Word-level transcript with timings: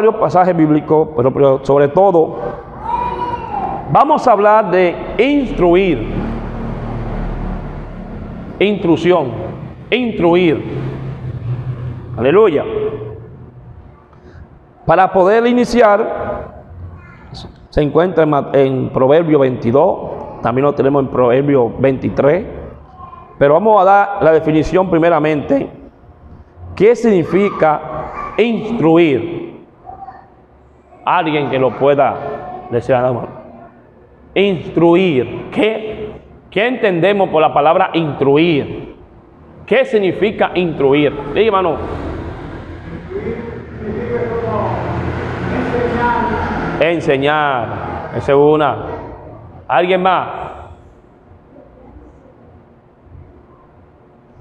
varios 0.00 0.14
pasajes 0.14 0.56
bíblicos, 0.56 1.10
pero, 1.14 1.60
sobre 1.62 1.88
todo 1.88 2.38
vamos 3.92 4.26
a 4.26 4.32
hablar 4.32 4.70
de 4.70 4.96
instruir, 5.18 6.06
instrucción, 8.58 9.30
instruir. 9.90 10.64
Aleluya. 12.16 12.64
Para 14.86 15.12
poder 15.12 15.46
iniciar, 15.46 16.64
se 17.68 17.82
encuentra 17.82 18.24
en, 18.24 18.34
en 18.54 18.88
Proverbio 18.88 19.38
22, 19.40 20.40
también 20.40 20.64
lo 20.64 20.74
tenemos 20.74 21.02
en 21.02 21.10
Proverbio 21.10 21.70
23, 21.78 22.46
pero 23.38 23.52
vamos 23.52 23.82
a 23.82 23.84
dar 23.84 24.22
la 24.22 24.32
definición 24.32 24.88
primeramente. 24.88 25.68
¿Qué 26.74 26.96
significa 26.96 28.08
instruir? 28.38 29.39
Alguien 31.10 31.50
que 31.50 31.58
lo 31.58 31.76
pueda 31.76 32.14
decir 32.70 32.94
a. 32.94 33.12
Instruir. 34.32 35.48
¿Qué, 35.50 36.12
¿Qué 36.48 36.68
entendemos 36.68 37.30
por 37.30 37.42
la 37.42 37.52
palabra 37.52 37.90
instruir? 37.94 38.94
¿Qué 39.66 39.84
significa 39.84 40.52
instruir? 40.54 41.12
Diga, 41.34 41.46
hermano. 41.46 41.78
Enseñar. 46.78 48.12
Esa 48.16 48.30
es 48.30 48.38
una. 48.38 48.76
¿Alguien 49.66 50.02
más? 50.02 50.28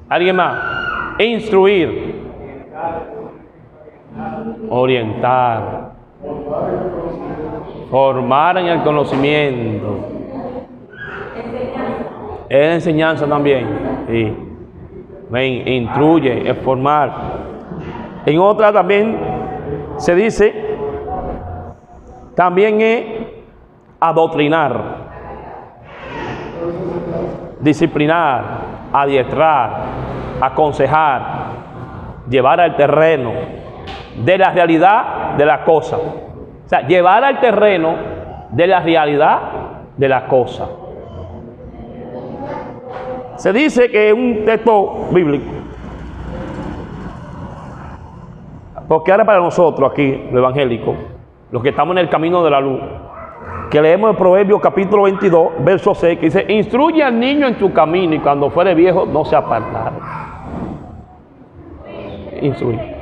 ¿Alguien 0.07 0.35
más? 0.35 0.61
Instruir. 1.17 2.15
Orientar. 4.69 5.98
Formar 7.89 8.57
en 8.57 8.65
el 8.65 8.83
conocimiento. 8.83 9.99
Es 12.49 12.73
enseñanza 12.75 13.25
también. 13.27 13.67
Sí. 14.07 14.35
Instruye, 15.65 16.49
es 16.49 16.57
formar. 16.59 17.11
En 18.25 18.39
otra 18.39 18.73
también 18.73 19.17
se 19.97 20.15
dice, 20.15 20.77
también 22.35 22.81
es 22.81 23.05
adoctrinar, 23.99 24.95
disciplinar, 27.59 28.43
adiestrar, 28.91 29.83
aconsejar, 30.41 31.21
llevar 32.29 32.59
al 32.59 32.75
terreno 32.75 33.58
de 34.23 34.37
la 34.37 34.51
realidad 34.51 35.35
de 35.37 35.45
la 35.45 35.63
cosa. 35.63 35.97
O 35.97 36.67
sea, 36.67 36.85
llevar 36.87 37.23
al 37.23 37.39
terreno 37.39 37.95
de 38.51 38.67
la 38.67 38.79
realidad 38.79 39.39
de 39.97 40.09
la 40.09 40.25
cosa. 40.27 40.67
Se 43.37 43.53
dice 43.53 43.89
que 43.89 44.09
es 44.09 44.13
un 44.13 44.43
texto 44.45 45.07
bíblico. 45.11 45.45
Porque 48.87 49.11
ahora 49.11 49.23
para 49.23 49.39
nosotros 49.39 49.91
aquí, 49.91 50.11
los 50.31 50.39
evangélicos, 50.39 50.95
los 51.51 51.61
que 51.61 51.69
estamos 51.69 51.93
en 51.93 51.99
el 51.99 52.09
camino 52.09 52.43
de 52.43 52.49
la 52.49 52.59
luz, 52.59 52.81
que 53.69 53.81
leemos 53.81 54.11
el 54.11 54.17
Proverbio 54.17 54.59
capítulo 54.59 55.03
22, 55.03 55.51
verso 55.59 55.93
6, 55.93 56.19
que 56.19 56.25
dice, 56.25 56.45
instruye 56.49 57.03
al 57.03 57.19
niño 57.19 57.47
en 57.47 57.57
tu 57.57 57.71
camino 57.71 58.15
y 58.15 58.19
cuando 58.19 58.49
fuere 58.49 58.73
viejo 58.73 59.05
no 59.05 59.23
se 59.25 59.35
apartará. 59.35 59.91
Instruye. 62.41 62.98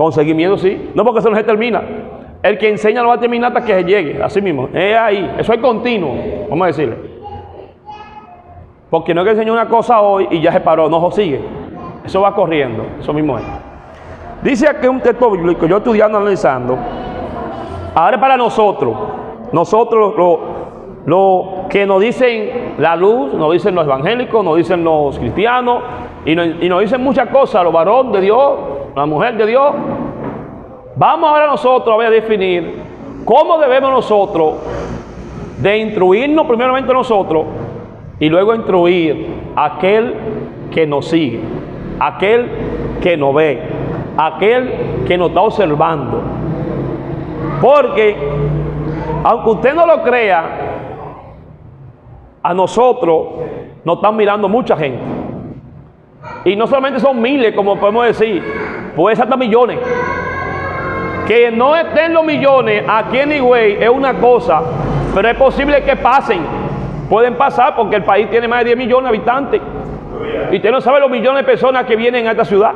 Con 0.00 0.12
seguimiento, 0.12 0.56
sí. 0.56 0.92
No 0.94 1.04
porque 1.04 1.18
eso 1.18 1.28
no 1.28 1.36
se 1.36 1.44
termina. 1.44 1.82
El 2.42 2.56
que 2.56 2.70
enseña 2.70 3.02
no 3.02 3.08
va 3.08 3.16
a 3.16 3.20
terminar 3.20 3.54
hasta 3.54 3.66
que 3.66 3.74
se 3.74 3.84
llegue. 3.84 4.22
Así 4.22 4.40
mismo. 4.40 4.70
Es 4.72 4.96
ahí. 4.96 5.30
Eso 5.36 5.52
es 5.52 5.60
continuo. 5.60 6.14
Vamos 6.48 6.64
a 6.64 6.66
decirle. 6.68 6.96
Porque 8.88 9.12
no 9.12 9.20
es 9.20 9.26
que 9.26 9.32
enseñó 9.32 9.52
una 9.52 9.68
cosa 9.68 10.00
hoy 10.00 10.26
y 10.30 10.40
ya 10.40 10.52
se 10.52 10.60
paró. 10.60 10.88
No, 10.88 11.10
sigue. 11.10 11.42
Eso 12.02 12.22
va 12.22 12.34
corriendo. 12.34 12.82
Eso 12.98 13.12
mismo 13.12 13.36
es. 13.36 13.44
Dice 14.42 14.70
aquí 14.70 14.86
un 14.86 15.02
texto 15.02 15.30
bíblico, 15.32 15.66
yo 15.66 15.76
estudiando, 15.76 16.16
analizando. 16.16 16.78
Ahora 17.94 18.18
para 18.18 18.38
nosotros. 18.38 18.96
Nosotros 19.52 20.14
lo, 20.16 20.40
lo 21.04 21.68
que 21.68 21.84
nos 21.84 22.00
dicen 22.00 22.76
la 22.78 22.96
luz, 22.96 23.34
nos 23.34 23.52
dicen 23.52 23.74
los 23.74 23.84
evangélicos, 23.84 24.42
nos 24.42 24.56
dicen 24.56 24.82
los 24.82 25.18
cristianos. 25.18 25.82
Y 26.24 26.34
nos, 26.34 26.46
y 26.58 26.70
nos 26.70 26.80
dicen 26.80 27.02
muchas 27.02 27.28
cosas. 27.28 27.62
Los 27.64 27.72
varones 27.74 28.14
de 28.14 28.20
Dios, 28.22 28.79
la 28.94 29.06
mujer 29.06 29.36
de 29.36 29.46
Dios. 29.46 29.72
Vamos 30.96 31.30
ahora 31.30 31.46
nosotros 31.46 31.94
a 31.94 31.98
ver 31.98 32.08
a 32.08 32.10
definir 32.10 32.74
cómo 33.24 33.58
debemos 33.58 33.90
nosotros 33.90 34.54
de 35.58 35.78
instruirnos 35.78 36.46
primeramente 36.46 36.92
nosotros 36.92 37.44
y 38.18 38.28
luego 38.28 38.54
instruir 38.54 39.26
a 39.56 39.66
aquel 39.66 40.14
que 40.70 40.86
nos 40.86 41.06
sigue, 41.06 41.40
aquel 41.98 42.48
que 43.02 43.16
nos 43.16 43.34
ve, 43.34 43.62
aquel 44.16 45.04
que 45.06 45.16
nos 45.16 45.28
está 45.28 45.40
observando. 45.40 46.22
Porque, 47.60 48.16
aunque 49.24 49.50
usted 49.50 49.74
no 49.74 49.86
lo 49.86 50.02
crea, 50.02 50.44
a 52.42 52.54
nosotros 52.54 53.26
nos 53.84 53.96
están 53.96 54.16
mirando 54.16 54.48
mucha 54.48 54.76
gente. 54.76 55.19
Y 56.44 56.56
no 56.56 56.66
solamente 56.66 57.00
son 57.00 57.20
miles, 57.20 57.54
como 57.54 57.78
podemos 57.78 58.06
decir, 58.06 58.42
puede 58.96 59.16
ser 59.16 59.24
hasta 59.24 59.36
millones. 59.36 59.78
Que 61.26 61.50
no 61.50 61.76
estén 61.76 62.12
los 62.12 62.24
millones 62.24 62.84
aquí 62.88 63.18
en 63.18 63.32
Higüey 63.32 63.82
es 63.82 63.88
una 63.88 64.14
cosa, 64.14 64.62
pero 65.14 65.28
es 65.28 65.36
posible 65.36 65.82
que 65.82 65.96
pasen. 65.96 66.40
Pueden 67.08 67.34
pasar 67.36 67.74
porque 67.76 67.96
el 67.96 68.04
país 68.04 68.30
tiene 68.30 68.48
más 68.48 68.60
de 68.60 68.66
10 68.66 68.78
millones 68.78 69.04
de 69.04 69.08
habitantes. 69.16 69.60
Y 70.50 70.56
usted 70.56 70.70
no 70.70 70.80
sabe 70.80 71.00
los 71.00 71.10
millones 71.10 71.42
de 71.42 71.44
personas 71.44 71.84
que 71.84 71.96
vienen 71.96 72.26
a 72.26 72.32
esta 72.32 72.44
ciudad. 72.44 72.72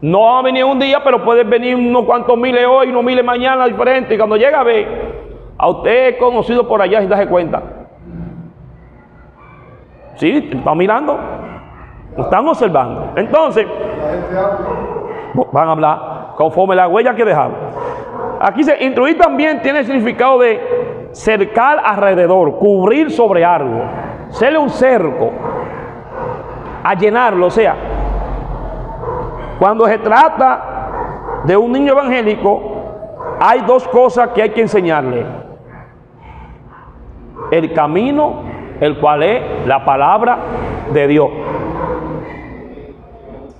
No 0.00 0.20
van 0.20 0.38
a 0.38 0.42
venir 0.42 0.64
un 0.64 0.78
día, 0.78 1.02
pero 1.02 1.24
pueden 1.24 1.48
venir 1.48 1.74
unos 1.74 2.04
cuantos 2.04 2.36
miles 2.36 2.64
hoy, 2.68 2.88
unos 2.88 3.02
miles 3.02 3.24
mañana 3.24 3.66
diferentes. 3.66 4.14
Y 4.14 4.18
cuando 4.18 4.36
llega 4.36 4.60
a 4.60 4.64
ver, 4.64 4.86
a 5.56 5.68
usted 5.68 6.08
es 6.08 6.16
conocido 6.16 6.68
por 6.68 6.82
allá 6.82 7.00
sin 7.00 7.08
darse 7.08 7.26
cuenta. 7.26 7.62
Sí, 10.16 10.48
están 10.52 10.76
mirando, 10.78 11.18
están 12.16 12.48
observando. 12.48 13.12
Entonces, 13.16 13.66
van 15.52 15.68
a 15.68 15.72
hablar 15.72 16.34
conforme 16.36 16.74
la 16.74 16.88
huella 16.88 17.14
que 17.14 17.24
dejaron. 17.24 17.54
Aquí 18.40 18.62
se 18.62 18.82
instruir 18.84 19.18
también 19.18 19.62
tiene 19.62 19.80
el 19.80 19.86
significado 19.86 20.38
de 20.38 21.08
cercar 21.12 21.80
alrededor, 21.84 22.58
cubrir 22.58 23.10
sobre 23.10 23.44
algo, 23.44 23.82
serle 24.30 24.58
un 24.58 24.70
cerco, 24.70 25.30
a 26.84 26.94
llenarlo. 26.94 27.46
O 27.46 27.50
sea, 27.50 27.74
cuando 29.58 29.86
se 29.86 29.98
trata 29.98 31.42
de 31.44 31.56
un 31.56 31.72
niño 31.72 31.92
evangélico, 31.92 32.76
hay 33.40 33.60
dos 33.62 33.86
cosas 33.88 34.28
que 34.28 34.42
hay 34.42 34.50
que 34.50 34.62
enseñarle. 34.62 35.24
El 37.50 37.72
camino, 37.72 38.42
el 38.80 38.98
cual 38.98 39.22
es 39.22 39.66
la 39.66 39.84
palabra 39.84 40.38
de 40.92 41.06
Dios. 41.06 41.30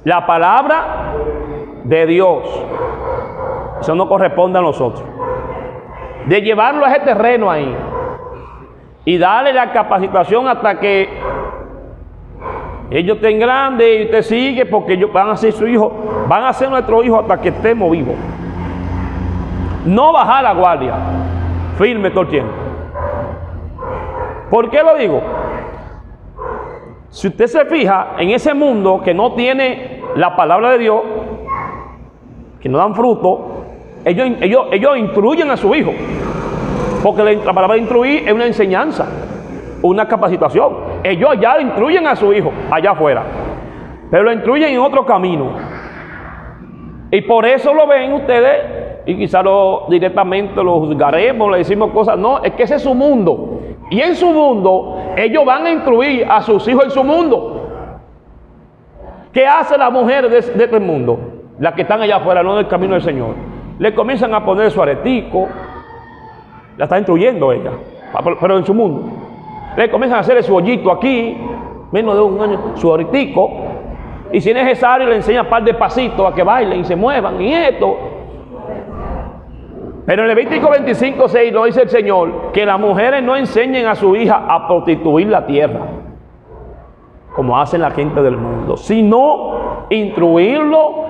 La 0.07 0.25
palabra 0.25 1.15
de 1.83 2.07
Dios. 2.07 2.45
Eso 3.81 3.93
no 3.97 4.09
corresponde 4.09 4.57
a 4.57 4.63
nosotros. 4.63 5.03
De 6.27 6.43
llevarlo 6.43 6.85
a 6.85 6.93
ese 6.93 7.01
terreno 7.01 7.51
ahí. 7.51 7.77
Y 9.05 9.19
darle 9.19 9.53
la 9.53 9.73
capacitación 9.73 10.47
hasta 10.47 10.79
que 10.79 11.09
ellos 12.89 13.17
estén 13.17 13.41
grandes 13.41 14.01
y 14.01 14.05
usted 14.05 14.23
sigue 14.23 14.67
porque 14.67 14.93
ellos 14.93 15.13
van 15.13 15.31
a 15.31 15.37
ser 15.37 15.51
su 15.51 15.67
hijo. 15.67 15.93
Van 16.29 16.45
a 16.45 16.53
ser 16.53 16.71
nuestro 16.71 17.03
hijo 17.03 17.19
hasta 17.19 17.41
que 17.41 17.49
estemos 17.49 17.91
vivos. 17.91 18.15
No 19.87 20.13
bajar 20.13 20.45
la 20.45 20.55
guardia. 20.55 20.95
Firme 21.79 22.11
todo 22.11 22.21
el 22.21 22.29
tiempo. 22.29 22.53
¿Por 24.51 24.71
qué 24.71 24.85
lo 24.85 24.95
digo? 24.95 25.21
Si 27.11 27.27
usted 27.29 27.47
se 27.47 27.65
fija 27.65 28.09
en 28.19 28.31
ese 28.31 28.55
mundo 28.55 29.01
que 29.03 29.15
no 29.15 29.33
tiene 29.33 29.96
la 30.17 30.35
palabra 30.35 30.71
de 30.73 30.79
Dios, 30.79 31.03
que 32.61 32.69
no 32.69 32.79
dan 32.79 32.95
fruto, 32.95 33.65
ellos, 34.05 34.29
ellos, 34.41 34.67
ellos 34.73 34.97
instruyen 34.97 35.51
a 35.51 35.57
su 35.57 35.75
hijo. 35.75 35.93
Porque 37.03 37.23
la, 37.23 37.33
la 37.33 37.53
palabra 37.53 37.77
instruir 37.77 38.27
es 38.27 38.33
una 38.33 38.47
enseñanza, 38.47 39.07
una 39.83 40.09
capacitación. 40.09 40.75
Ellos 41.05 41.37
ya 41.41 41.61
instruyen 41.61 42.07
a 42.07 42.17
su 42.17 42.33
hijo 42.33 42.51
allá 42.71 42.93
afuera, 42.93 43.23
pero 44.11 44.25
lo 44.25 44.33
instruyen 44.33 44.71
en 44.71 44.81
otro 44.81 45.05
camino. 45.05 45.51
Y 47.11 47.21
por 47.23 47.47
eso 47.47 47.73
lo 47.73 47.87
ven 47.87 48.13
ustedes, 48.13 49.05
y 49.07 49.17
quizás 49.17 49.45
lo, 49.45 49.87
directamente 49.89 50.63
lo 50.63 50.81
juzgaremos, 50.81 51.51
le 51.53 51.59
decimos 51.59 51.91
cosas. 51.93 52.19
No, 52.19 52.43
es 52.43 52.53
que 52.55 52.65
ese 52.65 52.77
es 52.77 52.83
su 52.83 52.95
mundo. 52.95 53.61
Y 53.91 54.01
en 54.01 54.17
su 54.17 54.31
mundo, 54.31 54.99
ellos 55.17 55.45
van 55.45 55.67
a 55.67 55.71
instruir 55.71 56.27
a 56.29 56.43
sus 56.43 56.67
hijos 56.67 56.87
en 56.87 56.91
su 56.91 57.05
mundo. 57.05 57.56
¿Qué 59.37 59.47
hace 59.47 59.77
la 59.77 59.91
mujer 59.91 60.31
de, 60.31 60.41
de 60.41 60.65
este 60.65 60.81
mundo? 60.81 61.19
las 61.59 61.75
que 61.75 61.83
están 61.83 62.01
allá 62.01 62.17
afuera, 62.17 62.43
no 62.43 62.57
del 62.57 62.69
camino 62.69 62.95
del 62.95 63.03
Señor, 63.03 63.35
le 63.79 63.95
comienzan 63.95 64.33
a 64.33 64.43
poner 64.43 64.71
su 64.71 64.81
aretico, 64.81 65.47
la 66.79 66.85
está 66.85 66.97
instruyendo 66.97 67.53
ella, 67.53 67.73
pero 68.41 68.57
en 68.57 68.65
su 68.65 68.73
mundo. 68.73 69.13
Le 69.77 69.91
comienzan 69.91 70.17
a 70.17 70.21
hacer 70.21 70.43
su 70.43 70.57
hoyito 70.57 70.91
aquí, 70.91 71.37
menos 71.93 72.15
de 72.15 72.21
un 72.23 72.41
año, 72.41 72.77
su 72.77 72.95
aretico, 72.95 73.51
y 74.33 74.41
si 74.41 74.49
es 74.49 74.57
necesario 74.57 75.07
le 75.07 75.17
enseñan 75.17 75.45
un 75.45 75.51
par 75.51 75.63
de 75.63 75.75
pasitos 75.75 76.33
a 76.33 76.35
que 76.35 76.43
bailen 76.43 76.81
y 76.81 76.85
se 76.85 76.97
muevan 76.97 77.39
y 77.39 77.53
esto. 77.53 77.95
Pero 80.07 80.23
en 80.23 80.29
Levítico 80.29 80.71
25, 80.71 81.29
6 81.29 81.53
lo 81.53 81.65
dice 81.67 81.83
el 81.83 81.91
Señor, 81.91 82.53
que 82.53 82.65
las 82.65 82.81
mujeres 82.81 83.23
no 83.23 83.37
enseñen 83.37 83.85
a 83.85 83.97
su 83.97 84.17
hija 84.17 84.47
a 84.49 84.67
prostituir 84.67 85.27
la 85.27 85.45
tierra, 85.45 85.81
como 87.37 87.61
hacen 87.61 87.83
la 87.83 87.91
gente 87.91 88.23
del 88.23 88.39
mundo, 88.39 88.79
sino 88.79 89.85
instruirlo 89.91 91.05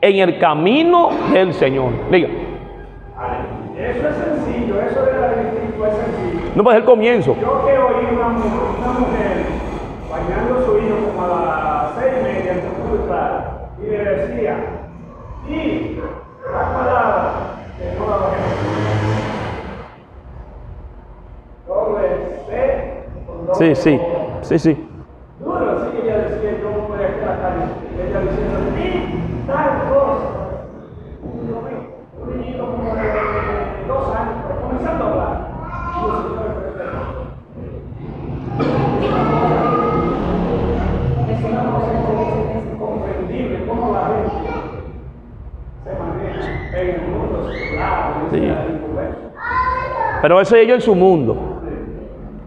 en 0.00 0.16
el 0.16 0.38
camino 0.38 1.10
del 1.32 1.52
Señor. 1.52 1.90
Diga. 2.12 2.28
Eso 3.76 4.08
es 4.08 4.16
sencillo, 4.16 4.80
eso 4.80 5.02
de 5.02 5.12
la 5.12 5.32
es 5.32 5.96
sencillo. 5.96 6.52
No 6.54 6.62
puede 6.62 6.76
ser 6.76 6.82
el 6.82 6.88
comienzo. 6.88 7.36
Yo 7.40 7.66
que 7.66 7.72
oí 7.76 8.14
una, 8.14 8.28
una 8.28 8.98
mujer 9.00 9.46
bañando 10.08 10.58
a 10.58 10.64
su 10.64 10.78
hijo 10.78 10.96
como 11.08 11.24
a 11.24 11.28
las 11.28 11.94
seis 11.98 12.14
y 12.20 12.22
media 12.22 12.52
en 12.52 12.60
y 13.82 13.90
le 13.90 13.98
decía, 13.98 14.54
y 15.48 15.98
la 16.52 16.72
palabra 16.72 17.32
de 17.78 17.98
no 17.98 18.06
la 18.06 18.16
Doble 21.66 22.08
C 22.46 22.50
doble 23.36 23.74
Sí, 23.74 23.74
sí, 23.74 24.00
sí, 24.42 24.58
sí. 24.58 24.91
Duro, 25.52 25.70
así 25.72 25.88
que 25.92 26.02
ella 26.02 26.18
decía, 26.28 26.50
yo 26.60 26.68
voy 26.88 26.98
a 27.02 27.08
estar 27.08 27.28
acá, 27.28 27.48
ella 27.98 28.20
diciendo, 28.20 28.58
y 28.78 29.46
tal 29.46 29.70
cosa. 29.92 30.28
Un 31.22 31.30
niño, 31.46 31.56
un 32.20 32.40
niñito 32.40 32.62
como 32.66 32.94
de 32.94 33.00
dos 33.86 34.04
años, 34.16 34.34
comenzando 34.62 35.04
a 35.04 35.08
hablar. 35.10 35.32
Y 41.28 41.30
el 41.30 41.36
Señor 41.38 41.64
le 41.64 41.70
preguntó, 41.90 42.84
comprendible 42.84 43.66
cómo 43.66 43.92
la 43.92 44.00
gente 44.06 44.30
se 45.84 45.90
maneja 45.98 46.80
en 46.80 46.88
el 46.88 47.00
mundo 47.10 47.36
secular, 47.52 47.98
en 48.24 48.30
Sí. 48.30 48.40
delincuente. 48.40 49.18
Pero 50.22 50.40
eso 50.40 50.56
es 50.56 50.62
ellos 50.62 50.74
en 50.76 50.80
su 50.80 50.94
mundo. 50.94 51.36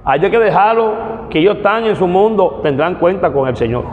Hay 0.03 0.19
que 0.19 0.29
dejarlo, 0.29 0.93
que 1.29 1.39
ellos 1.39 1.57
están 1.57 1.85
en 1.85 1.95
su 1.95 2.07
mundo, 2.07 2.59
tendrán 2.63 2.95
cuenta 2.95 3.31
con 3.31 3.47
el 3.47 3.55
Señor. 3.55 3.83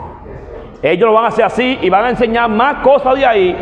Ellos 0.81 1.07
lo 1.07 1.13
van 1.13 1.25
a 1.25 1.27
hacer 1.29 1.45
así 1.45 1.79
y 1.81 1.89
van 1.89 2.05
a 2.05 2.09
enseñar 2.09 2.49
más 2.49 2.83
cosas 2.83 3.15
de 3.15 3.25
ahí, 3.25 3.55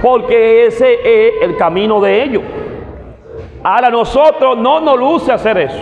porque 0.00 0.66
ese 0.66 0.94
es 1.02 1.42
el 1.42 1.56
camino 1.56 2.00
de 2.00 2.22
ellos. 2.22 2.42
Ahora 3.62 3.90
nosotros 3.90 4.56
no 4.56 4.80
nos 4.80 4.98
luce 4.98 5.32
hacer 5.32 5.58
eso. 5.58 5.80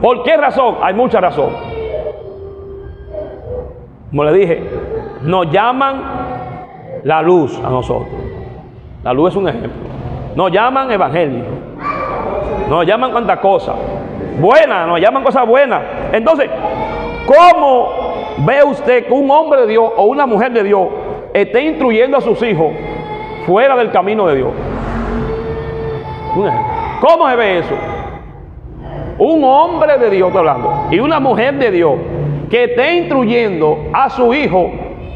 ¿Por 0.00 0.22
qué 0.22 0.36
razón? 0.36 0.76
Hay 0.82 0.94
mucha 0.94 1.20
razón. 1.20 1.50
Como 4.10 4.24
le 4.24 4.32
dije, 4.32 4.62
nos 5.22 5.50
llaman 5.50 6.02
la 7.02 7.20
luz 7.20 7.58
a 7.58 7.68
nosotros. 7.68 8.08
La 9.02 9.12
luz 9.12 9.30
es 9.30 9.36
un 9.36 9.48
ejemplo. 9.48 9.82
Nos 10.36 10.52
llaman 10.52 10.90
evangélicos. 10.90 11.48
Nos 12.68 12.86
llaman 12.86 13.10
cuantas 13.10 13.40
cosas. 13.40 13.74
Buenas, 14.40 14.88
nos 14.88 15.00
llaman 15.00 15.22
cosas 15.22 15.46
buenas. 15.46 15.82
Entonces, 16.12 16.50
¿cómo 17.26 18.14
ve 18.38 18.64
usted 18.64 19.06
que 19.06 19.12
un 19.12 19.30
hombre 19.30 19.62
de 19.62 19.66
Dios 19.68 19.92
o 19.96 20.04
una 20.04 20.26
mujer 20.26 20.52
de 20.52 20.64
Dios 20.64 20.88
esté 21.32 21.62
instruyendo 21.62 22.16
a 22.16 22.20
sus 22.20 22.42
hijos 22.42 22.72
fuera 23.46 23.76
del 23.76 23.90
camino 23.90 24.26
de 24.26 24.36
Dios? 24.36 24.50
¿Cómo 27.00 27.28
se 27.28 27.36
ve 27.36 27.58
eso? 27.58 27.74
Un 29.18 29.44
hombre 29.44 29.98
de 29.98 30.10
Dios, 30.10 30.28
estoy 30.28 30.40
hablando, 30.40 30.88
y 30.90 30.98
una 30.98 31.20
mujer 31.20 31.54
de 31.58 31.70
Dios 31.70 31.94
que 32.50 32.64
esté 32.64 32.94
instruyendo 32.94 33.78
a 33.92 34.10
su 34.10 34.34
hijo 34.34 34.70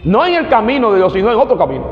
no 0.04 0.24
en 0.24 0.34
el 0.34 0.48
camino 0.48 0.92
de 0.92 0.98
Dios, 0.98 1.12
sino 1.12 1.32
en 1.32 1.38
otro 1.38 1.58
camino. 1.58 1.84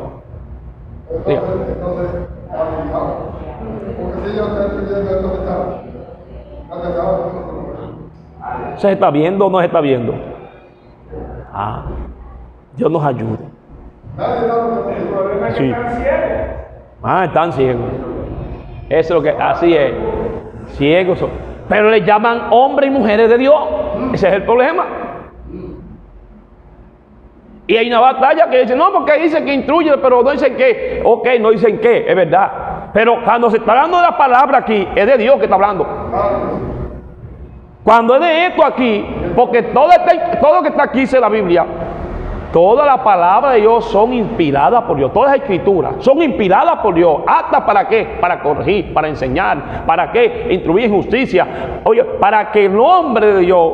¿Se 8.76 8.92
está 8.92 9.10
viendo 9.10 9.46
o 9.46 9.50
no 9.50 9.58
se 9.60 9.66
está 9.66 9.80
viendo? 9.80 10.14
Ah, 11.52 11.84
Dios 12.76 12.90
nos 12.90 13.04
ayude. 13.04 13.38
Que 14.16 15.44
que 15.46 15.52
Sí. 15.52 15.74
Ah, 17.02 17.24
están 17.24 17.52
ciegos. 17.52 17.86
Eso 18.88 18.98
es 18.98 19.10
lo 19.10 19.22
que, 19.22 19.30
así 19.30 19.74
es. 19.74 19.92
Ciegos 20.76 21.18
son. 21.18 21.30
Pero 21.68 21.90
le 21.90 22.02
llaman 22.02 22.48
hombres 22.50 22.90
y 22.90 22.92
mujeres 22.92 23.28
de 23.28 23.38
Dios. 23.38 23.56
Ese 24.12 24.28
es 24.28 24.34
el 24.34 24.42
problema. 24.44 24.84
Y 27.66 27.76
hay 27.76 27.88
una 27.88 28.00
batalla 28.00 28.48
que 28.48 28.60
dice, 28.60 28.76
no, 28.76 28.92
porque 28.92 29.18
dicen 29.18 29.44
que 29.44 29.52
instruye, 29.52 29.96
pero 29.98 30.22
no 30.22 30.30
dicen 30.30 30.56
qué. 30.56 31.02
Ok, 31.04 31.26
no 31.40 31.50
dicen 31.50 31.80
qué, 31.80 32.08
es 32.08 32.14
verdad. 32.14 32.65
Pero 32.96 33.22
cuando 33.22 33.50
se 33.50 33.58
está 33.58 33.72
hablando 33.72 33.98
de 33.98 34.04
la 34.04 34.16
palabra 34.16 34.56
aquí, 34.56 34.88
es 34.94 35.06
de 35.06 35.18
Dios 35.18 35.36
que 35.36 35.42
está 35.44 35.56
hablando. 35.56 35.86
Cuando 37.84 38.14
es 38.14 38.20
de 38.22 38.46
esto 38.46 38.64
aquí, 38.64 39.06
porque 39.36 39.64
todo, 39.64 39.90
este- 39.90 40.38
todo 40.40 40.54
lo 40.54 40.62
que 40.62 40.68
está 40.70 40.84
aquí 40.84 41.00
dice 41.00 41.20
la 41.20 41.28
Biblia, 41.28 41.66
toda 42.54 42.86
la 42.86 43.04
palabra 43.04 43.50
de 43.50 43.60
Dios 43.60 43.84
son 43.84 44.14
inspiradas 44.14 44.84
por 44.84 44.96
Dios, 44.96 45.12
todas 45.12 45.32
las 45.32 45.40
escrituras 45.40 45.96
son 45.98 46.22
inspiradas 46.22 46.76
por 46.76 46.94
Dios, 46.94 47.18
hasta 47.26 47.66
para 47.66 47.86
qué, 47.86 48.16
para 48.18 48.40
corregir, 48.40 48.94
para 48.94 49.08
enseñar, 49.08 49.84
para 49.84 50.10
qué, 50.10 50.46
instruir 50.52 50.90
justicia, 50.90 51.46
oye, 51.84 52.02
para 52.02 52.50
que 52.50 52.64
el 52.64 52.80
hombre 52.80 53.26
de 53.34 53.40
Dios 53.40 53.72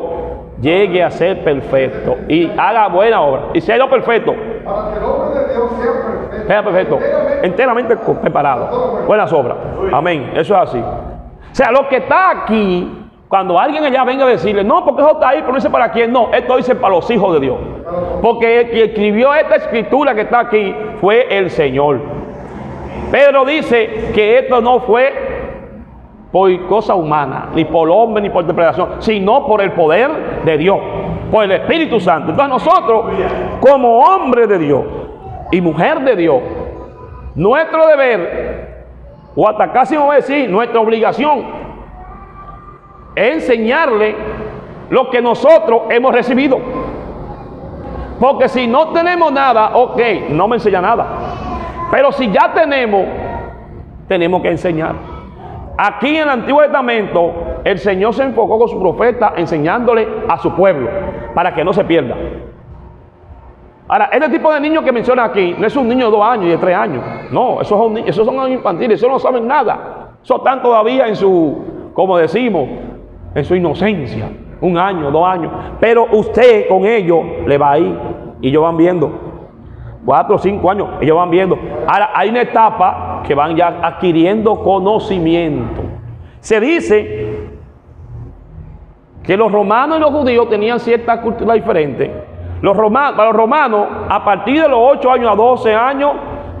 llegue 0.59 1.01
a 1.01 1.09
ser 1.09 1.45
perfecto 1.45 2.17
y 2.27 2.51
haga 2.57 2.89
buena 2.89 3.21
obra. 3.21 3.41
Y 3.53 3.61
sea 3.61 3.77
yo 3.77 3.89
perfecto, 3.89 4.33
Para 4.65 4.91
que 4.91 4.97
el 4.97 5.03
hombre 5.05 5.39
de 5.39 5.53
Dios 5.53 5.71
sea. 5.79 6.02
Sea 6.47 6.63
perfecto, 6.63 6.99
enteramente 7.41 7.95
preparado, 8.21 9.03
buenas 9.07 9.31
obras. 9.31 9.57
Amén, 9.91 10.31
eso 10.35 10.55
es 10.55 10.69
así. 10.69 10.79
O 10.79 11.55
sea, 11.55 11.71
lo 11.71 11.87
que 11.87 11.97
está 11.97 12.31
aquí, 12.31 12.91
cuando 13.27 13.59
alguien 13.59 13.83
allá 13.83 14.03
venga 14.03 14.25
a 14.25 14.29
decirle, 14.29 14.63
no, 14.63 14.83
porque 14.83 15.01
eso 15.01 15.11
está 15.13 15.29
ahí, 15.29 15.39
pero 15.39 15.51
no 15.51 15.55
dice 15.55 15.69
para 15.69 15.91
quién, 15.91 16.11
no, 16.11 16.29
esto 16.33 16.57
dice 16.57 16.75
para 16.75 16.95
los 16.95 17.09
hijos 17.11 17.33
de 17.33 17.39
Dios. 17.39 17.57
Porque 18.21 18.61
el 18.61 18.69
que 18.71 18.83
escribió 18.85 19.33
esta 19.33 19.55
escritura 19.55 20.15
que 20.15 20.21
está 20.21 20.39
aquí 20.39 20.75
fue 20.99 21.27
el 21.29 21.49
Señor. 21.49 21.99
Pedro 23.11 23.45
dice 23.45 24.11
que 24.15 24.39
esto 24.39 24.61
no 24.61 24.79
fue 24.79 25.13
por 26.31 26.65
cosa 26.65 26.95
humana, 26.95 27.49
ni 27.53 27.65
por 27.65 27.87
hombre, 27.91 28.23
ni 28.23 28.31
por 28.31 28.41
interpretación, 28.41 28.95
sino 28.99 29.45
por 29.45 29.61
el 29.61 29.71
poder 29.73 30.41
de 30.43 30.57
Dios, 30.57 30.79
por 31.31 31.43
el 31.43 31.51
Espíritu 31.51 31.99
Santo. 31.99 32.31
Entonces 32.31 32.49
nosotros, 32.49 33.05
como 33.59 33.99
hombre 33.99 34.47
de 34.47 34.57
Dios 34.57 34.83
y 35.53 35.61
mujer 35.61 35.99
de 35.99 36.15
Dios, 36.15 36.41
nuestro 37.35 37.85
deber, 37.85 38.85
o 39.35 39.47
hasta 39.47 39.71
casi 39.71 39.95
vamos 39.95 40.13
a 40.13 40.15
decir, 40.15 40.49
nuestra 40.49 40.79
obligación, 40.79 41.43
es 43.15 43.35
enseñarle 43.35 44.15
lo 44.89 45.11
que 45.11 45.21
nosotros 45.21 45.83
hemos 45.91 46.11
recibido. 46.11 46.57
Porque 48.19 48.49
si 48.49 48.65
no 48.65 48.93
tenemos 48.93 49.31
nada, 49.31 49.75
ok, 49.75 50.01
no 50.29 50.47
me 50.47 50.55
enseña 50.55 50.81
nada. 50.81 51.05
Pero 51.91 52.11
si 52.11 52.31
ya 52.31 52.51
tenemos, 52.51 53.05
tenemos 54.07 54.41
que 54.41 54.49
enseñar. 54.49 54.95
Aquí 55.77 56.15
en 56.15 56.23
el 56.23 56.29
Antiguo 56.29 56.63
Testamento, 56.63 57.31
el 57.63 57.77
Señor 57.77 58.15
se 58.15 58.23
enfocó 58.23 58.57
con 58.57 58.69
su 58.69 58.81
profeta 58.81 59.33
enseñándole 59.37 60.07
a 60.27 60.39
su 60.39 60.51
pueblo 60.55 60.89
para 61.35 61.53
que 61.53 61.63
no 61.63 61.73
se 61.73 61.83
pierda. 61.83 62.15
Ahora, 63.87 64.09
este 64.13 64.29
tipo 64.29 64.53
de 64.53 64.61
niños 64.61 64.83
que 64.83 64.91
menciona 64.91 65.25
aquí 65.25 65.55
no 65.57 65.67
es 65.67 65.75
un 65.75 65.87
niño 65.87 66.05
de 66.05 66.11
dos 66.11 66.25
años 66.25 66.45
y 66.45 66.49
de 66.49 66.57
tres 66.57 66.75
años. 66.75 67.03
No, 67.31 67.61
esos 67.61 67.77
son, 68.25 68.51
infantiles, 68.51 68.99
esos 68.99 69.09
no 69.09 69.19
saben 69.19 69.45
nada. 69.45 70.15
Esos 70.23 70.37
están 70.37 70.61
todavía 70.61 71.07
en 71.07 71.15
su, 71.15 71.91
como 71.93 72.17
decimos, 72.17 72.69
en 73.35 73.43
su 73.43 73.55
inocencia. 73.55 74.29
Un 74.61 74.77
año, 74.77 75.11
dos 75.11 75.27
años. 75.27 75.51
Pero 75.81 76.07
usted 76.11 76.69
con 76.69 76.85
ellos 76.85 77.21
le 77.45 77.57
va 77.57 77.71
ahí 77.71 77.97
y 78.39 78.47
ellos 78.47 78.63
van 78.63 78.77
viendo. 78.77 79.11
Cuatro 80.05 80.37
cinco 80.37 80.71
años, 80.71 80.87
ellos 81.01 81.17
van 81.17 81.29
viendo. 81.29 81.57
Ahora, 81.85 82.11
hay 82.13 82.29
una 82.29 82.41
etapa 82.41 83.21
que 83.25 83.35
van 83.35 83.55
ya 83.55 83.79
adquiriendo 83.81 84.63
conocimiento. 84.63 85.81
Se 86.39 86.59
dice 86.59 87.49
que 89.23 89.35
los 89.37 89.51
romanos 89.51 89.97
y 89.97 90.01
los 90.01 90.11
judíos 90.11 90.49
tenían 90.49 90.79
cierta 90.79 91.21
cultura 91.21 91.53
diferente. 91.53 92.32
Los 92.63 92.77
romanos, 92.77 93.15
para 93.17 93.27
los 93.27 93.35
romanos, 93.35 93.87
a 94.07 94.23
partir 94.23 94.61
de 94.61 94.69
los 94.69 94.79
8 94.81 95.11
años 95.11 95.31
a 95.33 95.35
12 95.35 95.75
años, 95.75 96.11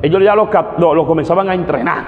ellos 0.01 0.21
ya 0.21 0.35
los, 0.35 0.49
cap- 0.49 0.77
lo- 0.77 0.93
lo 0.93 1.07
comenzaban 1.07 1.49
a 1.49 1.53
entrenar. 1.53 2.03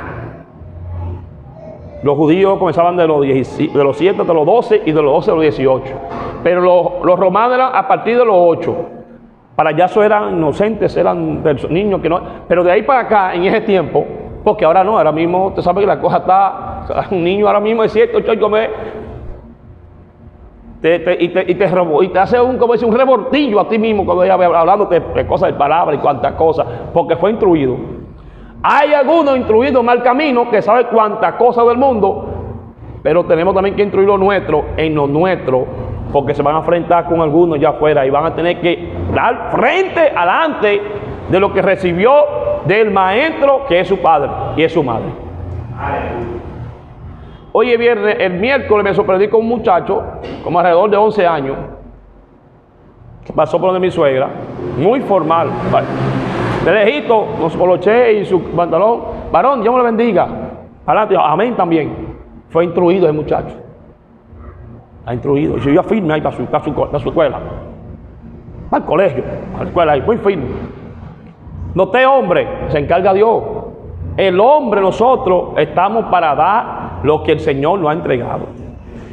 Los 2.04 2.18
judíos 2.18 2.60
comenzaban 2.60 2.98
de 2.98 3.08
los, 3.08 3.22
10 3.22 3.74
de 3.74 3.84
los 3.86 3.96
7 3.96 4.20
hasta 4.20 4.34
los 4.34 4.46
12 4.46 4.82
y 4.86 4.92
de 4.92 5.02
los 5.02 5.14
12 5.14 5.32
a 5.32 5.34
los 5.36 5.44
18. 5.44 5.94
Pero 6.44 6.60
los, 6.60 7.06
los 7.06 7.18
romanos 7.18 7.56
eran 7.56 7.74
a 7.74 7.88
partir 7.88 8.18
de 8.18 8.26
los 8.26 8.36
8. 8.38 8.76
Para 9.56 9.70
allá 9.70 9.88
eran 10.04 10.34
inocentes, 10.38 10.98
eran 10.98 11.42
niños 11.70 12.02
que 12.02 12.10
no. 12.10 12.20
Pero 12.50 12.66
de 12.66 12.72
ahí 12.74 12.82
para 12.84 13.00
acá, 13.00 13.34
en 13.34 13.46
ese 13.46 13.62
tiempo, 13.62 14.06
porque 14.44 14.66
ahora 14.66 14.84
no, 14.84 14.98
ahora 14.98 15.14
mismo, 15.14 15.48
usted 15.48 15.62
sabe 15.62 15.80
que 15.82 15.88
la 15.88 16.02
cosa 16.02 16.18
está. 16.18 16.84
un 17.12 17.24
niño 17.24 17.48
ahora 17.48 17.62
mismo 17.62 17.82
de 17.84 17.88
7, 17.88 18.12
8 18.18 18.32
años 18.32 18.42
y, 20.88 21.30
te, 21.56 21.68
rebo- 21.68 22.04
y 22.04 22.10
te 22.10 22.20
hace 22.20 22.40
un, 22.40 22.58
como 22.58 22.74
dice, 22.74 22.86
un 22.86 22.96
rebortillo 22.96 23.60
a 23.60 23.68
ti 23.68 23.80
mismo 23.80 24.06
cuando 24.06 24.24
ella 24.24 24.34
hablando 24.34 24.86
de, 24.86 25.26
cosas 25.26 25.52
de 25.52 25.58
palabras 25.58 25.98
y 25.98 26.02
cuantas 26.02 26.34
cosas, 26.34 26.66
porque 26.94 27.16
fue 27.16 27.32
instruido. 27.32 27.76
Hay 28.62 28.94
algunos 28.94 29.38
instruidos 29.38 29.80
en 29.80 29.86
mal 29.86 30.02
camino 30.04 30.50
que 30.50 30.62
saben 30.62 30.88
cuantas 30.92 31.34
cosas 31.36 31.66
del 31.68 31.78
mundo, 31.78 32.28
pero 33.04 33.24
tenemos 33.26 33.54
también 33.54 33.76
que 33.76 33.84
instruir 33.84 34.08
lo 34.08 34.18
nuestro 34.18 34.66
en 34.78 34.96
lo 34.96 35.08
nuestro, 35.08 35.66
porque 36.12 36.34
se 36.34 36.42
van 36.42 36.56
a 36.56 36.60
enfrentar 36.60 37.06
con 37.06 37.22
algunos 37.22 37.60
ya 37.60 37.70
afuera 37.70 38.06
y 38.06 38.10
van 38.10 38.26
a 38.26 38.36
tener 38.36 38.60
que 38.62 38.92
dar 39.14 39.52
frente 39.52 40.12
adelante 40.16 40.82
de 41.30 41.40
lo 41.40 41.52
que 41.54 41.62
recibió 41.62 42.12
del 42.66 42.92
maestro 42.92 43.66
que 43.68 43.80
es 43.80 43.88
su 43.88 43.98
padre 44.00 44.30
y 44.56 44.64
es 44.64 44.74
su 44.74 44.84
madre. 44.84 45.06
Hoy 47.58 47.78
viernes, 47.78 48.18
el 48.20 48.34
miércoles 48.34 48.84
me 48.84 48.94
sorprendí 48.94 49.30
con 49.30 49.40
un 49.40 49.48
muchacho, 49.48 50.04
como 50.44 50.60
alrededor 50.60 50.90
de 50.90 50.98
11 50.98 51.26
años, 51.26 51.58
que 53.24 53.32
pasó 53.32 53.58
por 53.58 53.72
donde 53.72 53.80
mi 53.80 53.90
suegra, 53.90 54.28
muy 54.78 55.00
formal. 55.00 55.52
De 56.66 56.72
lejito, 56.74 57.26
y 58.14 58.26
su 58.26 58.44
pantalón, 58.52 59.04
varón, 59.32 59.62
Dios 59.62 59.74
me 59.74 59.78
lo 59.78 59.86
bendiga. 59.86 60.28
Adelante, 60.86 61.16
amén 61.18 61.56
también. 61.56 62.18
Fue 62.50 62.66
instruido 62.66 63.08
el 63.08 63.14
muchacho. 63.14 63.56
Está 65.00 65.14
instruido. 65.14 65.56
Y 65.58 65.70
iba 65.70 65.84
firme 65.84 66.14
ahí 66.14 66.20
para 66.20 66.36
su, 66.36 66.46
para 66.48 66.62
su, 66.62 66.74
para 66.74 67.00
su 67.00 67.08
escuela. 67.08 67.40
Para 68.70 68.84
el 68.84 68.86
colegio, 68.86 69.24
a 69.56 69.60
la 69.60 69.70
escuela 69.70 69.94
ahí, 69.94 70.02
muy 70.02 70.18
firme. 70.18 70.48
Noté 71.74 72.06
hombre, 72.06 72.50
se 72.68 72.80
encarga 72.80 73.14
Dios. 73.14 73.42
El 74.18 74.42
hombre, 74.42 74.82
nosotros, 74.82 75.54
estamos 75.56 76.04
para 76.08 76.36
dar 76.36 76.85
lo 77.06 77.24
que 77.24 77.34
el 77.34 77.40
Señor 77.40 77.80
nos 77.80 77.92
ha 77.92 77.94
entregado. 77.94 78.48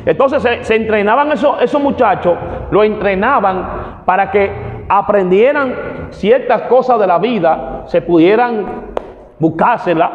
Entonces 0.05 0.43
se, 0.63 0.75
entrenaban 0.75 1.31
esos, 1.31 1.61
esos 1.63 1.81
muchachos, 1.81 2.35
lo 2.71 2.83
entrenaban 2.83 4.03
para 4.05 4.31
que 4.31 4.51
aprendieran 4.89 5.75
ciertas 6.11 6.63
cosas 6.63 6.99
de 6.99 7.07
la 7.07 7.19
vida, 7.19 7.85
se 7.87 8.03
pudieran 8.03 8.67
buscárselas. 9.39 10.11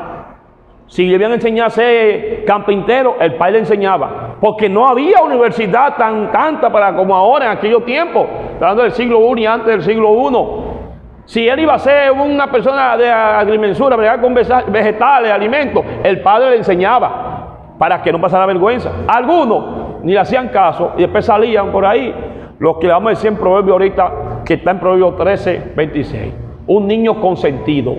Si 0.88 1.06
le 1.06 1.16
habían 1.16 1.34
enseñado 1.34 1.68
a 1.68 1.70
ser 1.70 2.46
carpintero, 2.46 3.18
el 3.20 3.36
padre 3.36 3.54
le 3.54 3.60
enseñaba. 3.60 4.36
Porque 4.40 4.70
no 4.70 4.88
había 4.88 5.22
universidad 5.22 5.96
tan 5.98 6.32
tanta 6.32 6.72
para 6.72 6.96
como 6.96 7.16
ahora 7.16 7.46
en 7.46 7.52
aquellos 7.58 7.86
tiempos, 7.86 8.26
hablando 8.56 8.84
del 8.84 8.94
siglo 8.94 9.20
I 9.36 9.42
y 9.42 9.46
antes 9.46 9.68
del 9.68 9.84
siglo 9.84 10.14
I. 10.14 10.78
Si 11.26 11.48
él 11.48 11.60
iba 11.60 11.74
a 11.74 11.80
ser 11.80 12.12
una 12.12 12.50
persona 12.50 12.96
de 12.96 13.10
agrimensura, 13.12 13.98
bregar 13.98 14.22
con 14.22 14.34
vegetales, 14.34 15.30
alimentos, 15.30 15.84
el 16.04 16.22
padre 16.22 16.52
le 16.52 16.58
enseñaba 16.58 17.27
para 17.78 18.02
que 18.02 18.12
no 18.12 18.20
pasara 18.20 18.46
vergüenza. 18.46 18.92
Algunos 19.08 20.04
ni 20.04 20.14
le 20.14 20.20
hacían 20.20 20.50
caso 20.50 20.92
y 20.98 21.02
después 21.02 21.26
salían 21.26 21.72
por 21.72 21.86
ahí. 21.86 22.14
Los 22.60 22.78
que 22.78 22.88
le 22.88 22.94
vamos 22.94 23.08
a 23.08 23.10
decir 23.12 23.30
en 23.30 23.38
Proverbio 23.38 23.74
ahorita, 23.74 24.14
que 24.44 24.56
está 24.56 24.72
en 24.72 24.80
Proverbio 24.80 25.14
13, 25.14 25.74
26. 25.76 26.34
Un 26.68 26.88
niño 26.88 27.22
consentido. 27.22 27.96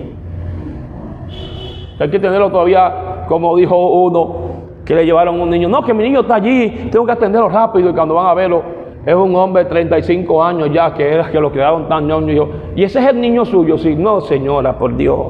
Hay 1.99 2.09
que 2.09 2.19
tenerlo 2.19 2.49
todavía, 2.49 3.25
como 3.27 3.55
dijo 3.55 4.03
uno, 4.03 4.35
que 4.85 4.95
le 4.95 5.05
llevaron 5.05 5.39
un 5.39 5.49
niño. 5.49 5.69
No, 5.69 5.83
que 5.83 5.93
mi 5.93 6.03
niño 6.03 6.21
está 6.21 6.35
allí, 6.35 6.89
tengo 6.91 7.05
que 7.05 7.11
atenderlo 7.11 7.49
rápido. 7.49 7.89
Y 7.89 7.93
cuando 7.93 8.15
van 8.15 8.27
a 8.27 8.33
verlo, 8.33 8.63
es 9.05 9.15
un 9.15 9.35
hombre 9.35 9.63
de 9.63 9.69
35 9.69 10.43
años 10.43 10.69
ya, 10.73 10.93
que 10.93 11.13
era 11.13 11.29
que 11.29 11.39
lo 11.39 11.51
crearon 11.51 11.87
tan 11.87 12.07
ñoño. 12.07 12.31
Y 12.31 12.35
yo, 12.35 12.49
Y 12.75 12.83
ese 12.83 12.99
es 12.99 13.05
el 13.07 13.19
niño 13.19 13.45
suyo. 13.45 13.77
Sí, 13.77 13.95
no, 13.95 14.21
señora, 14.21 14.77
por 14.77 14.95
Dios, 14.95 15.27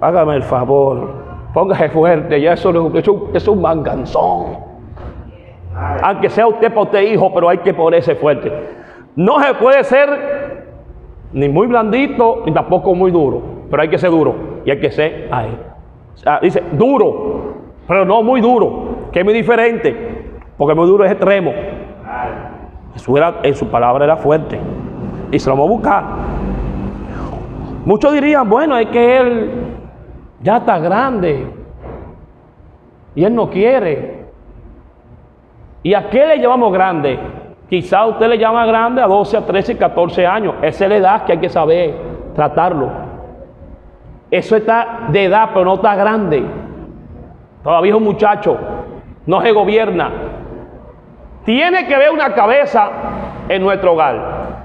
hágame 0.00 0.36
el 0.36 0.42
favor. 0.42 1.21
Póngase 1.52 1.88
fuerte, 1.90 2.40
ya 2.40 2.54
eso, 2.54 2.72
no- 2.72 2.90
es 3.34 3.48
un 3.48 3.60
manganzón. 3.60 4.56
Aunque 6.02 6.28
sea 6.30 6.46
usted 6.46 6.68
para 6.68 6.82
usted 6.82 7.02
hijo, 7.02 7.32
pero 7.34 7.48
hay 7.48 7.58
que 7.58 7.74
ponerse 7.74 8.14
fuerte. 8.14 8.52
No 9.16 9.40
se 9.42 9.54
puede 9.54 9.84
ser 9.84 10.66
ni 11.32 11.48
muy 11.48 11.66
blandito, 11.66 12.42
ni 12.46 12.52
tampoco 12.52 12.94
muy 12.94 13.10
duro. 13.10 13.42
Pero 13.70 13.82
hay 13.82 13.88
que 13.88 13.98
ser 13.98 14.10
duro. 14.10 14.34
Y 14.64 14.70
hay 14.70 14.80
que 14.80 14.90
ser 14.90 15.28
ahí. 15.30 15.58
Dice 16.42 16.62
duro, 16.72 17.54
pero 17.88 18.04
no 18.04 18.22
muy 18.22 18.40
duro, 18.40 19.08
que 19.12 19.20
es 19.20 19.24
muy 19.24 19.34
diferente. 19.34 20.30
Porque 20.56 20.74
muy 20.74 20.86
duro 20.86 21.04
es 21.04 21.10
extremo. 21.12 21.52
En 23.42 23.54
su 23.54 23.66
palabra 23.68 24.04
era 24.04 24.16
fuerte. 24.16 24.58
Y 25.30 25.38
se 25.38 25.48
lo 25.48 25.56
vamos 25.56 25.68
a 25.70 25.72
buscar. 25.72 26.04
Muchos 27.86 28.12
dirían, 28.12 28.48
bueno, 28.48 28.76
es 28.78 28.86
que 28.88 29.16
él 29.18 29.50
ya 30.42 30.58
está 30.58 30.78
grande. 30.78 31.46
Y 33.14 33.24
él 33.24 33.34
no 33.34 33.48
quiere. 33.48 34.26
¿Y 35.82 35.94
a 35.94 36.08
qué 36.08 36.26
le 36.26 36.38
llamamos 36.38 36.72
grande? 36.72 37.18
Quizá 37.68 38.06
usted 38.06 38.28
le 38.28 38.38
llama 38.38 38.66
grande 38.66 39.00
a 39.00 39.06
12, 39.06 39.36
a 39.36 39.46
13, 39.46 39.78
14 39.78 40.26
años. 40.26 40.54
Esa 40.62 40.84
es 40.84 40.90
la 40.90 40.96
edad 40.96 41.24
que 41.24 41.32
hay 41.32 41.38
que 41.38 41.48
saber 41.48 41.94
tratarlo. 42.34 42.90
Eso 44.30 44.56
está 44.56 45.06
de 45.08 45.24
edad, 45.24 45.50
pero 45.52 45.64
no 45.64 45.74
está 45.74 45.94
grande. 45.94 46.44
Todavía 47.62 47.92
es 47.92 47.96
un 47.96 48.04
muchacho. 48.04 48.58
No 49.26 49.40
se 49.40 49.52
gobierna. 49.52 50.10
Tiene 51.44 51.86
que 51.86 51.94
haber 51.94 52.10
una 52.10 52.32
cabeza 52.34 52.90
en 53.48 53.62
nuestro 53.62 53.92
hogar. 53.92 54.62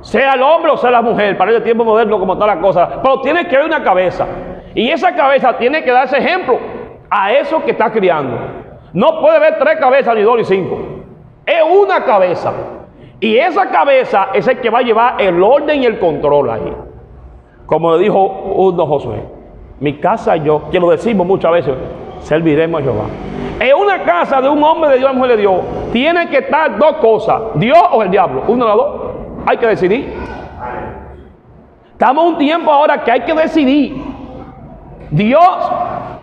Sea 0.00 0.34
el 0.34 0.42
hombre 0.42 0.72
o 0.72 0.76
sea 0.76 0.90
la 0.90 1.00
mujer, 1.00 1.36
para 1.38 1.50
el 1.50 1.62
tiempo 1.62 1.84
moderno 1.84 2.18
como 2.18 2.34
está 2.34 2.46
la 2.46 2.60
cosa. 2.60 3.00
Pero 3.02 3.20
tiene 3.20 3.46
que 3.48 3.56
haber 3.56 3.68
una 3.68 3.82
cabeza. 3.82 4.26
Y 4.74 4.90
esa 4.90 5.14
cabeza 5.14 5.56
tiene 5.56 5.82
que 5.82 5.90
darse 5.90 6.18
ejemplo 6.18 6.58
a 7.10 7.32
eso 7.32 7.62
que 7.64 7.70
está 7.70 7.92
criando. 7.92 8.36
No 8.92 9.20
puede 9.20 9.36
haber 9.36 9.58
tres 9.58 9.78
cabezas, 9.78 10.14
ni 10.14 10.22
dos, 10.22 10.36
ni 10.36 10.44
cinco. 10.44 10.78
Es 11.46 11.62
una 11.62 12.04
cabeza. 12.04 12.52
Y 13.20 13.36
esa 13.36 13.70
cabeza 13.70 14.28
es 14.34 14.46
el 14.48 14.60
que 14.60 14.70
va 14.70 14.78
a 14.80 14.82
llevar 14.82 15.20
el 15.20 15.42
orden 15.42 15.82
y 15.82 15.86
el 15.86 15.98
control 15.98 16.50
ahí. 16.50 16.72
Como 17.66 17.96
le 17.96 18.02
dijo 18.02 18.20
uno 18.20 18.86
Josué, 18.86 19.22
mi 19.80 19.94
casa 19.98 20.36
y 20.36 20.44
yo, 20.44 20.68
que 20.70 20.78
lo 20.78 20.90
decimos 20.90 21.26
muchas 21.26 21.52
veces, 21.52 21.74
serviremos 22.20 22.80
a 22.80 22.84
Jehová. 22.84 23.04
En 23.60 23.74
una 23.76 24.02
casa 24.02 24.40
de 24.40 24.48
un 24.48 24.62
hombre 24.62 24.90
de 24.90 24.98
Dios, 24.98 25.14
mujer 25.14 25.32
de 25.32 25.36
Dios, 25.38 25.60
tienen 25.92 26.28
que 26.28 26.38
estar 26.38 26.76
dos 26.76 26.96
cosas, 26.96 27.40
Dios 27.54 27.78
o 27.92 28.02
el 28.02 28.10
diablo, 28.10 28.42
uno 28.48 28.64
de 28.64 28.70
los 28.70 28.76
dos. 28.76 29.00
Hay 29.46 29.56
que 29.56 29.66
decidir. 29.66 30.12
Estamos 31.92 32.24
un 32.24 32.38
tiempo 32.38 32.70
ahora 32.70 33.02
que 33.02 33.10
hay 33.10 33.20
que 33.20 33.34
decidir. 33.34 34.13
Dios 35.10 35.72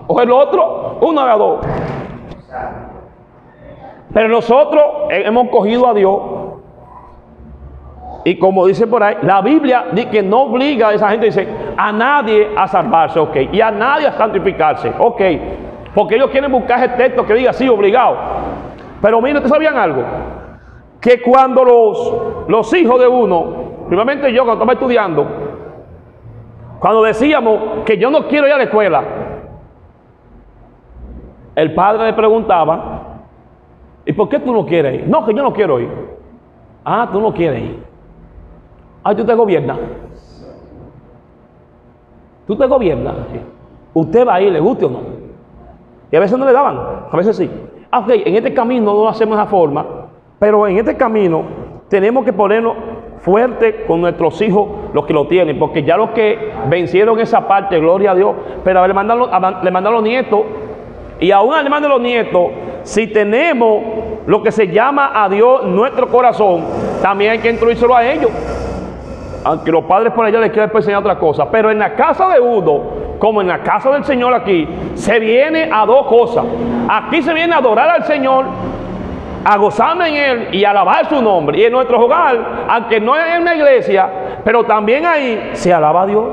o 0.07 0.21
el 0.21 0.31
otro, 0.31 0.97
uno 1.01 1.21
de 1.21 1.27
los 1.27 1.39
dos. 1.39 1.59
Pero 4.13 4.27
nosotros 4.27 4.83
hemos 5.09 5.49
cogido 5.49 5.87
a 5.87 5.93
Dios 5.93 6.19
y 8.23 8.37
como 8.37 8.67
dice 8.67 8.85
por 8.85 9.01
ahí, 9.03 9.15
la 9.23 9.41
Biblia 9.41 9.85
dice 9.93 10.09
que 10.09 10.21
no 10.23 10.43
obliga 10.43 10.89
a 10.89 10.93
esa 10.93 11.09
gente, 11.09 11.27
dice, 11.27 11.47
a 11.75 11.91
nadie 11.91 12.49
a 12.55 12.67
salvarse, 12.67 13.19
ok, 13.19 13.35
y 13.51 13.61
a 13.61 13.71
nadie 13.71 14.07
a 14.07 14.13
santificarse, 14.13 14.93
ok, 14.99 15.21
porque 15.95 16.15
ellos 16.15 16.29
quieren 16.29 16.51
buscar 16.51 16.79
ese 16.79 16.89
texto 16.89 17.25
que 17.25 17.33
diga 17.33 17.51
sí, 17.51 17.67
obligado. 17.67 18.17
Pero 19.01 19.19
miren, 19.21 19.37
¿ustedes 19.37 19.51
sabían 19.51 19.77
algo? 19.77 20.03
Que 20.99 21.19
cuando 21.21 21.63
los, 21.63 22.47
los 22.47 22.73
hijos 22.75 22.99
de 22.99 23.07
uno, 23.07 23.85
primeramente 23.87 24.31
yo 24.31 24.45
cuando 24.45 24.63
estaba 24.63 24.73
estudiando, 24.73 25.27
cuando 26.81 27.03
decíamos 27.03 27.83
que 27.85 27.95
yo 27.99 28.09
no 28.09 28.27
quiero 28.27 28.47
ir 28.47 28.53
a 28.53 28.57
la 28.57 28.63
escuela, 28.63 29.03
el 31.53 31.75
padre 31.75 32.05
le 32.05 32.13
preguntaba, 32.13 33.19
¿y 34.03 34.11
por 34.13 34.27
qué 34.27 34.39
tú 34.39 34.51
no 34.51 34.65
quieres 34.65 34.95
ir? 34.95 35.07
No, 35.07 35.23
que 35.23 35.31
yo 35.31 35.43
no 35.43 35.53
quiero 35.53 35.79
ir. 35.79 35.91
Ah, 36.83 37.07
tú 37.11 37.21
no 37.21 37.31
quieres 37.31 37.61
ir. 37.61 37.83
Ah, 39.03 39.13
tú 39.13 39.23
te 39.23 39.35
gobiernas. 39.35 39.77
Tú 42.47 42.55
te 42.55 42.65
gobiernas. 42.65 43.13
Usted 43.93 44.27
va 44.27 44.33
a 44.33 44.41
ir, 44.41 44.51
le 44.51 44.59
guste 44.59 44.85
o 44.85 44.89
no. 44.89 44.99
Y 46.11 46.15
a 46.15 46.19
veces 46.19 46.35
no 46.35 46.45
le 46.45 46.51
daban, 46.51 46.79
a 47.11 47.15
veces 47.15 47.37
sí. 47.37 47.47
Ah, 47.91 47.99
ok, 47.99 48.09
en 48.25 48.35
este 48.37 48.55
camino 48.55 48.85
no 48.85 49.03
lo 49.03 49.09
hacemos 49.09 49.37
de 49.37 49.43
esa 49.43 49.51
forma, 49.51 49.85
pero 50.39 50.67
en 50.67 50.79
este 50.79 50.97
camino 50.97 51.43
tenemos 51.89 52.25
que 52.25 52.33
ponernos 52.33 52.75
fuerte 53.21 53.85
con 53.87 54.01
nuestros 54.01 54.41
hijos, 54.41 54.67
los 54.93 55.05
que 55.05 55.13
lo 55.13 55.27
tienen, 55.27 55.57
porque 55.57 55.83
ya 55.83 55.97
los 55.97 56.09
que 56.11 56.51
vencieron 56.67 57.19
esa 57.19 57.47
parte, 57.47 57.79
gloria 57.79 58.11
a 58.11 58.15
Dios, 58.15 58.35
pero 58.63 58.85
le 58.85 58.93
mandan 58.93 59.19
le 59.63 59.71
mandan 59.71 59.93
los 59.93 60.03
nietos, 60.03 60.41
y 61.19 61.31
aún 61.31 61.53
además 61.53 61.83
de 61.83 61.89
los 61.89 62.01
nietos, 62.01 62.47
si 62.83 63.07
tenemos 63.07 63.83
lo 64.25 64.41
que 64.41 64.51
se 64.51 64.67
llama 64.67 65.11
a 65.13 65.29
Dios 65.29 65.65
nuestro 65.65 66.07
corazón, 66.07 66.63
también 67.01 67.31
hay 67.31 67.39
que 67.39 67.49
instruírselo 67.49 67.95
a 67.95 68.03
ellos. 68.03 68.31
Aunque 69.43 69.71
los 69.71 69.83
padres 69.85 70.13
por 70.13 70.25
allá 70.25 70.39
les 70.39 70.51
quieran 70.51 70.71
enseñar 70.73 70.99
otra 70.99 71.17
cosa. 71.17 71.49
Pero 71.49 71.71
en 71.71 71.79
la 71.79 71.95
casa 71.95 72.27
de 72.29 72.39
uno, 72.39 72.81
como 73.19 73.41
en 73.41 73.47
la 73.47 73.59
casa 73.59 73.91
del 73.91 74.03
Señor 74.03 74.33
aquí, 74.33 74.67
se 74.93 75.19
viene 75.19 75.69
a 75.71 75.85
dos 75.85 76.07
cosas. 76.07 76.45
Aquí 76.87 77.21
se 77.21 77.33
viene 77.33 77.53
a 77.53 77.57
adorar 77.57 77.89
al 77.89 78.03
Señor, 78.05 78.45
a 79.43 79.57
gozarme 79.57 80.09
en 80.09 80.15
Él 80.15 80.47
y 80.51 80.63
alabar 80.63 81.07
su 81.07 81.21
nombre. 81.21 81.59
Y 81.59 81.65
en 81.65 81.71
nuestro 81.71 81.99
hogar, 81.99 82.65
aunque 82.67 82.99
no 82.99 83.15
es 83.15 83.39
una 83.39 83.55
iglesia, 83.55 84.09
Pero 84.43 84.63
también 84.63 85.05
ahí 85.05 85.51
se 85.53 85.71
alaba 85.71 86.01
a 86.01 86.05
Dios. 86.07 86.25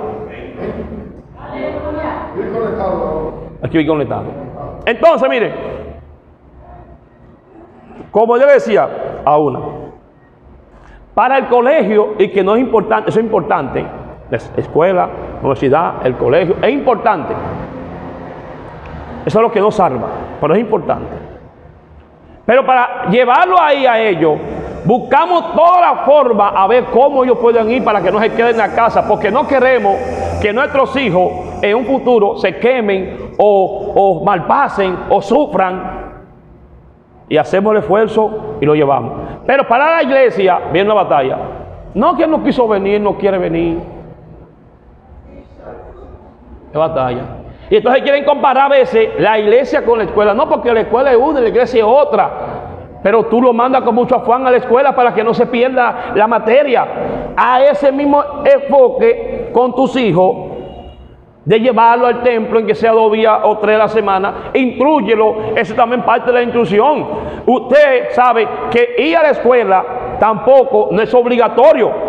Aquí 3.62 3.77
voy 3.77 3.87
conectado. 3.87 4.25
Entonces, 4.87 5.29
mire, 5.29 5.53
como 8.11 8.38
yo 8.38 8.47
decía 8.47 8.88
a 9.25 9.37
una, 9.37 9.61
para 11.15 11.37
el 11.38 11.47
colegio, 11.49 12.15
y 12.19 12.29
que 12.29 12.43
no 12.43 12.55
es 12.55 12.61
importante, 12.62 13.11
eso 13.11 13.19
es 13.19 13.25
importante, 13.27 13.85
la 14.31 14.37
escuela, 14.57 15.09
universidad, 15.41 16.07
el 16.07 16.17
colegio, 16.17 16.57
es 16.62 16.71
importante. 16.71 17.35
Eso 19.27 19.38
es 19.38 19.43
lo 19.43 19.50
que 19.50 19.61
no 19.61 19.71
salva, 19.71 20.09
pero 20.41 20.55
es 20.55 20.61
importante. 20.61 21.27
Pero 22.49 22.64
para 22.64 23.11
llevarlo 23.11 23.61
ahí 23.61 23.85
a 23.85 24.00
ellos, 24.00 24.38
buscamos 24.87 25.52
toda 25.55 25.83
la 25.83 25.97
forma 26.07 26.49
a 26.49 26.67
ver 26.67 26.85
cómo 26.85 27.23
ellos 27.23 27.37
pueden 27.37 27.71
ir 27.71 27.85
para 27.85 28.00
que 28.00 28.11
no 28.11 28.19
se 28.19 28.33
queden 28.33 28.52
en 28.52 28.57
la 28.57 28.75
casa, 28.75 29.07
porque 29.07 29.31
no 29.31 29.47
queremos 29.47 29.97
que 30.40 30.50
nuestros 30.50 30.97
hijos 30.97 31.31
en 31.61 31.76
un 31.76 31.85
futuro 31.85 32.38
se 32.38 32.57
quemen 32.57 33.35
o, 33.37 33.93
o 33.95 34.25
malpasen 34.25 34.97
o 35.11 35.21
sufran. 35.21 36.14
Y 37.28 37.37
hacemos 37.37 37.73
el 37.73 37.81
esfuerzo 37.81 38.57
y 38.62 38.64
lo 38.64 38.75
llevamos. 38.75 39.12
Pero 39.45 39.69
para 39.69 39.97
la 39.97 40.02
iglesia 40.02 40.59
viene 40.73 40.90
una 40.90 41.02
batalla. 41.02 41.37
No 41.93 42.17
que 42.17 42.26
no 42.26 42.43
quiso 42.43 42.67
venir, 42.67 42.99
no 42.99 43.19
quiere 43.19 43.37
venir. 43.37 43.78
Es 46.73 46.78
batalla. 46.78 47.25
Y 47.71 47.77
entonces 47.77 48.03
quieren 48.03 48.25
comparar 48.25 48.67
a 48.67 48.69
veces 48.69 49.11
la 49.19 49.39
iglesia 49.39 49.85
con 49.85 49.99
la 49.99 50.05
escuela. 50.05 50.35
No, 50.35 50.49
porque 50.49 50.73
la 50.73 50.81
escuela 50.81 51.11
es 51.11 51.19
una 51.19 51.41
y 51.41 51.43
la 51.43 51.49
iglesia 51.49 51.81
es 51.81 51.87
otra. 51.87 52.31
Pero 53.03 53.27
tú 53.27 53.41
lo 53.41 53.53
mandas 53.53 53.83
con 53.83 53.95
mucho 53.95 54.17
afán 54.17 54.47
a 54.47 54.51
la 54.51 54.57
escuela 54.57 54.95
para 54.95 55.15
que 55.15 55.23
no 55.23 55.35
se 55.35 55.47
pierda 55.47 56.13
la 56.15 56.27
materia. 56.27 56.87
A 57.37 57.63
ese 57.63 57.93
mismo 57.93 58.25
enfoque 58.45 59.51
con 59.53 59.75
tus 59.75 59.97
hijos, 59.97 60.49
de 61.45 61.61
llevarlo 61.61 62.07
al 62.07 62.23
templo 62.23 62.59
en 62.59 62.67
que 62.67 62.75
sea 62.75 62.93
dos 62.93 63.11
días 63.11 63.39
o 63.43 63.57
tres 63.57 63.77
a 63.77 63.79
la 63.79 63.89
semana, 63.89 64.51
intrúyelo. 64.53 65.57
Eso 65.57 65.75
también 65.75 66.03
parte 66.03 66.27
de 66.31 66.35
la 66.35 66.43
instrucción. 66.43 67.07
Usted 67.47 68.11
sabe 68.11 68.47
que 68.71 68.97
ir 68.99 69.17
a 69.17 69.23
la 69.23 69.31
escuela 69.31 69.85
tampoco 70.21 70.89
no 70.91 71.01
es 71.01 71.15
obligatorio. 71.15 72.08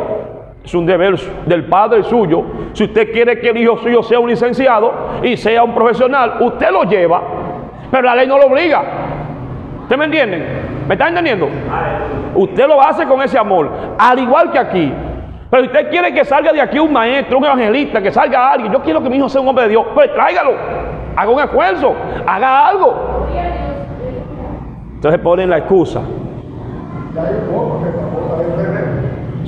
Es 0.63 0.73
un 0.73 0.85
deber 0.85 1.17
del 1.45 1.65
padre 1.65 2.03
suyo. 2.03 2.43
Si 2.73 2.83
usted 2.83 3.11
quiere 3.11 3.39
que 3.39 3.49
el 3.49 3.57
hijo 3.57 3.77
suyo 3.77 4.03
sea 4.03 4.19
un 4.19 4.29
licenciado 4.29 4.91
y 5.23 5.37
sea 5.37 5.63
un 5.63 5.73
profesional, 5.73 6.37
usted 6.41 6.69
lo 6.71 6.83
lleva, 6.83 7.21
pero 7.89 8.03
la 8.03 8.15
ley 8.15 8.27
no 8.27 8.37
lo 8.37 8.47
obliga. 8.47 8.83
¿Usted 9.83 9.97
me 9.97 10.05
entienden? 10.05 10.45
¿Me 10.87 10.93
está 10.93 11.07
entendiendo? 11.07 11.47
Usted 12.35 12.67
lo 12.67 12.81
hace 12.81 13.05
con 13.05 13.21
ese 13.21 13.37
amor, 13.37 13.69
al 13.97 14.19
igual 14.19 14.51
que 14.51 14.59
aquí. 14.59 14.93
Pero 15.49 15.63
si 15.63 15.67
usted 15.67 15.89
quiere 15.89 16.13
que 16.13 16.23
salga 16.23 16.53
de 16.53 16.61
aquí 16.61 16.77
un 16.77 16.93
maestro, 16.93 17.39
un 17.39 17.45
evangelista, 17.45 18.01
que 18.01 18.11
salga 18.11 18.51
alguien, 18.51 18.71
yo 18.71 18.81
quiero 18.83 19.01
que 19.01 19.09
mi 19.09 19.17
hijo 19.17 19.27
sea 19.27 19.41
un 19.41 19.47
hombre 19.47 19.63
de 19.63 19.71
Dios, 19.71 19.85
pues 19.95 20.13
tráigalo, 20.13 20.51
haga 21.15 21.29
un 21.31 21.39
esfuerzo, 21.39 21.95
haga 22.27 22.67
algo. 22.67 23.27
Entonces 24.93 25.19
ponen 25.21 25.49
la 25.49 25.57
excusa. 25.57 26.01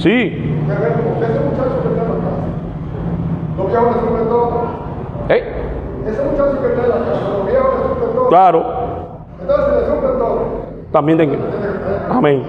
Sí, 0.01 0.65
Terreno, 0.67 0.95
porque 1.05 1.25
ese 1.31 1.39
muchacho 1.41 1.81
que 1.83 1.89
está 1.89 2.01
en 2.01 2.09
la 2.09 2.15
casa, 2.15 2.41
los 3.55 3.67
viejos 3.67 3.95
le 3.95 4.01
suben 4.01 4.29
todo. 4.29 4.61
¿eh? 5.29 5.53
Ese 6.07 6.23
muchacho 6.23 6.59
que 6.59 6.67
está 6.69 6.83
en 6.85 6.89
la 6.89 6.95
casa, 7.05 7.29
los 7.37 7.45
viejos 7.45 7.71
le 7.99 8.07
todo. 8.07 8.29
claro, 8.29 8.65
Entonces, 9.39 9.67
le 9.75 9.85
suben 9.85 10.17
todo, 10.17 10.41
también 10.91 11.17
tengo. 11.19 11.35
Amén. 12.09 12.43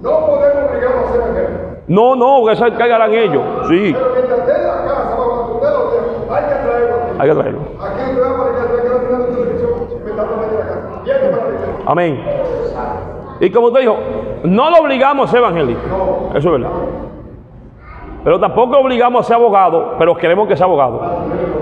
no 0.00 0.10
podemos 0.26 0.70
obligarlos 0.70 1.04
a 1.04 1.12
ser 1.12 1.20
evangélicos. 1.20 1.60
No, 1.88 2.16
no, 2.16 2.50
eso 2.50 2.64
cargarán 2.78 3.12
ellos. 3.12 3.42
Sí, 3.68 3.92
Pero 3.92 4.12
mientras 4.14 4.38
esté 4.38 4.60
en 4.62 4.66
la 4.66 4.84
casa, 4.84 5.14
cuando 5.14 5.54
usted 5.56 5.68
lo 5.68 5.90
vea, 5.90 6.38
hay 6.38 6.44
que 6.44 6.54
traerlo 6.54 6.96
hay 7.18 7.28
que 7.28 7.34
traerlo. 7.34 7.60
Aquí 7.82 8.18
va 8.18 8.38
para 8.38 8.50
que 8.50 8.60
se 8.62 8.82
quede 8.82 8.98
mirando 9.04 9.26
televisión 9.26 9.70
mientras 10.04 10.30
está 10.30 10.44
en 10.44 10.58
la 10.58 10.66
casa. 10.66 11.02
Viene 11.04 11.28
para 11.28 11.50
la. 11.50 11.90
Amén. 11.90 12.24
Y 13.40 13.50
como 13.50 13.66
usted 13.66 13.80
dijo, 13.80 13.96
no 14.44 14.70
lo 14.70 14.76
obligamos 14.78 15.28
a 15.28 15.30
ser 15.30 15.40
evangélico. 15.40 15.80
Eso 16.34 16.54
es 16.54 16.60
verdad. 16.60 16.70
Pero 18.24 18.40
tampoco 18.40 18.78
obligamos 18.78 19.20
a 19.20 19.28
ser 19.28 19.36
abogado, 19.36 19.96
pero 19.98 20.16
queremos 20.16 20.48
que 20.48 20.56
sea 20.56 20.64
abogado. 20.66 21.00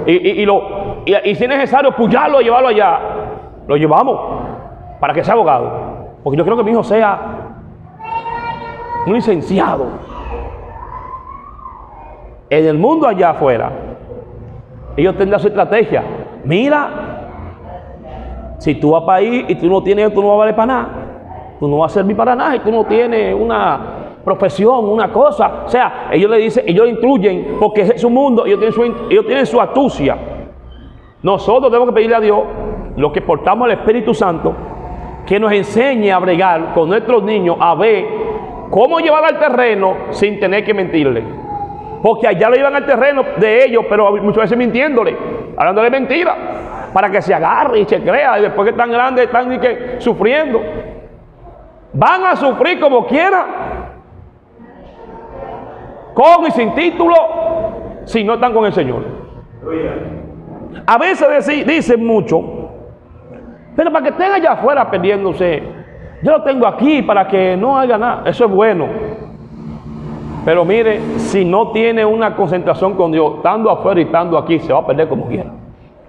Y, 0.07 0.13
y- 0.13 0.43
y 0.43 0.47
lo, 0.47 0.63
y, 1.05 1.35
si 1.35 1.43
es 1.45 1.49
necesario 1.49 1.91
pujarlo 1.93 2.41
y 2.41 2.45
llevarlo 2.45 2.69
allá, 2.69 3.01
lo 3.67 3.77
llevamos 3.77 4.19
para 5.01 5.13
que 5.13 5.25
sea 5.25 5.35
abogado. 5.35 5.71
Porque 6.23 6.37
yo 6.39 6.45
creo 6.45 6.57
que 6.57 6.63
mi 6.63 6.71
hijo 6.71 6.85
sea 6.85 7.19
un 9.07 9.13
licenciado. 9.13 9.87
En 12.49 12.67
el 12.67 12.79
mundo 12.79 13.09
allá 13.09 13.31
afuera, 13.31 13.73
ellos 14.97 15.17
tendrán 15.17 15.41
su 15.41 15.49
estrategia. 15.49 16.05
Mira, 16.45 16.91
si 18.59 18.75
tú 18.77 18.91
vas 18.93 19.03
para 19.03 19.19
ahí 19.19 19.47
y 19.49 19.55
tú 19.57 19.67
no 19.69 19.83
tienes, 19.83 20.13
tú 20.15 20.21
no 20.23 20.29
vas 20.29 20.35
a 20.35 20.39
valer 20.39 20.55
para 20.55 20.67
nada. 20.67 20.89
Tú 21.59 21.67
no 21.67 21.79
vas 21.79 21.91
a 21.93 21.95
servir 21.95 22.17
para 22.17 22.37
nada 22.37 22.55
y 22.57 22.61
tú 22.61 22.71
no 22.71 22.85
tienes 22.85 23.35
una 23.35 23.81
profesión, 24.25 24.89
una 24.89 25.13
cosa. 25.13 25.65
O 25.67 25.69
sea, 25.69 26.09
ellos 26.13 26.31
le 26.31 26.39
dicen, 26.39 26.65
ellos 26.67 26.85
le 26.85 26.93
instruyen 26.93 27.57
porque 27.59 27.83
es 27.83 28.01
su 28.01 28.11
mundo, 28.11 28.47
ellos 28.47 28.59
tienen 28.61 29.47
su, 29.47 29.53
su 29.53 29.61
astucia. 29.61 30.17
Nosotros 31.23 31.71
tenemos 31.71 31.89
que 31.89 31.95
pedirle 31.95 32.17
a 32.17 32.21
Dios, 32.21 32.41
los 32.97 33.13
que 33.13 33.21
portamos 33.21 33.67
el 33.69 33.79
Espíritu 33.79 34.13
Santo, 34.13 34.55
que 35.27 35.39
nos 35.39 35.53
enseñe 35.53 36.11
a 36.11 36.19
bregar 36.19 36.75
con 36.75 36.89
nuestros 36.89 37.23
niños 37.23 37.57
a 37.61 37.75
ver 37.75 38.05
cómo 38.71 38.99
llevar 38.99 39.25
al 39.25 39.39
terreno 39.39 39.95
sin 40.11 40.41
tener 40.41 40.65
que 40.65 40.75
mentirle. 40.75 41.23
Porque 42.03 42.27
allá 42.27 42.51
lo 42.51 42.57
llevan 42.57 42.75
al 42.75 42.85
terreno 42.85 43.23
de 43.37 43.65
ellos, 43.65 43.85
pero 43.89 44.11
muchas 44.17 44.43
veces 44.43 44.59
mintiéndole, 44.59 45.17
hablándole 45.57 45.91
mentira, 45.91 46.37
para 46.93 47.09
que 47.09 47.23
se 47.23 47.33
agarre 47.33 47.81
y 47.81 47.85
se 47.85 48.03
crea, 48.03 48.41
y 48.41 48.43
después 48.43 48.65
que 48.65 48.71
están 48.71 48.91
grandes 48.91 49.27
están 49.27 49.53
y 49.53 49.59
que, 49.59 49.97
sufriendo. 49.99 50.61
Van 51.93 52.25
a 52.25 52.35
sufrir 52.35 52.81
como 52.81 53.07
quieran, 53.07 53.45
con 56.15 56.47
y 56.47 56.51
sin 56.51 56.75
título, 56.75 57.15
si 58.05 58.25
no 58.25 58.35
están 58.35 58.53
con 58.53 58.65
el 58.65 58.73
Señor. 58.73 59.03
A 60.87 60.99
veces 60.99 61.67
dicen 61.67 62.05
mucho, 62.05 62.43
pero 63.77 63.91
para 63.93 64.05
que 64.05 64.11
estén 64.11 64.33
allá 64.33 64.53
afuera 64.53 64.91
perdiéndose, 64.91 65.63
yo 66.23 66.31
lo 66.31 66.43
tengo 66.43 66.67
aquí 66.67 67.03
para 67.03 67.27
que 67.27 67.57
no 67.57 67.79
haga 67.79 67.99
nada. 67.99 68.23
Eso 68.27 68.45
es 68.45 68.51
bueno. 68.51 68.87
Pero 70.45 70.65
mire, 70.65 71.01
si 71.19 71.45
no 71.45 71.71
tiene 71.71 72.05
una 72.05 72.35
concentración 72.35 72.95
con 72.95 73.13
Dios, 73.13 73.35
estando 73.37 73.71
afuera 73.71 74.01
y 74.01 74.05
estando 74.05 74.37
aquí, 74.37 74.59
se 74.59 74.73
va 74.73 74.81
a 74.81 74.87
perder 74.87 75.09
como 75.09 75.27
quiera. 75.27 75.51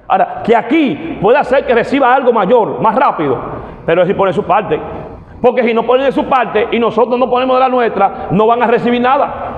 Ahora, 0.07 0.41
que 0.43 0.55
aquí 0.55 1.17
puede 1.21 1.37
hacer 1.37 1.65
que 1.65 1.73
reciba 1.73 2.13
algo 2.13 2.33
mayor, 2.33 2.79
más 2.81 2.95
rápido, 2.95 3.37
pero 3.85 4.01
es 4.01 4.07
si 4.07 4.13
pone 4.13 4.33
su 4.33 4.43
parte. 4.43 4.79
Porque 5.41 5.63
si 5.63 5.73
no 5.73 5.83
ponen 5.83 6.05
de 6.05 6.11
su 6.11 6.25
parte 6.25 6.69
y 6.71 6.79
nosotros 6.79 7.19
no 7.19 7.29
ponemos 7.29 7.55
de 7.57 7.59
la 7.59 7.69
nuestra, 7.69 8.27
no 8.31 8.47
van 8.47 8.63
a 8.63 8.67
recibir 8.67 9.01
nada. 9.01 9.52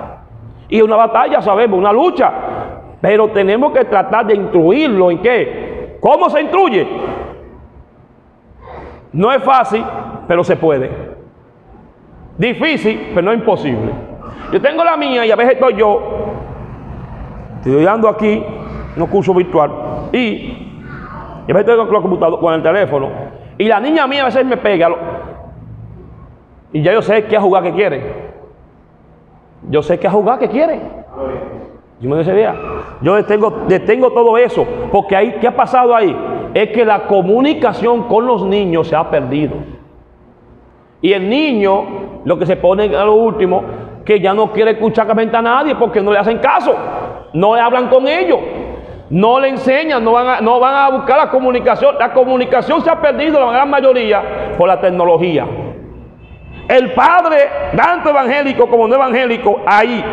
Y 0.70 0.82
una 0.82 0.96
batalla, 0.96 1.42
sabemos, 1.42 1.78
una 1.78 1.94
lucha. 1.94 2.32
Pero 3.02 3.30
tenemos 3.30 3.72
que 3.72 3.86
tratar 3.86 4.26
de 4.26 4.36
instruirlo 4.36 5.12
en 5.12 5.22
qué. 5.22 5.98
¿Cómo 6.00 6.30
se 6.30 6.42
instruye? 6.42 6.88
No 9.14 9.32
es 9.32 9.44
fácil, 9.44 9.84
pero 10.28 10.44
se 10.44 10.56
puede. 10.56 10.92
Difícil, 12.38 13.12
pero 13.14 13.22
no 13.22 13.34
imposible. 13.34 13.92
Yo 14.52 14.62
tengo 14.62 14.84
la 14.84 14.98
mía 14.98 15.26
y 15.26 15.32
a 15.32 15.36
veces 15.36 15.54
estoy 15.54 15.76
yo, 15.76 16.02
estoy 17.58 17.86
ando 17.88 18.10
aquí, 18.10 18.44
no 18.96 19.08
curso 19.08 19.34
virtual, 19.34 19.72
y, 20.12 20.52
a 21.44 21.48
veces 21.48 21.62
estoy 21.62 21.78
con 21.78 21.94
la 21.94 22.02
computadora, 22.02 22.42
con 22.42 22.54
el 22.54 22.62
teléfono, 22.62 23.10
y 23.58 23.66
la 23.66 23.80
niña 23.80 24.06
mía 24.08 24.24
a 24.24 24.26
veces 24.26 24.46
me 24.46 24.58
pega, 24.58 24.90
y 26.74 26.82
ya 26.82 26.94
yo 26.94 27.02
sé 27.02 27.26
qué 27.26 27.38
jugar 27.38 27.64
que 27.64 27.74
quiere. 27.74 28.25
Yo 29.70 29.82
sé 29.82 30.00
qué 30.00 30.08
a 30.08 30.12
jugar 30.12 30.40
que 30.40 30.50
quiere. 30.50 30.80
Yo 32.00 32.10
me 32.10 32.22
idea. 32.22 32.56
Yo 33.02 33.16
detengo, 33.16 33.64
detengo 33.68 34.12
todo 34.12 34.38
eso, 34.38 34.66
porque 34.92 35.16
ahí, 35.16 35.38
¿qué 35.40 35.48
ha 35.48 35.56
pasado 35.56 35.96
ahí? 35.96 36.16
Es 36.54 36.70
que 36.70 36.86
la 36.86 37.08
comunicación 37.08 38.04
con 38.04 38.26
los 38.26 38.44
niños 38.46 38.88
se 38.88 38.96
ha 38.96 39.10
perdido. 39.10 39.56
Y 41.02 41.14
el 41.14 41.30
niño, 41.30 41.84
lo 42.26 42.38
que 42.38 42.46
se 42.46 42.58
pone 42.58 42.96
a 42.96 43.06
lo 43.06 43.16
último, 43.16 43.64
que 44.04 44.20
ya 44.20 44.34
no 44.34 44.52
quiere 44.52 44.72
escuchar 44.72 45.08
a 45.10 45.42
nadie 45.42 45.76
porque 45.76 46.02
no 46.02 46.12
le 46.12 46.20
hacen 46.20 46.38
caso, 46.40 46.76
no 47.34 47.56
le 47.56 47.62
hablan 47.62 47.90
con 47.90 48.08
ellos, 48.08 48.40
no 49.10 49.40
le 49.40 49.50
enseñan, 49.50 50.04
no 50.04 50.14
van, 50.14 50.28
a, 50.28 50.42
no 50.42 50.60
van 50.60 50.76
a 50.76 50.90
buscar 50.90 51.18
la 51.18 51.30
comunicación. 51.30 51.96
La 52.00 52.14
comunicación 52.14 52.82
se 52.82 52.90
ha 52.90 53.00
perdido 53.00 53.40
la 53.40 53.52
gran 53.52 53.70
mayoría 53.70 54.56
por 54.58 54.68
la 54.68 54.80
tecnología. 54.80 55.46
El 56.68 56.94
padre, 56.94 57.38
tanto 57.76 58.10
evangélico 58.10 58.68
como 58.68 58.88
no 58.88 58.96
evangélico, 58.96 59.62
ahí, 59.66 60.04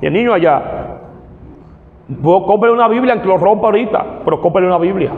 y 0.00 0.06
el 0.06 0.12
niño 0.12 0.32
allá. 0.32 0.62
Vos 2.08 2.44
cómprale 2.46 2.74
una 2.74 2.88
Biblia, 2.88 3.12
aunque 3.12 3.28
lo 3.28 3.38
rompa 3.38 3.66
ahorita, 3.66 4.04
pero 4.24 4.40
cómprale 4.40 4.66
una 4.66 4.78
Biblia. 4.78 5.12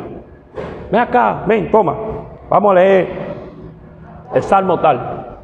Ven 0.90 1.00
acá, 1.00 1.42
ven, 1.46 1.70
toma. 1.70 1.94
Vamos 2.50 2.72
a 2.72 2.74
leer 2.74 3.08
el 4.34 4.42
salmo 4.42 4.78
tal. 4.80 5.38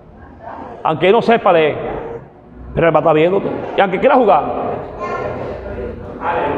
Aunque 0.83 1.07
él 1.07 1.12
no 1.12 1.22
sepa 1.22 1.53
leer, 1.53 1.77
pero 2.74 2.88
él 2.88 2.94
va 2.94 2.98
a 2.98 3.01
estar 3.01 3.14
viéndote. 3.14 3.48
Y 3.77 3.81
aunque 3.81 3.98
quiera 3.98 4.16
jugar, 4.16 4.42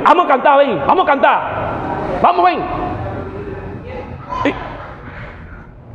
Vamos 0.04 0.24
a 0.24 0.28
cantar, 0.28 0.58
ven, 0.58 0.80
vamos 0.86 1.04
a 1.04 1.06
cantar. 1.06 1.40
Vamos, 2.22 2.44
ven. 2.44 2.60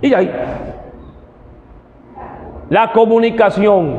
Y, 0.01 0.07
y 0.07 0.13
ahí. 0.13 0.31
La 2.69 2.91
comunicación 2.91 3.95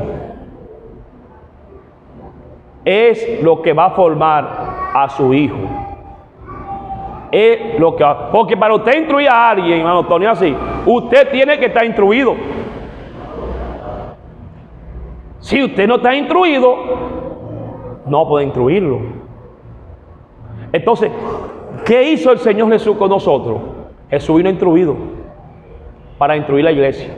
es 2.83 3.41
lo 3.43 3.61
que 3.61 3.73
va 3.73 3.85
a 3.85 3.91
formar 3.91 4.91
a 4.93 5.09
su 5.09 5.33
hijo. 5.33 5.57
Es 7.31 7.79
lo 7.79 7.95
que 7.95 8.03
va- 8.03 8.31
porque 8.31 8.55
para 8.55 8.73
usted 8.73 8.97
instruir 8.99 9.27
a 9.29 9.49
alguien, 9.49 9.79
hermano 9.79 10.05
Tony, 10.05 10.25
así, 10.25 10.55
usted 10.85 11.29
tiene 11.31 11.59
que 11.59 11.65
estar 11.65 11.83
instruido. 11.85 12.35
Si 15.39 15.63
usted 15.63 15.87
no 15.87 15.95
está 15.95 16.15
instruido, 16.15 16.75
no 18.05 18.27
puede 18.27 18.45
instruirlo. 18.45 18.99
Entonces, 20.71 21.11
¿qué 21.85 22.11
hizo 22.11 22.31
el 22.31 22.39
Señor 22.39 22.69
Jesús 22.71 22.97
con 22.97 23.09
nosotros? 23.09 23.59
Jesús 24.09 24.37
vino 24.37 24.49
instruido 24.49 24.95
para 26.17 26.35
instruir 26.35 26.63
la 26.63 26.71
iglesia, 26.71 27.13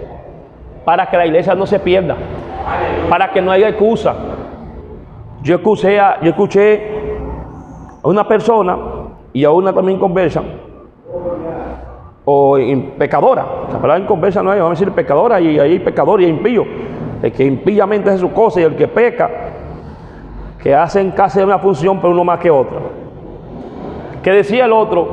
para 0.89 1.08
que 1.08 1.17
la 1.17 1.28
iglesia 1.28 1.54
no 1.54 1.67
se 1.67 1.78
pierda, 1.78 2.15
para 3.12 3.32
que 3.32 3.43
no 3.43 3.52
haya 3.52 3.69
excusa. 3.69 4.15
Yo 5.43 5.58
escuché 5.58 5.99
a, 5.99 6.19
yo 6.19 6.32
escuché 6.32 6.82
a 8.04 8.08
una 8.08 8.28
persona 8.28 8.75
y 9.32 9.43
a 9.43 9.52
una 9.52 9.71
también 9.71 9.99
conversa, 9.99 10.41
o 12.25 12.58
pecadora, 12.97 13.45
la 13.71 13.80
palabra 13.80 13.97
en 13.97 14.08
conversa 14.08 14.41
no 14.41 14.52
es, 14.52 14.60
vamos 14.60 14.80
a 14.80 14.80
decir 14.80 14.91
pecadora 14.95 15.39
y 15.39 15.60
ahí 15.60 15.78
pecador 15.78 16.23
y 16.23 16.25
impío, 16.25 16.65
el 17.21 17.32
que 17.34 17.45
impíamente 17.45 18.10
hace 18.10 18.17
sus 18.17 18.32
cosas 18.32 18.63
y 18.63 18.65
el 18.65 18.75
que 18.75 18.88
peca, 18.88 19.30
que 20.58 20.73
hacen 20.73 21.12
casi 21.12 21.39
una 21.39 21.60
función 21.60 21.99
pero 22.02 22.13
uno 22.13 22.23
más 22.23 22.39
que 22.39 22.49
otra. 22.49 22.80
Que 24.23 24.32
decía 24.32 24.65
el 24.65 24.73
otro, 24.73 25.08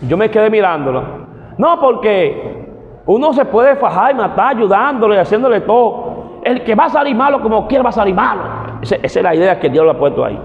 yo 0.00 0.16
me 0.16 0.28
quedé 0.28 0.50
mirándolo, 0.50 1.04
no 1.56 1.80
porque 1.80 2.63
uno 3.06 3.32
se 3.32 3.44
puede 3.44 3.76
fajar 3.76 4.12
y 4.12 4.14
matar 4.14 4.56
ayudándole 4.56 5.18
haciéndole 5.18 5.60
todo. 5.60 6.40
El 6.42 6.62
que 6.62 6.74
va 6.74 6.84
a 6.84 6.90
salir 6.90 7.14
malo 7.14 7.40
como 7.40 7.66
quiera 7.66 7.82
va 7.82 7.90
a 7.90 7.92
salir 7.92 8.14
malo. 8.14 8.42
Esa, 8.82 8.96
esa 8.96 9.20
es 9.20 9.22
la 9.22 9.34
idea 9.34 9.60
que 9.60 9.68
Dios 9.68 9.84
le 9.84 9.90
ha 9.92 9.98
puesto 9.98 10.24
ahí. 10.24 10.38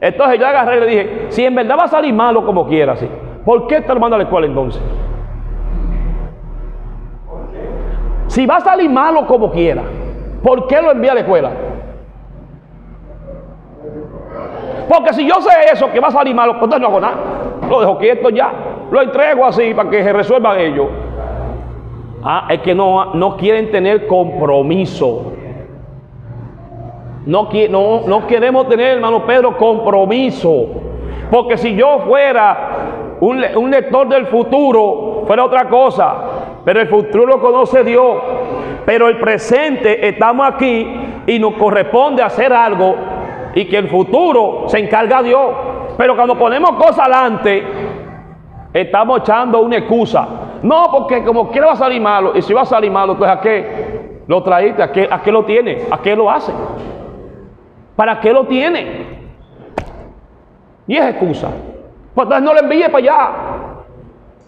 Entonces 0.00 0.38
yo 0.38 0.46
agarré 0.46 0.76
y 0.76 0.80
le 0.80 0.86
dije, 0.86 1.26
si 1.30 1.44
en 1.44 1.54
verdad 1.54 1.76
va 1.78 1.84
a 1.84 1.88
salir 1.88 2.12
malo 2.12 2.44
como 2.44 2.66
quiera, 2.66 2.96
sí, 2.96 3.08
¿por 3.44 3.66
qué 3.66 3.80
te 3.80 3.94
lo 3.94 4.00
manda 4.00 4.16
a 4.16 4.18
la 4.18 4.24
escuela 4.24 4.46
entonces? 4.46 4.82
Si 8.26 8.46
va 8.46 8.56
a 8.56 8.60
salir 8.60 8.90
malo 8.90 9.26
como 9.26 9.50
quiera, 9.50 9.82
¿por 10.42 10.66
qué 10.66 10.82
lo 10.82 10.90
envía 10.90 11.12
a 11.12 11.14
la 11.14 11.20
escuela? 11.20 11.50
Porque 14.88 15.12
si 15.14 15.26
yo 15.26 15.40
sé 15.40 15.50
eso, 15.72 15.90
que 15.90 16.00
va 16.00 16.08
a 16.08 16.12
salir 16.12 16.34
malo, 16.34 16.52
pues 16.52 16.64
entonces 16.64 16.80
no 16.80 16.88
hago 16.88 17.00
nada. 17.00 17.16
Lo 17.68 17.80
dejo 17.80 17.98
quieto 17.98 18.28
ya. 18.30 18.52
Lo 18.90 19.00
entrego 19.00 19.46
así 19.46 19.72
para 19.72 19.88
que 19.88 20.02
se 20.02 20.12
resuelvan 20.12 20.60
ellos. 20.60 20.88
Ah, 22.26 22.46
es 22.48 22.60
que 22.60 22.74
no, 22.74 23.14
no 23.14 23.36
quieren 23.36 23.70
tener 23.70 24.06
compromiso. 24.06 25.34
No, 27.26 27.48
no, 27.68 28.00
no 28.06 28.26
queremos 28.26 28.66
tener, 28.68 28.94
hermano 28.94 29.26
Pedro, 29.26 29.58
compromiso. 29.58 30.68
Porque 31.30 31.58
si 31.58 31.76
yo 31.76 32.00
fuera 32.06 33.16
un, 33.20 33.44
un 33.56 33.70
lector 33.70 34.08
del 34.08 34.26
futuro, 34.28 35.24
fuera 35.26 35.44
otra 35.44 35.68
cosa. 35.68 36.16
Pero 36.64 36.80
el 36.80 36.88
futuro 36.88 37.26
lo 37.26 37.40
conoce 37.42 37.84
Dios. 37.84 38.16
Pero 38.86 39.08
el 39.08 39.18
presente 39.18 40.08
estamos 40.08 40.48
aquí 40.48 40.96
y 41.26 41.38
nos 41.38 41.54
corresponde 41.54 42.22
hacer 42.22 42.54
algo 42.54 42.96
y 43.54 43.66
que 43.66 43.76
el 43.76 43.88
futuro 43.88 44.64
se 44.66 44.78
encarga 44.78 45.22
Dios. 45.22 45.50
Pero 45.98 46.16
cuando 46.16 46.38
ponemos 46.38 46.72
cosas 46.72 47.00
adelante, 47.00 47.62
estamos 48.72 49.20
echando 49.20 49.60
una 49.60 49.76
excusa. 49.76 50.43
No, 50.64 50.86
porque 50.90 51.22
como 51.22 51.50
quiera 51.50 51.66
va 51.66 51.72
a 51.74 51.76
salir 51.76 52.00
malo. 52.00 52.32
Y 52.34 52.40
si 52.40 52.54
va 52.54 52.62
a 52.62 52.64
salir 52.64 52.90
malo, 52.90 53.18
pues 53.18 53.30
¿a 53.30 53.38
qué 53.38 54.22
lo 54.26 54.42
traíste? 54.42 54.82
¿A 54.82 54.90
qué, 54.90 55.06
a 55.10 55.20
qué 55.20 55.30
lo 55.30 55.44
tiene? 55.44 55.82
¿A 55.90 55.98
qué 55.98 56.16
lo 56.16 56.30
hace? 56.30 56.52
¿Para 57.94 58.18
qué 58.18 58.32
lo 58.32 58.46
tiene? 58.46 59.04
Y 60.86 60.96
es 60.96 61.04
excusa. 61.04 61.50
Pues 62.14 62.24
entonces 62.24 62.42
no 62.42 62.54
lo 62.54 62.60
envíe 62.60 62.84
para 62.84 62.96
allá. 62.96 63.30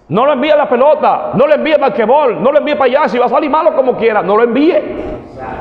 No 0.09 0.25
lo 0.25 0.33
envíe 0.33 0.49
la 0.57 0.67
pelota. 0.67 1.33
No 1.35 1.47
lo 1.47 1.55
envíe 1.55 1.75
al 1.75 1.81
basquetbol. 1.83 2.43
No 2.43 2.51
lo 2.51 2.61
envíe 2.61 2.77
para 2.77 2.85
allá. 2.87 3.09
Si 3.09 3.19
va 3.19 3.27
a 3.27 3.29
salir 3.29 3.51
malo 3.51 3.77
como 3.77 3.95
quiera, 3.99 4.23
no 4.23 4.39
lo 4.39 4.45
envíe. 4.45 4.75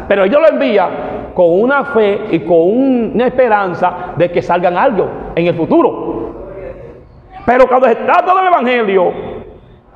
Pero 0.08 0.24
ellos 0.24 0.39
lo 0.39 0.48
envía 0.48 0.89
con 1.34 1.48
una 1.50 1.84
fe 1.84 2.28
y 2.32 2.39
con 2.39 3.12
una 3.12 3.28
esperanza 3.28 4.13
de 4.15 4.32
que 4.32 4.41
salgan 4.41 4.78
algo 4.78 5.06
en 5.36 5.48
el 5.48 5.54
futuro. 5.54 6.34
Pero 7.46 7.68
cuando 7.68 7.88
se 7.88 7.96
trata 7.96 8.34
del 8.34 8.48
Evangelio, 8.48 9.35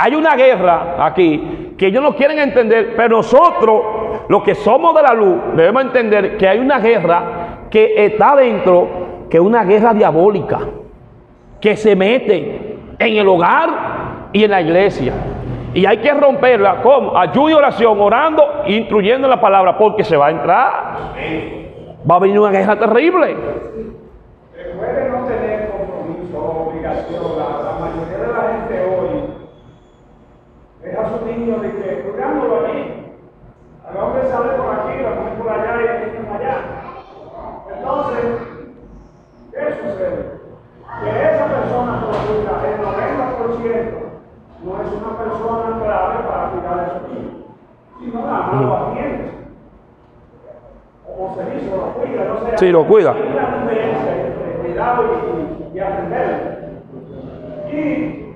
hay 0.02 0.16
una 0.16 0.34
guerra 0.38 0.96
aquí 1.06 1.76
que 1.78 1.88
ellos 1.88 2.02
no 2.02 2.16
quieren 2.16 2.40
entender, 2.40 2.94
pero 2.96 3.18
nosotros, 3.18 3.82
los 4.30 4.44
que 4.44 4.56
somos 4.56 4.96
de 4.96 5.02
la 5.02 5.14
luz, 5.14 5.36
debemos 5.56 5.84
entender 5.84 6.38
que 6.38 6.48
hay 6.48 6.58
una 6.60 6.80
guerra 6.80 7.68
que 7.70 8.06
está 8.06 8.34
dentro, 8.38 9.26
que 9.30 9.36
es 9.36 9.44
una 9.44 9.66
guerra 9.66 9.94
diabólica, 9.94 10.60
que 11.60 11.76
se 11.76 11.98
mete 11.98 12.78
en 12.98 13.18
el 13.18 13.28
hogar 13.28 13.70
y 14.32 14.46
en 14.46 14.52
la 14.52 14.62
iglesia. 14.62 15.14
Y 15.74 15.86
hay 15.86 15.98
que 15.98 16.14
romperla 16.14 16.82
como 16.82 17.18
ayuda 17.18 17.52
y 17.52 17.54
oración, 17.56 18.00
orando 18.00 18.64
instruyendo 18.68 19.28
en 19.28 19.32
la 19.32 19.42
palabra, 19.42 19.78
porque 19.78 20.06
se 20.06 20.16
va 20.16 20.28
a 20.28 20.32
entrar. 20.32 20.98
Va 22.10 22.16
a 22.16 22.20
venir 22.20 22.40
una 22.40 22.52
guerra 22.52 22.80
terrible. 22.80 23.36
Puede 24.78 25.10
no 25.10 25.26
tener 25.26 25.70
compromiso 25.70 26.70
obligación. 26.70 27.22
La, 27.38 27.72
la 27.72 27.80
mayoría 27.80 28.18
de 28.18 28.34
la 28.34 28.42
gente 28.54 28.86
hoy 28.86 29.40
deja 31.10 31.16
a 31.16 31.20
su 31.20 31.26
niño 31.26 31.60
de 31.60 31.72
que 31.72 32.02
cuidándolo 32.02 32.66
allí. 32.66 33.06
El 33.90 33.98
hombre 33.98 34.30
sale 34.30 34.54
por 34.54 34.74
aquí, 34.76 35.02
la 35.02 35.16
pone 35.16 35.32
por 35.32 35.50
allá 35.50 35.82
y 35.82 35.86
el 35.88 36.14
niño 36.14 36.34
allá. 36.36 36.56
Entonces, 37.76 38.26
¿qué 39.52 39.62
sucede? 39.82 40.40
Que 41.04 41.10
esa 41.10 41.46
persona 41.48 42.02
cuida, 42.02 42.54
el 42.68 42.78
90% 42.82 44.00
no 44.64 44.82
es 44.82 44.88
una 44.92 45.18
persona 45.18 45.80
clave 45.80 46.24
para 46.28 46.50
cuidar 46.52 46.80
a 46.80 46.82
su 46.90 47.08
niño, 47.08 47.32
sino 48.00 48.26
nada 48.26 48.42
más 48.48 48.62
lo 48.62 48.78
atiende. 48.78 49.32
O 51.18 51.36
se 51.36 51.44
dice, 51.52 51.76
lo 51.76 51.94
cuida, 51.94 52.24
no 52.26 52.40
sé. 52.46 52.58
Sí, 52.58 52.72
lo 52.72 52.86
cuida. 52.86 53.12
Hay 53.14 53.22
una 53.22 53.58
diferencia 53.60 54.26
entre 54.26 54.54
cuidado 54.62 55.04
y, 55.04 55.08
y. 55.36 55.80
Y 57.72 58.36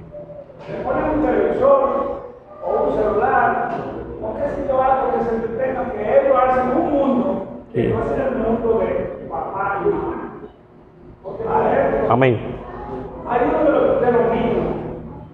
se 0.66 0.74
pone 0.84 1.10
un 1.16 1.26
televisor 1.26 2.23
o 2.66 2.84
un 2.84 2.96
celular 2.96 3.78
o 4.22 4.34
qué 4.36 4.50
sé 4.56 4.68
yo, 4.68 4.82
algo 4.82 5.12
que 5.18 5.24
se 5.26 5.36
entretenga, 5.36 5.92
que 5.92 6.02
ellos 6.22 6.38
hacen 6.48 6.78
un 6.78 6.92
mundo 6.92 7.48
que 7.74 7.90
no 7.90 8.04
es 8.04 8.12
el 8.12 8.36
mundo 8.38 8.80
de 8.80 9.28
papá 9.30 9.82
y 9.86 9.90
mamá. 9.90 10.32
Porque 11.24 11.44
adentro 11.44 12.12
Amén. 12.14 12.40
hay 13.28 13.40
uno 13.50 13.64
de 13.64 13.72
los, 13.72 14.02
de 14.02 14.12
los 14.12 14.32
niños, 14.34 14.66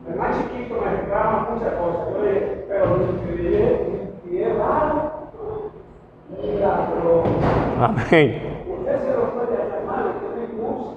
el 0.08 0.16
más 0.16 0.38
chiquito 0.38 0.76
me 0.84 0.92
reclama 0.92 1.48
muchas 1.52 1.74
cosas. 1.74 2.14
Yo 2.14 2.24
le 2.24 2.34
dije, 2.34 2.66
pero 2.68 2.96
es- 2.96 4.32
y 4.32 4.42
es 4.44 4.58
raro. 4.58 5.12
Mira, 6.30 6.88
pero 6.94 7.24
Amén. 7.84 8.64
usted 8.70 9.00
se 9.02 9.14
lo 9.18 9.32
puede 9.32 9.56
hacer 9.62 9.84
mal, 9.86 10.06
usted 10.16 10.36
me 10.38 10.44
excusa. 10.46 10.96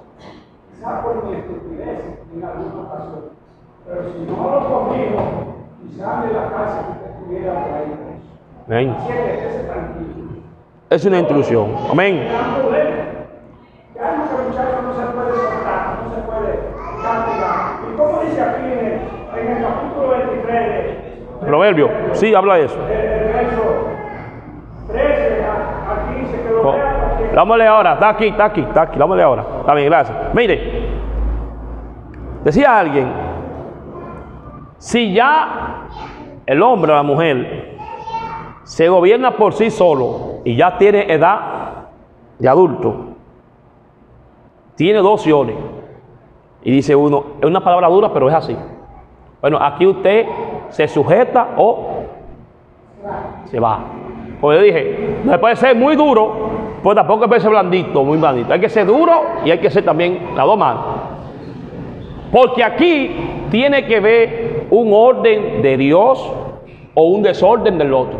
Quizás 0.71 1.03
por 1.03 1.25
mi 1.25 1.33
estupidez 1.35 1.99
en 2.33 2.43
alguna 2.43 2.81
ocasión. 2.83 3.23
Pero 3.85 4.03
si 4.13 4.19
no 4.31 4.51
lo 4.51 4.59
corrijo, 4.69 5.42
quizás 5.89 6.27
de 6.27 6.33
la 6.33 6.49
casa 6.49 6.81
que 7.27 7.35
usted 7.35 7.47
por 7.47 7.73
ahí. 7.73 8.03
Amén. 8.67 8.95
Así 8.97 9.11
es 9.11 9.17
que 9.17 9.33
estése 9.33 9.63
tranquilo. 9.65 10.23
Es 10.89 11.05
una 11.05 11.19
instrucción. 11.19 11.75
Amén. 11.91 12.27
gran 12.29 12.55
problema. 12.55 12.95
Ya 13.95 14.23
ese 14.23 14.49
muchacho 14.49 14.81
no 14.81 14.93
se 14.93 15.05
puede 15.11 15.35
soltar, 15.35 15.97
no 16.03 16.15
se 16.15 16.21
puede 16.21 16.59
castigar. 17.01 17.79
Y 17.91 17.97
como 17.97 18.21
dice 18.21 18.41
aquí 18.41 18.63
en 18.65 18.79
el, 18.79 19.49
en 19.49 19.57
el 19.57 19.63
capítulo 19.63 20.09
23 20.09 20.47
de, 20.47 21.45
Proverbio. 21.45 21.89
Sí, 22.13 22.33
habla 22.33 22.55
de 22.55 22.65
eso. 22.65 22.79
del 22.85 23.33
verso 23.33 23.87
13 24.87 25.43
a, 25.43 25.91
a 25.91 26.13
15, 26.15 26.41
que 26.41 26.49
lo 26.49 26.71
vea 26.71 26.97
cualquiera. 26.99 27.33
Vamos 27.35 27.55
a 27.55 27.57
leer 27.57 27.69
ahora. 27.69 27.93
Está 27.93 28.09
aquí, 28.09 28.27
está 28.27 28.45
aquí, 28.45 28.61
está 28.61 28.81
aquí. 28.83 28.99
Leer 28.99 29.21
ahora. 29.21 29.45
Está 29.59 29.73
bien, 29.73 29.89
gracias. 29.89 30.17
Mire. 30.33 30.83
Decía 32.43 32.79
alguien. 32.79 33.32
Si 34.83 35.13
ya 35.13 35.87
el 36.45 36.61
hombre 36.61 36.91
o 36.91 36.95
la 36.95 37.03
mujer 37.03 37.77
se 38.63 38.89
gobierna 38.89 39.31
por 39.37 39.53
sí 39.53 39.69
solo 39.69 40.41
y 40.43 40.57
ya 40.57 40.77
tiene 40.77 41.09
edad 41.09 41.85
de 42.37 42.49
adulto, 42.49 43.15
tiene 44.75 44.99
dos 44.99 45.21
opciones. 45.21 45.55
Y 46.63 46.71
dice 46.71 46.97
uno, 46.97 47.23
es 47.39 47.47
una 47.47 47.63
palabra 47.63 47.87
dura, 47.87 48.11
pero 48.11 48.27
es 48.27 48.35
así. 48.35 48.57
Bueno, 49.39 49.57
aquí 49.61 49.87
usted 49.87 50.25
se 50.67 50.85
sujeta 50.89 51.51
o 51.55 52.03
se 53.45 53.61
va. 53.61 53.85
Como 54.41 54.51
yo 54.51 54.61
dije, 54.63 55.21
no 55.23 55.39
puede 55.39 55.55
ser 55.55 55.77
muy 55.77 55.95
duro 55.95 56.49
Pues 56.83 56.97
tampoco 56.97 57.29
que 57.29 57.39
ser 57.39 57.51
blandito, 57.51 58.03
muy 58.03 58.17
blandito. 58.17 58.51
Hay 58.51 58.59
que 58.59 58.67
ser 58.67 58.85
duro 58.85 59.13
y 59.45 59.51
hay 59.51 59.59
que 59.59 59.69
ser 59.69 59.85
también 59.85 60.31
las 60.35 60.45
dos 60.45 60.57
manos. 60.57 60.83
Porque 62.33 62.63
aquí 62.63 63.15
tiene 63.51 63.85
que 63.85 63.99
ver 63.99 64.65
un 64.71 64.91
orden 64.91 65.61
de 65.61 65.77
Dios 65.77 66.33
o 66.95 67.03
un 67.03 67.21
desorden 67.21 67.77
del 67.77 67.93
otro. 67.93 68.17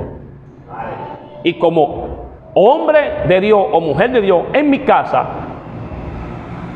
Y 1.44 1.56
como 1.56 2.28
hombre 2.54 3.26
de 3.28 3.42
Dios 3.42 3.66
o 3.72 3.82
mujer 3.82 4.12
de 4.12 4.22
Dios 4.22 4.44
en 4.54 4.70
mi 4.70 4.80
casa, 4.82 5.26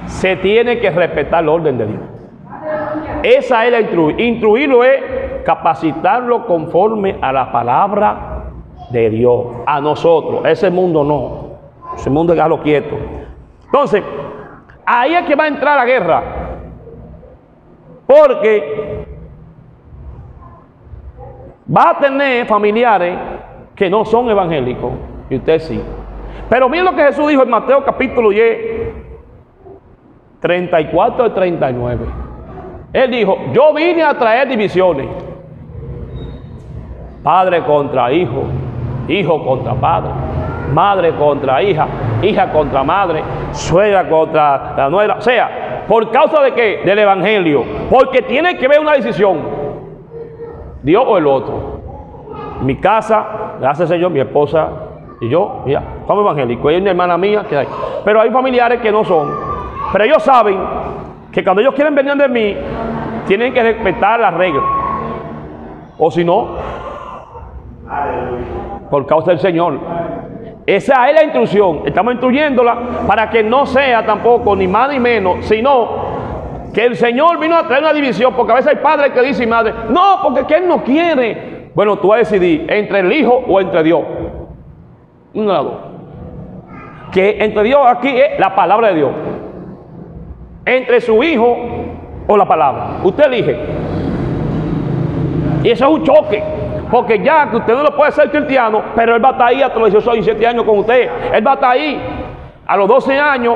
se 0.07 0.35
tiene 0.37 0.79
que 0.79 0.89
respetar 0.89 1.43
el 1.43 1.49
orden 1.49 1.77
de 1.77 1.85
Dios. 1.85 2.01
Esa 3.21 3.67
es 3.67 3.71
la 3.71 3.81
instruir. 3.81 4.19
Instruirlo 4.19 4.83
es 4.83 5.43
capacitarlo 5.45 6.47
conforme 6.47 7.17
a 7.21 7.31
la 7.31 7.51
palabra 7.51 8.45
de 8.89 9.11
Dios. 9.11 9.45
A 9.67 9.79
nosotros. 9.79 10.41
Ese 10.43 10.71
mundo 10.71 11.03
no. 11.03 11.95
Ese 11.95 12.09
mundo 12.09 12.33
déjalo 12.33 12.63
quieto. 12.63 12.95
Entonces, 13.65 14.01
ahí 14.87 15.13
es 15.13 15.25
que 15.25 15.35
va 15.35 15.43
a 15.43 15.47
entrar 15.49 15.77
la 15.77 15.85
guerra. 15.85 16.46
Porque 18.07 19.05
va 21.75 21.89
a 21.91 21.99
tener 21.99 22.45
familiares 22.45 23.17
que 23.75 23.89
no 23.89 24.05
son 24.05 24.29
evangélicos. 24.29 24.93
Y 25.29 25.35
usted 25.35 25.59
sí. 25.59 25.81
Pero 26.49 26.69
miren 26.69 26.85
lo 26.85 26.95
que 26.95 27.03
Jesús 27.03 27.27
dijo 27.27 27.43
en 27.43 27.49
Mateo 27.49 27.83
capítulo 27.83 28.29
10, 28.29 28.57
34 30.39 31.27
y 31.27 31.29
39. 31.31 32.05
Él 32.93 33.11
dijo, 33.11 33.37
yo 33.53 33.73
vine 33.73 34.03
a 34.03 34.17
traer 34.17 34.47
divisiones. 34.47 35.07
Padre 37.21 37.61
contra 37.63 38.11
hijo, 38.13 38.45
hijo 39.09 39.43
contra 39.43 39.73
padre, 39.73 40.11
madre 40.71 41.13
contra 41.15 41.61
hija, 41.61 41.85
hija 42.21 42.49
contra 42.53 42.83
madre, 42.83 43.21
suegra 43.51 44.07
contra 44.07 44.75
la 44.77 44.89
nuera. 44.89 45.15
O 45.17 45.21
sea, 45.21 45.66
¿por 45.87 46.11
causa 46.11 46.41
de 46.41 46.53
qué? 46.53 46.81
Del 46.85 46.99
evangelio. 46.99 47.63
Porque 47.89 48.21
tiene 48.21 48.57
que 48.57 48.67
ver 48.67 48.79
una 48.79 48.93
decisión. 48.93 49.39
Dios 50.83 51.03
o 51.07 51.17
el 51.17 51.27
otro. 51.27 51.81
Mi 52.61 52.75
casa, 52.77 53.55
gracias 53.59 53.89
Señor, 53.89 54.11
mi 54.11 54.19
esposa 54.19 54.69
y 55.19 55.29
yo, 55.29 55.63
mira, 55.65 55.81
somos 56.05 56.23
evangélicos. 56.23 56.71
Es 56.71 56.81
una 56.81 56.91
hermana 56.91 57.17
mía 57.17 57.45
que 57.49 57.57
hay. 57.57 57.67
Pero 58.05 58.21
hay 58.21 58.29
familiares 58.31 58.81
que 58.81 58.91
no 58.91 59.03
son. 59.03 59.29
Pero 59.91 60.03
ellos 60.03 60.23
saben 60.23 60.59
que 61.31 61.43
cuando 61.43 61.61
ellos 61.61 61.73
quieren 61.73 61.95
venir 61.95 62.15
de 62.15 62.27
mí, 62.27 62.55
tienen 63.25 63.53
que 63.53 63.63
respetar 63.63 64.19
las 64.19 64.33
reglas. 64.33 64.63
O 65.97 66.11
si 66.11 66.23
no, 66.23 66.49
por 68.89 69.05
causa 69.05 69.31
del 69.31 69.39
Señor. 69.39 69.79
Esa 70.67 71.09
es 71.09 71.15
la 71.15 71.23
instrucción. 71.23 71.83
Estamos 71.85 72.11
instruyéndola 72.11 73.05
para 73.07 73.29
que 73.29 73.41
no 73.41 73.65
sea 73.65 74.05
tampoco 74.05 74.53
ni 74.53 74.67
más 74.67 74.89
ni 74.89 74.99
menos, 74.99 75.45
sino 75.45 76.17
que 76.73 76.83
el 76.83 76.97
Señor 76.97 77.39
vino 77.39 77.55
a 77.55 77.65
traer 77.65 77.83
una 77.83 77.93
división, 77.93 78.33
porque 78.35 78.51
a 78.51 78.55
veces 78.55 78.75
hay 78.75 78.83
padres 78.83 79.13
que 79.13 79.21
dicen, 79.21 79.47
madre, 79.47 79.73
no, 79.89 80.19
porque 80.21 80.45
que 80.45 80.55
Él 80.55 80.67
no 80.67 80.83
quiere. 80.83 81.71
Bueno, 81.73 81.97
tú 81.99 82.09
vas 82.09 82.17
a 82.17 82.19
decidir 82.19 82.65
entre 82.69 82.99
el 82.99 83.13
Hijo 83.13 83.45
o 83.47 83.61
entre 83.61 83.81
Dios. 83.81 84.01
Un 85.33 85.47
lado. 85.47 85.79
Que 87.13 87.37
entre 87.39 87.63
Dios 87.63 87.79
aquí 87.87 88.09
es 88.09 88.37
la 88.37 88.53
palabra 88.53 88.89
de 88.89 88.95
Dios. 88.95 89.11
Entre 90.65 90.99
su 90.99 91.23
Hijo 91.23 91.57
o 92.27 92.35
la 92.35 92.45
palabra. 92.45 92.99
Usted 93.05 93.23
elige. 93.23 93.57
Y 95.63 95.69
eso 95.69 95.85
es 95.85 95.91
un 95.91 96.03
choque. 96.03 96.43
Porque 96.89 97.19
ya 97.19 97.49
que 97.49 97.57
usted 97.57 97.73
no 97.73 97.83
lo 97.83 97.95
puede 97.95 98.11
ser 98.11 98.29
cristiano, 98.29 98.81
pero 98.95 99.15
él 99.15 99.23
va 99.23 99.29
a 99.29 99.31
estar 99.33 99.47
ahí 99.47 99.61
hasta 99.61 99.79
los 99.79 99.91
18 99.91 100.11
17 100.13 100.47
años 100.47 100.63
con 100.63 100.79
usted. 100.79 101.09
Él 101.33 101.45
va 101.45 101.51
a 101.51 101.55
estar 101.55 101.71
ahí 101.71 102.01
a 102.65 102.77
los 102.77 102.87
12 102.87 103.19
años, 103.19 103.55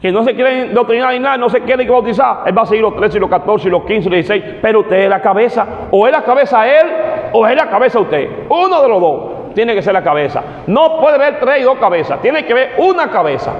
que 0.00 0.10
no 0.10 0.24
se 0.24 0.34
quiere 0.34 0.68
doctrinar 0.70 1.12
ni 1.12 1.20
nada, 1.20 1.36
no 1.36 1.48
se 1.48 1.60
quiere 1.62 1.88
bautizar. 1.88 2.42
Él 2.46 2.56
va 2.56 2.62
a 2.62 2.66
seguir 2.66 2.82
los 2.82 2.96
13, 2.96 3.20
los 3.20 3.30
14, 3.30 3.68
los 3.68 3.84
15, 3.84 4.10
los 4.10 4.16
16. 4.16 4.44
Pero 4.60 4.80
usted 4.80 4.96
es 4.96 5.08
la 5.08 5.20
cabeza. 5.20 5.66
O 5.90 6.06
es 6.06 6.12
la 6.12 6.22
cabeza 6.22 6.66
él, 6.66 6.86
o 7.32 7.46
es 7.46 7.56
la 7.56 7.68
cabeza 7.68 8.00
usted. 8.00 8.28
Uno 8.48 8.82
de 8.82 8.88
los 8.88 9.00
dos 9.00 9.54
tiene 9.54 9.74
que 9.74 9.82
ser 9.82 9.92
la 9.92 10.02
cabeza. 10.02 10.42
No 10.66 10.98
puede 11.00 11.16
haber 11.16 11.40
tres 11.40 11.60
y 11.60 11.62
dos 11.64 11.78
cabezas. 11.78 12.20
Tiene 12.20 12.44
que 12.44 12.54
ver 12.54 12.72
una 12.78 13.10
cabeza. 13.10 13.52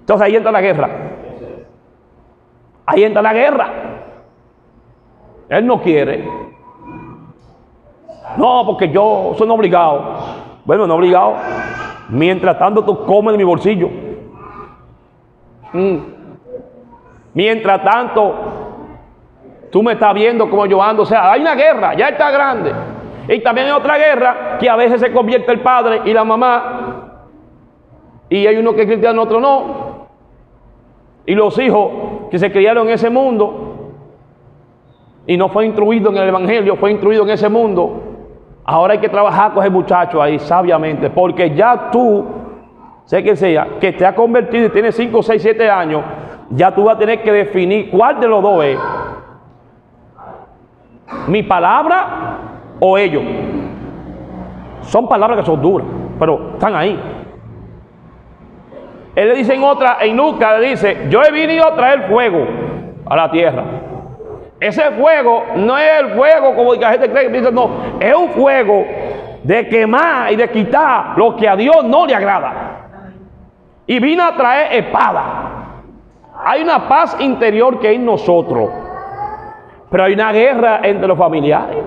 Entonces 0.00 0.26
ahí 0.26 0.36
entra 0.36 0.52
la 0.52 0.60
guerra. 0.60 0.88
Ahí 2.86 3.04
entra 3.04 3.22
la 3.22 3.32
guerra. 3.32 3.68
Él 5.48 5.66
no 5.66 5.80
quiere. 5.80 6.45
No, 8.36 8.64
porque 8.66 8.90
yo 8.90 9.34
soy 9.36 9.46
no 9.46 9.54
obligado. 9.54 10.02
Bueno, 10.64 10.86
no 10.86 10.94
obligado. 10.94 11.34
Mientras 12.08 12.58
tanto 12.58 12.84
tú 12.84 13.04
comes 13.04 13.32
de 13.32 13.38
mi 13.38 13.44
bolsillo. 13.44 13.88
Mm. 15.72 15.96
Mientras 17.34 17.84
tanto, 17.84 18.34
tú 19.70 19.82
me 19.82 19.92
estás 19.92 20.14
viendo 20.14 20.48
como 20.48 20.66
yo 20.66 20.82
ando. 20.82 21.02
O 21.02 21.06
sea, 21.06 21.32
hay 21.32 21.40
una 21.40 21.54
guerra, 21.54 21.94
ya 21.94 22.08
está 22.08 22.30
grande. 22.30 22.72
Y 23.28 23.40
también 23.40 23.66
hay 23.66 23.72
otra 23.72 23.98
guerra 23.98 24.56
que 24.58 24.70
a 24.70 24.76
veces 24.76 25.00
se 25.00 25.12
convierte 25.12 25.52
el 25.52 25.60
padre 25.60 26.02
y 26.04 26.12
la 26.12 26.24
mamá. 26.24 27.22
Y 28.28 28.46
hay 28.46 28.56
uno 28.56 28.74
que 28.74 28.82
es 28.82 28.86
cristiano, 28.86 29.22
otro 29.22 29.40
no. 29.40 30.06
Y 31.26 31.34
los 31.34 31.58
hijos 31.58 31.90
que 32.30 32.38
se 32.38 32.52
criaron 32.52 32.86
en 32.86 32.94
ese 32.94 33.10
mundo 33.10 33.90
y 35.26 35.36
no 35.36 35.48
fue 35.48 35.66
instruido 35.66 36.10
en 36.10 36.18
el 36.18 36.28
Evangelio, 36.28 36.76
fue 36.76 36.92
instruido 36.92 37.24
en 37.24 37.30
ese 37.30 37.48
mundo. 37.48 38.02
Ahora 38.66 38.94
hay 38.94 38.98
que 38.98 39.08
trabajar 39.08 39.54
con 39.54 39.62
ese 39.62 39.70
muchacho 39.70 40.20
ahí 40.20 40.40
sabiamente, 40.40 41.08
porque 41.08 41.54
ya 41.54 41.88
tú, 41.92 42.26
sé 43.04 43.22
que 43.22 43.36
sea, 43.36 43.78
que 43.80 43.92
te 43.92 44.04
ha 44.04 44.12
convertido 44.12 44.66
y 44.66 44.70
tiene 44.70 44.90
5, 44.90 45.22
6, 45.22 45.40
7 45.40 45.70
años, 45.70 46.02
ya 46.50 46.74
tú 46.74 46.84
vas 46.84 46.96
a 46.96 46.98
tener 46.98 47.22
que 47.22 47.30
definir 47.30 47.90
cuál 47.90 48.18
de 48.18 48.26
los 48.26 48.42
dos 48.42 48.64
es. 48.64 48.78
Mi 51.28 51.44
palabra 51.44 52.38
o 52.80 52.98
ellos. 52.98 53.22
Son 54.80 55.08
palabras 55.08 55.40
que 55.40 55.46
son 55.46 55.62
duras, 55.62 55.86
pero 56.18 56.52
están 56.54 56.74
ahí. 56.74 57.00
Él 59.14 59.28
le 59.28 59.36
dice 59.36 59.54
en 59.54 59.62
otra, 59.62 59.98
en 60.00 60.16
Lucas, 60.16 60.60
le 60.60 60.70
dice, 60.70 61.06
yo 61.08 61.22
he 61.22 61.30
venido 61.30 61.66
a 61.66 61.74
traer 61.76 62.08
fuego 62.08 62.46
a 63.06 63.16
la 63.16 63.30
tierra. 63.30 63.64
Ese 64.58 64.90
fuego 64.92 65.44
no 65.56 65.76
es 65.76 66.00
el 66.00 66.10
fuego 66.14 66.54
como 66.54 66.74
la 66.74 66.92
gente 66.92 67.10
cree 67.10 67.30
que 67.30 67.52
no, 67.52 67.70
es 68.00 68.14
un 68.14 68.30
fuego 68.30 68.84
de 69.42 69.68
quemar 69.68 70.32
y 70.32 70.36
de 70.36 70.50
quitar 70.50 71.16
lo 71.16 71.36
que 71.36 71.46
a 71.48 71.54
Dios 71.56 71.84
no 71.84 72.06
le 72.06 72.14
agrada. 72.14 72.52
Y 73.86 74.00
vino 74.00 74.24
a 74.24 74.34
traer 74.34 74.84
espada. 74.84 75.82
Hay 76.44 76.62
una 76.62 76.88
paz 76.88 77.16
interior 77.20 77.78
que 77.78 77.92
es 77.92 78.00
nosotros, 78.00 78.70
pero 79.90 80.04
hay 80.04 80.14
una 80.14 80.32
guerra 80.32 80.80
entre 80.82 81.06
los 81.06 81.18
familiares. 81.18 81.78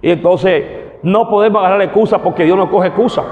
Y 0.00 0.10
entonces 0.10 0.64
no 1.02 1.28
podemos 1.28 1.60
agarrar 1.60 1.82
excusa 1.82 2.18
porque 2.18 2.44
Dios 2.44 2.56
no 2.56 2.70
coge 2.70 2.88
excusa. 2.88 3.24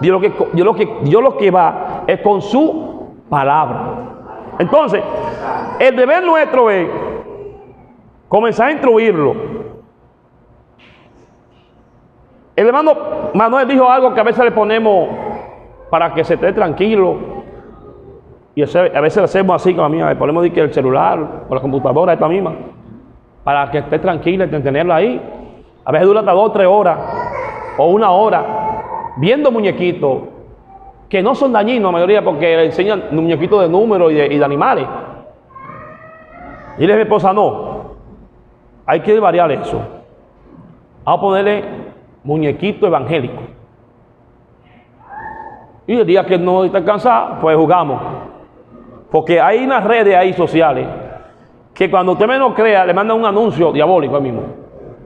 Dios 0.00 0.20
que, 0.20 0.32
Dios 0.52 0.66
lo 0.66 0.74
que, 0.74 0.98
Dios 1.02 1.22
lo 1.22 1.36
que 1.36 1.50
va 1.50 2.04
es 2.06 2.20
con 2.20 2.40
su 2.40 3.10
palabra. 3.28 4.13
Entonces, 4.58 5.02
el 5.78 5.96
deber 5.96 6.24
nuestro 6.24 6.70
es 6.70 6.88
comenzar 8.28 8.68
a 8.68 8.72
instruirlo. 8.72 9.34
El 12.56 12.66
hermano 12.68 12.94
Manuel 13.34 13.66
dijo 13.66 13.88
algo 13.90 14.14
que 14.14 14.20
a 14.20 14.24
veces 14.24 14.44
le 14.44 14.52
ponemos 14.52 15.08
para 15.90 16.14
que 16.14 16.24
se 16.24 16.34
esté 16.34 16.52
tranquilo. 16.52 17.16
Y 18.54 18.62
a 18.62 19.00
veces 19.00 19.16
lo 19.16 19.24
hacemos 19.24 19.56
así 19.56 19.74
con 19.74 19.82
la 19.82 19.88
mía, 19.88 20.08
le 20.08 20.16
ponemos 20.16 20.44
el 20.44 20.72
celular 20.72 21.44
o 21.48 21.54
la 21.54 21.60
computadora, 21.60 22.12
esta 22.12 22.28
misma, 22.28 22.52
para 23.42 23.68
que 23.68 23.78
esté 23.78 23.98
tranquila 23.98 24.44
y 24.44 24.48
tenerla 24.48 24.96
ahí. 24.96 25.20
A 25.84 25.90
veces 25.90 26.06
dura 26.06 26.20
hasta 26.20 26.32
dos 26.32 26.50
o 26.50 26.52
tres 26.52 26.68
horas 26.68 26.98
o 27.76 27.86
una 27.88 28.10
hora 28.12 28.44
viendo 29.16 29.50
muñequitos 29.50 30.33
que 31.14 31.22
no 31.22 31.32
son 31.36 31.52
dañinos 31.52 31.92
la 31.92 31.92
mayoría 31.92 32.24
porque 32.24 32.56
le 32.56 32.64
enseñan 32.64 33.04
muñequitos 33.12 33.62
de 33.62 33.68
números 33.68 34.10
y 34.10 34.16
de, 34.16 34.44
animales. 34.44 34.84
Y 36.76 36.84
le 36.88 36.96
mi 36.96 37.02
esposa, 37.02 37.32
no, 37.32 37.94
hay 38.84 38.98
que 38.98 39.20
variar 39.20 39.52
eso. 39.52 39.80
Vamos 41.04 41.18
a 41.18 41.20
ponerle 41.20 41.64
muñequito 42.24 42.88
evangélico. 42.88 43.42
Y 45.86 46.00
el 46.00 46.04
día 46.04 46.26
que 46.26 46.36
no 46.36 46.64
está 46.64 46.84
cansado, 46.84 47.38
pues 47.40 47.56
jugamos. 47.56 48.02
Porque 49.08 49.40
hay 49.40 49.64
unas 49.64 49.84
redes 49.84 50.16
ahí 50.16 50.32
sociales 50.32 50.88
que 51.72 51.88
cuando 51.88 52.14
usted 52.14 52.26
menos 52.26 52.54
crea, 52.54 52.84
le 52.84 52.92
mandan 52.92 53.18
un 53.18 53.24
anuncio 53.24 53.70
diabólico 53.70 54.16
ahí 54.16 54.22
mismo. 54.22 54.42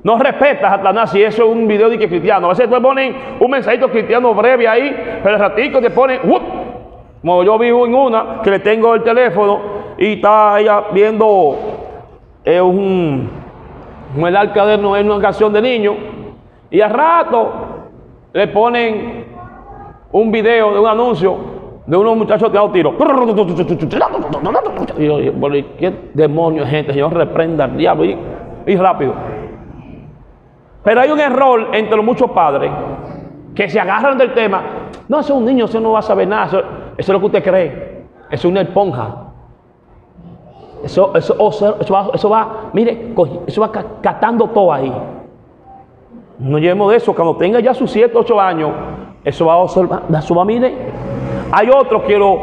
No 0.09 0.17
respeta 0.17 0.69
a 0.69 0.77
Satanás 0.79 1.11
si 1.11 1.23
eso 1.23 1.45
es 1.45 1.51
un 1.51 1.69
video 1.69 1.91
de 1.91 1.99
que 1.99 2.09
cristiano. 2.09 2.47
A 2.47 2.49
veces 2.49 2.71
te 2.71 2.81
ponen 2.81 3.15
un 3.41 3.51
mensajito 3.51 3.91
cristiano 3.91 4.33
breve 4.33 4.67
ahí, 4.67 5.21
pero 5.23 5.35
el 5.35 5.39
ratico 5.39 5.83
te 5.83 5.91
ponen, 5.91 6.21
como 7.21 7.43
yo 7.45 7.59
vivo 7.59 7.85
en 7.85 7.95
una, 7.95 8.41
que 8.43 8.53
le 8.53 8.61
tengo 8.61 8.95
el 8.95 9.03
teléfono 9.03 9.61
y 9.99 10.15
está 10.15 10.59
ella 10.61 10.85
viendo 10.95 11.59
eh, 12.43 12.59
un, 12.59 13.29
el 14.17 14.35
arca 14.35 14.65
de 14.65 14.79
Noé, 14.79 15.03
una 15.03 15.21
canción 15.21 15.53
de 15.53 15.61
niño, 15.61 15.95
y 16.71 16.81
al 16.81 16.91
rato 16.91 17.53
le 18.33 18.47
ponen 18.49 19.27
un 20.11 20.33
video 20.33 20.73
de 20.73 20.81
un 20.81 20.87
anuncio 20.87 21.37
de 21.85 21.97
unos 21.99 22.17
muchachos 22.17 22.51
tirando 22.51 22.73
tiro. 22.73 22.95
Y 24.97 25.05
yo, 25.05 25.21
¿y 25.21 25.63
¿qué 25.79 25.93
demonios 26.15 26.67
gente? 26.67 26.95
Señor, 26.95 27.13
reprenda 27.13 27.65
al 27.65 27.77
diablo 27.77 28.07
y, 28.07 28.17
y 28.67 28.77
rápido. 28.77 29.13
Pero 30.89 31.03
hay 31.03 31.11
un 31.11 31.21
error 31.21 31.69
entre 31.75 31.97
los 31.97 32.03
muchos 32.07 32.31
padres 32.31 32.71
que 33.55 33.69
se 33.69 33.79
agarran 33.79 34.17
del 34.17 34.33
tema. 34.33 34.63
No, 35.07 35.21
ese 35.21 35.33
es 35.35 35.39
un 35.39 35.45
niño, 35.45 35.67
ese 35.67 35.79
no 35.83 35.93
va 35.93 35.99
a 35.99 36.03
saber 36.03 36.27
nada. 36.27 36.47
Eso, 36.47 36.59
eso 36.61 36.65
es 36.97 37.09
lo 37.11 37.21
que 37.21 37.27
usted 37.27 37.45
cree. 37.45 38.05
Eso 38.31 38.49
es 38.49 38.51
una 38.53 38.63
esponja. 38.63 39.17
Eso, 40.83 41.15
eso, 41.15 41.35
eso, 41.47 41.77
eso 41.79 41.93
va, 41.93 42.09
eso 42.15 42.31
va, 42.31 42.71
mire, 42.73 43.13
eso 43.47 43.61
va 43.61 43.71
ca- 43.71 43.85
catando 44.01 44.47
todo 44.49 44.73
ahí. 44.73 44.91
No 46.39 46.57
llevemos 46.57 46.91
de 46.91 46.97
eso. 46.97 47.15
Cuando 47.15 47.37
tenga 47.37 47.61
ya 47.61 47.75
sus 47.75 47.91
7, 47.91 48.17
8 48.17 48.41
años, 48.41 48.71
eso 49.25 49.45
va 49.45 49.53
a 49.53 49.57
observar, 49.59 50.05
eso 50.19 50.35
va, 50.35 50.45
mire. 50.47 50.75
Hay 51.53 51.69
otro 51.69 52.03
que 52.07 52.17
lo 52.17 52.39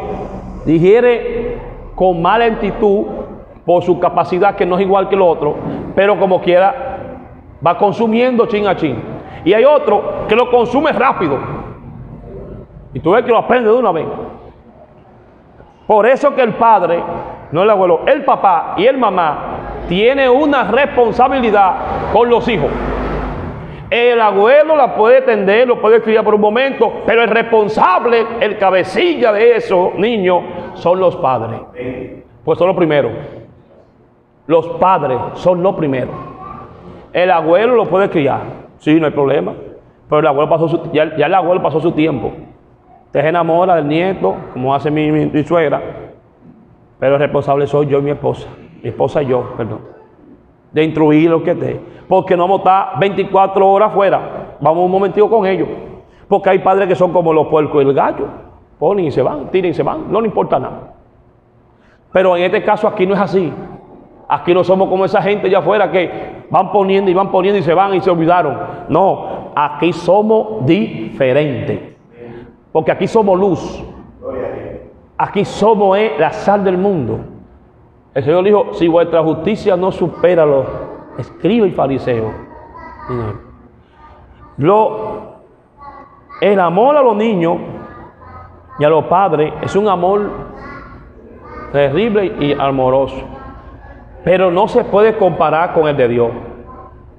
digiere 0.64 1.58
con 1.96 2.22
mala 2.22 2.44
actitud 2.44 3.06
por 3.64 3.82
su 3.82 3.98
capacidad 3.98 4.54
que 4.54 4.64
no 4.64 4.76
es 4.78 4.82
igual 4.82 5.08
que 5.08 5.16
el 5.16 5.22
otro, 5.22 5.56
pero 5.96 6.16
como 6.20 6.40
quiera 6.40 6.85
va 7.66 7.76
consumiendo 7.76 8.46
chin 8.46 8.66
a 8.66 8.76
chin. 8.76 9.02
Y 9.44 9.52
hay 9.52 9.64
otro 9.64 10.26
que 10.28 10.36
lo 10.36 10.50
consume 10.50 10.92
rápido. 10.92 11.38
Y 12.94 13.00
tú 13.00 13.12
ves 13.12 13.24
que 13.24 13.30
lo 13.30 13.38
aprende 13.38 13.70
de 13.70 13.76
una 13.76 13.92
vez. 13.92 14.06
Por 15.86 16.06
eso 16.06 16.34
que 16.34 16.42
el 16.42 16.54
padre, 16.54 17.02
no 17.52 17.62
el 17.62 17.70
abuelo, 17.70 18.00
el 18.06 18.24
papá 18.24 18.74
y 18.76 18.86
el 18.86 18.98
mamá 18.98 19.38
tiene 19.88 20.28
una 20.28 20.64
responsabilidad 20.64 22.12
con 22.12 22.28
los 22.28 22.46
hijos. 22.48 22.70
El 23.88 24.20
abuelo 24.20 24.74
la 24.74 24.96
puede 24.96 25.22
tender, 25.22 25.68
lo 25.68 25.80
puede 25.80 26.02
criar 26.02 26.24
por 26.24 26.34
un 26.34 26.40
momento, 26.40 27.02
pero 27.06 27.22
el 27.22 27.28
responsable, 27.28 28.26
el 28.40 28.58
cabecilla 28.58 29.32
de 29.32 29.56
esos 29.56 29.94
niños 29.94 30.42
son 30.74 30.98
los 30.98 31.14
padres. 31.16 31.60
Pues 32.44 32.58
son 32.58 32.66
los 32.66 32.76
primeros. 32.76 33.12
Los 34.48 34.66
padres 34.78 35.18
son 35.34 35.62
los 35.62 35.76
primeros. 35.76 36.35
El 37.16 37.30
abuelo 37.30 37.76
lo 37.76 37.86
puede 37.86 38.10
criar, 38.10 38.42
sí, 38.76 39.00
no 39.00 39.06
hay 39.06 39.12
problema. 39.12 39.54
Pero 40.06 40.20
el 40.20 40.26
abuelo 40.26 40.50
pasó 40.50 40.68
su, 40.68 40.92
ya, 40.92 41.16
ya 41.16 41.24
el 41.24 41.34
abuelo 41.34 41.62
pasó 41.62 41.80
su 41.80 41.92
tiempo. 41.92 42.30
Usted 43.06 43.22
se 43.22 43.28
enamora 43.28 43.76
del 43.76 43.88
nieto, 43.88 44.36
como 44.52 44.74
hace 44.74 44.90
mi, 44.90 45.42
suegra. 45.42 45.80
Pero 46.98 47.14
el 47.14 47.20
responsable 47.22 47.66
soy 47.66 47.86
yo 47.86 48.00
y 48.00 48.02
mi 48.02 48.10
esposa. 48.10 48.46
Mi 48.82 48.90
esposa 48.90 49.22
y 49.22 49.28
yo, 49.28 49.54
perdón. 49.56 49.80
De 50.72 50.84
instruir 50.84 51.30
lo 51.30 51.42
que 51.42 51.52
esté. 51.52 51.80
Porque 52.06 52.36
no 52.36 52.42
vamos 52.42 52.58
a 52.58 52.88
estar 52.90 53.00
24 53.00 53.66
horas 53.66 53.92
afuera. 53.92 54.56
Vamos 54.60 54.84
un 54.84 54.90
momentico 54.90 55.30
con 55.30 55.46
ellos. 55.46 55.68
Porque 56.28 56.50
hay 56.50 56.58
padres 56.58 56.86
que 56.86 56.94
son 56.94 57.14
como 57.14 57.32
los 57.32 57.46
puercos 57.46 57.82
y 57.82 57.88
el 57.88 57.94
gallo. 57.94 58.26
Ponen 58.78 59.06
y 59.06 59.10
se 59.10 59.22
van, 59.22 59.50
tiran 59.50 59.70
y 59.70 59.74
se 59.74 59.82
van. 59.82 60.12
No 60.12 60.20
le 60.20 60.26
importa 60.26 60.58
nada. 60.58 60.92
Pero 62.12 62.36
en 62.36 62.42
este 62.42 62.62
caso 62.62 62.86
aquí 62.86 63.06
no 63.06 63.14
es 63.14 63.20
así. 63.20 63.50
Aquí 64.28 64.52
no 64.52 64.64
somos 64.64 64.88
como 64.88 65.04
esa 65.04 65.22
gente 65.22 65.46
allá 65.46 65.58
afuera 65.58 65.90
que 65.90 66.46
van 66.50 66.72
poniendo 66.72 67.10
y 67.10 67.14
van 67.14 67.30
poniendo 67.30 67.58
y 67.58 67.62
se 67.62 67.74
van 67.74 67.94
y 67.94 68.00
se 68.00 68.10
olvidaron. 68.10 68.58
No, 68.88 69.52
aquí 69.54 69.92
somos 69.92 70.66
diferentes. 70.66 71.94
Porque 72.72 72.90
aquí 72.90 73.06
somos 73.06 73.38
luz. 73.38 73.84
Aquí 75.16 75.44
somos 75.44 75.96
eh, 75.96 76.12
la 76.18 76.32
sal 76.32 76.64
del 76.64 76.76
mundo. 76.76 77.20
El 78.14 78.24
Señor 78.24 78.44
dijo, 78.44 78.74
si 78.74 78.88
vuestra 78.88 79.22
justicia 79.22 79.76
no 79.76 79.92
supera 79.92 80.44
los 80.44 80.66
escribas 81.18 81.70
y 81.70 81.72
fariseos. 81.72 82.32
Lo, 84.56 85.36
el 86.40 86.58
amor 86.58 86.96
a 86.96 87.02
los 87.02 87.16
niños 87.16 87.58
y 88.78 88.84
a 88.84 88.88
los 88.88 89.04
padres 89.04 89.52
es 89.62 89.76
un 89.76 89.88
amor 89.88 90.30
terrible 91.72 92.34
y 92.40 92.52
amoroso. 92.52 93.35
Pero 94.26 94.50
no 94.50 94.66
se 94.66 94.82
puede 94.82 95.16
comparar 95.16 95.72
con 95.72 95.86
el 95.86 95.96
de 95.96 96.08
Dios. 96.08 96.30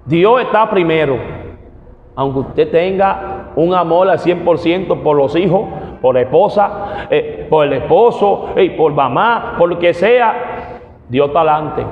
Dios 0.04 0.41
está 0.41 0.70
primero. 0.70 1.17
Aunque 2.13 2.39
usted 2.39 2.70
tenga 2.70 3.54
un 3.56 3.74
amor 3.74 4.10
al 4.10 4.20
100% 4.20 5.02
por 5.02 5.15
los 5.15 5.34
hijos, 5.38 5.70
por 6.02 6.15
la 6.15 6.22
esposa, 6.24 7.08
eh, 7.10 7.48
por 7.50 7.65
el 7.65 7.72
esposo, 7.72 8.50
eh, 8.58 8.72
por 8.72 8.91
mamá, 8.91 9.56
por 9.58 9.70
lo 9.70 9.80
que 9.80 9.93
sea, 9.93 10.82
Dios 11.08 11.28
está 11.28 11.39
adelante. 11.39 11.86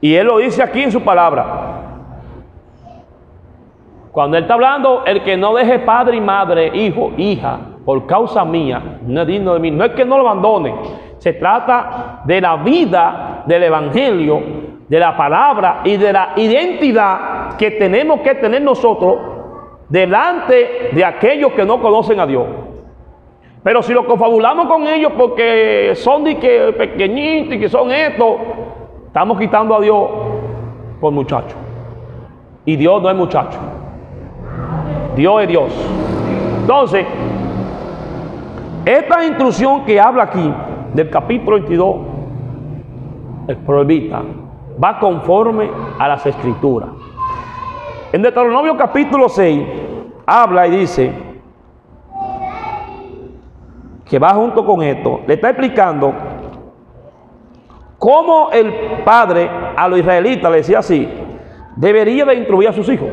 Y 0.00 0.16
Él 0.16 0.26
lo 0.26 0.38
dice 0.38 0.64
aquí 0.64 0.82
en 0.82 0.90
su 0.90 1.00
palabra. 1.00 1.82
Cuando 4.10 4.36
Él 4.36 4.42
está 4.42 4.54
hablando, 4.54 5.04
el 5.06 5.22
que 5.22 5.36
no 5.36 5.54
deje 5.54 5.78
padre 5.78 6.16
y 6.16 6.20
madre, 6.20 6.72
hijo, 6.74 7.12
hija, 7.16 7.60
por 7.84 8.06
causa 8.06 8.44
mía, 8.44 8.98
no 9.06 9.20
es 9.20 9.26
digno 9.28 9.54
de 9.54 9.60
mí. 9.60 9.70
No 9.70 9.84
es 9.84 9.92
que 9.92 10.04
no 10.04 10.18
lo 10.18 10.28
abandone. 10.28 11.03
Se 11.24 11.32
trata 11.32 12.20
de 12.26 12.38
la 12.38 12.56
vida 12.56 13.44
del 13.46 13.62
Evangelio, 13.62 14.42
de 14.86 14.98
la 14.98 15.16
palabra 15.16 15.80
y 15.82 15.96
de 15.96 16.12
la 16.12 16.34
identidad 16.36 17.56
que 17.56 17.70
tenemos 17.70 18.20
que 18.20 18.34
tener 18.34 18.60
nosotros 18.60 19.16
delante 19.88 20.90
de 20.92 21.02
aquellos 21.02 21.52
que 21.52 21.64
no 21.64 21.80
conocen 21.80 22.20
a 22.20 22.26
Dios. 22.26 22.44
Pero 23.62 23.82
si 23.82 23.94
lo 23.94 24.06
confabulamos 24.06 24.66
con 24.66 24.86
ellos 24.86 25.12
porque 25.16 25.92
son 25.94 26.24
de 26.24 26.36
que 26.36 26.74
pequeñitos 26.76 27.54
y 27.54 27.58
que 27.58 27.70
son 27.70 27.90
estos, 27.90 28.32
estamos 29.06 29.38
quitando 29.38 29.76
a 29.76 29.80
Dios 29.80 30.06
por 31.00 31.10
muchachos. 31.10 31.56
Y 32.66 32.76
Dios 32.76 33.00
no 33.00 33.08
es 33.08 33.16
muchacho. 33.16 33.58
Dios 35.16 35.40
es 35.40 35.48
Dios. 35.48 35.72
Entonces, 36.60 37.06
esta 38.84 39.24
instrucción 39.24 39.86
que 39.86 39.98
habla 39.98 40.24
aquí 40.24 40.52
del 40.94 41.10
capítulo 41.10 41.56
22, 41.58 41.96
el 43.48 43.56
prohibita, 43.58 44.22
va 44.82 44.98
conforme 44.98 45.68
a 45.98 46.08
las 46.08 46.24
escrituras. 46.24 46.90
En 48.12 48.22
Deuteronomio 48.22 48.76
capítulo 48.76 49.28
6 49.28 49.62
habla 50.24 50.68
y 50.68 50.70
dice 50.70 51.12
que 54.04 54.18
va 54.18 54.30
junto 54.30 54.64
con 54.64 54.82
esto, 54.82 55.20
le 55.26 55.34
está 55.34 55.50
explicando 55.50 56.14
cómo 57.98 58.50
el 58.52 58.72
padre 59.04 59.50
a 59.76 59.88
los 59.88 59.98
israelitas 59.98 60.50
le 60.50 60.58
decía 60.58 60.78
así, 60.78 61.08
debería 61.74 62.24
de 62.24 62.34
instruir 62.36 62.68
a 62.68 62.72
sus 62.72 62.88
hijos. 62.88 63.08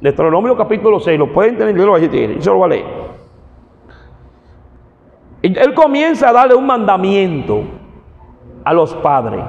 Deuteronomio 0.00 0.56
capítulo 0.56 1.00
6, 1.00 1.18
lo 1.18 1.32
pueden 1.32 1.58
tener, 1.58 1.76
yo 1.76 2.10
tiene, 2.10 2.34
yo 2.36 2.42
se 2.42 2.50
lo 2.50 2.58
voy 2.58 2.66
a 2.66 2.68
leer. 2.68 3.07
Él 5.42 5.74
comienza 5.74 6.30
a 6.30 6.32
darle 6.32 6.54
un 6.54 6.66
mandamiento 6.66 7.62
a 8.64 8.72
los 8.72 8.94
padres 8.94 9.44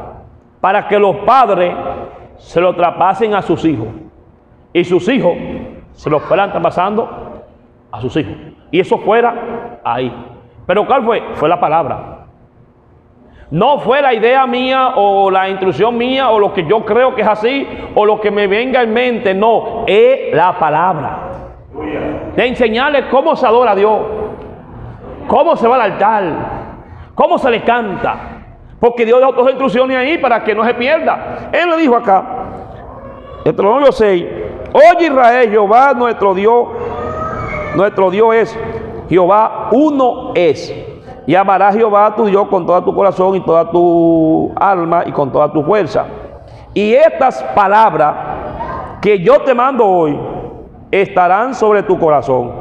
para 0.62 0.88
que 0.88 1.00
los 1.00 1.18
padres 1.18 1.74
se 2.38 2.62
lo 2.62 2.76
traspasen 2.76 3.34
a 3.34 3.42
sus 3.42 3.64
hijos 3.66 3.88
y 4.74 4.84
sus 4.84 5.08
hijos 5.10 5.34
se 5.94 6.10
lo 6.10 6.20
fueran 6.20 6.52
traspasando 6.52 7.10
a 7.92 8.02
sus 8.02 8.16
hijos. 8.18 8.34
Y 8.72 8.80
eso 8.80 8.98
fuera 9.00 9.80
ahí. 9.84 10.14
Pero 10.66 10.86
¿cuál 10.86 11.04
fue? 11.04 11.24
Fue 11.36 11.50
la 11.50 11.60
palabra. 11.60 12.20
No 13.52 13.80
fue 13.80 14.02
la 14.02 14.14
idea 14.14 14.46
mía 14.46 14.94
o 14.96 15.32
la 15.32 15.50
instrucción 15.50 15.98
mía 15.98 16.30
o 16.30 16.38
lo 16.38 16.54
que 16.54 16.66
yo 16.68 16.86
creo 16.86 17.16
que 17.16 17.24
es 17.24 17.28
así 17.28 17.68
o 17.96 18.06
lo 18.06 18.22
que 18.22 18.30
me 18.30 18.46
venga 18.46 18.84
en 18.84 18.94
mente. 18.94 19.34
No, 19.34 19.86
es 19.88 20.34
la 20.34 20.58
palabra. 20.60 21.30
De 22.36 22.46
enseñarle 22.46 23.10
cómo 23.10 23.36
se 23.36 23.48
adora 23.48 23.72
a 23.72 23.76
Dios, 23.76 24.00
cómo 25.30 25.56
se 25.56 25.68
va 25.68 25.76
al 25.76 25.94
altar, 25.94 26.24
cómo 27.16 27.38
se 27.38 27.50
le 27.52 27.64
canta. 27.64 28.18
Porque 28.80 29.06
Dios 29.06 29.22
da 29.22 29.30
otras 29.30 29.50
instrucciones 29.50 29.96
ahí 29.96 30.18
para 30.18 30.44
que 30.44 30.56
no 30.56 30.66
se 30.66 30.74
pierda. 30.74 31.50
Él 31.52 31.70
le 31.70 31.78
dijo 31.78 31.96
acá, 31.96 32.26
Deuteronomio 33.46 33.92
6, 33.92 34.26
oye 34.74 35.06
Israel, 35.06 35.50
Jehová 35.50 35.94
nuestro 35.94 36.34
Dios, 36.34 36.68
nuestro 37.76 38.10
Dios 38.10 38.36
es, 38.36 38.60
Jehová 39.08 39.70
uno 39.72 40.32
es. 40.34 40.74
Y 41.28 41.36
amarás 41.36 41.76
Jehová 41.76 42.08
a 42.08 42.16
tu 42.16 42.26
Dios 42.26 42.48
con 42.48 42.66
todo 42.66 42.84
tu 42.84 42.96
corazón 42.96 43.36
y 43.36 43.42
toda 43.42 43.70
tu 43.70 44.52
alma 44.56 45.04
y 45.06 45.12
con 45.12 45.32
toda 45.32 45.52
tu 45.52 45.64
fuerza. 45.64 46.06
Y 46.74 46.94
estas 46.94 47.44
palabras 47.54 48.16
que 49.02 49.20
yo 49.20 49.42
te 49.42 49.54
mando 49.54 49.86
hoy 49.86 50.20
estarán 50.90 51.54
sobre 51.54 51.84
tu 51.84 52.00
corazón. 52.00 52.59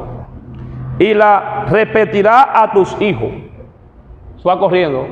Y 0.99 1.13
la 1.13 1.65
repetirá 1.67 2.61
a 2.61 2.71
tus 2.71 2.99
hijos. 3.01 3.29
Eso 4.37 4.49
va 4.49 4.59
corriendo. 4.59 5.07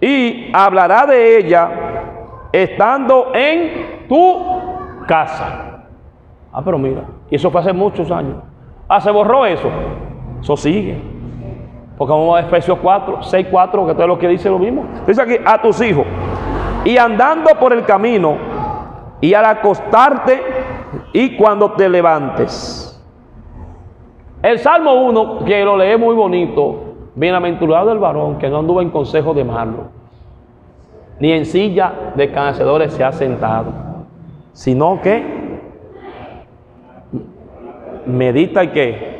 Y 0.00 0.50
hablará 0.52 1.06
de 1.06 1.38
ella 1.38 1.70
estando 2.52 3.32
en 3.34 4.06
tu 4.08 5.04
casa. 5.06 5.84
Ah, 6.52 6.62
pero 6.64 6.78
mira, 6.78 7.02
y 7.30 7.36
eso 7.36 7.50
fue 7.50 7.60
hace 7.60 7.72
muchos 7.72 8.10
años. 8.10 8.36
Ah, 8.88 9.00
se 9.00 9.10
borró 9.10 9.44
eso. 9.44 9.68
Eso 10.40 10.56
sigue. 10.56 11.00
Porque 11.96 12.12
vamos 12.12 12.38
a 12.38 12.46
Efesios 12.46 12.78
4, 12.80 13.22
6, 13.24 13.46
4, 13.50 13.86
que 13.86 13.94
todo 13.94 14.06
lo 14.06 14.18
que 14.18 14.28
dice 14.28 14.48
lo 14.48 14.58
mismo. 14.58 14.86
Dice 15.06 15.20
aquí, 15.20 15.36
a 15.44 15.60
tus 15.60 15.80
hijos. 15.80 16.06
Y 16.84 16.96
andando 16.96 17.50
por 17.58 17.72
el 17.72 17.84
camino, 17.84 18.36
y 19.20 19.34
al 19.34 19.44
acostarte, 19.44 20.40
y 21.12 21.36
cuando 21.36 21.72
te 21.72 21.88
levantes. 21.88 22.87
El 24.42 24.58
Salmo 24.60 24.94
1, 24.94 25.44
que 25.44 25.64
lo 25.64 25.76
lee 25.76 25.96
muy 25.96 26.14
bonito, 26.14 26.94
bienaventurado 27.14 27.90
el 27.90 27.98
varón 27.98 28.38
que 28.38 28.48
no 28.48 28.58
anduvo 28.58 28.80
en 28.80 28.90
consejo 28.90 29.34
de 29.34 29.42
malo, 29.42 29.88
ni 31.18 31.32
en 31.32 31.44
silla 31.44 32.12
de 32.14 32.30
canecedores 32.30 32.92
se 32.92 33.02
ha 33.02 33.10
sentado, 33.10 33.72
sino 34.52 35.00
que 35.02 35.38
medita 38.06 38.62
y 38.62 38.68
que 38.68 39.18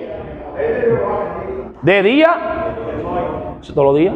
de 1.82 2.02
día, 2.02 2.36
todos 3.74 3.84
los 3.84 3.96
días. 3.96 4.14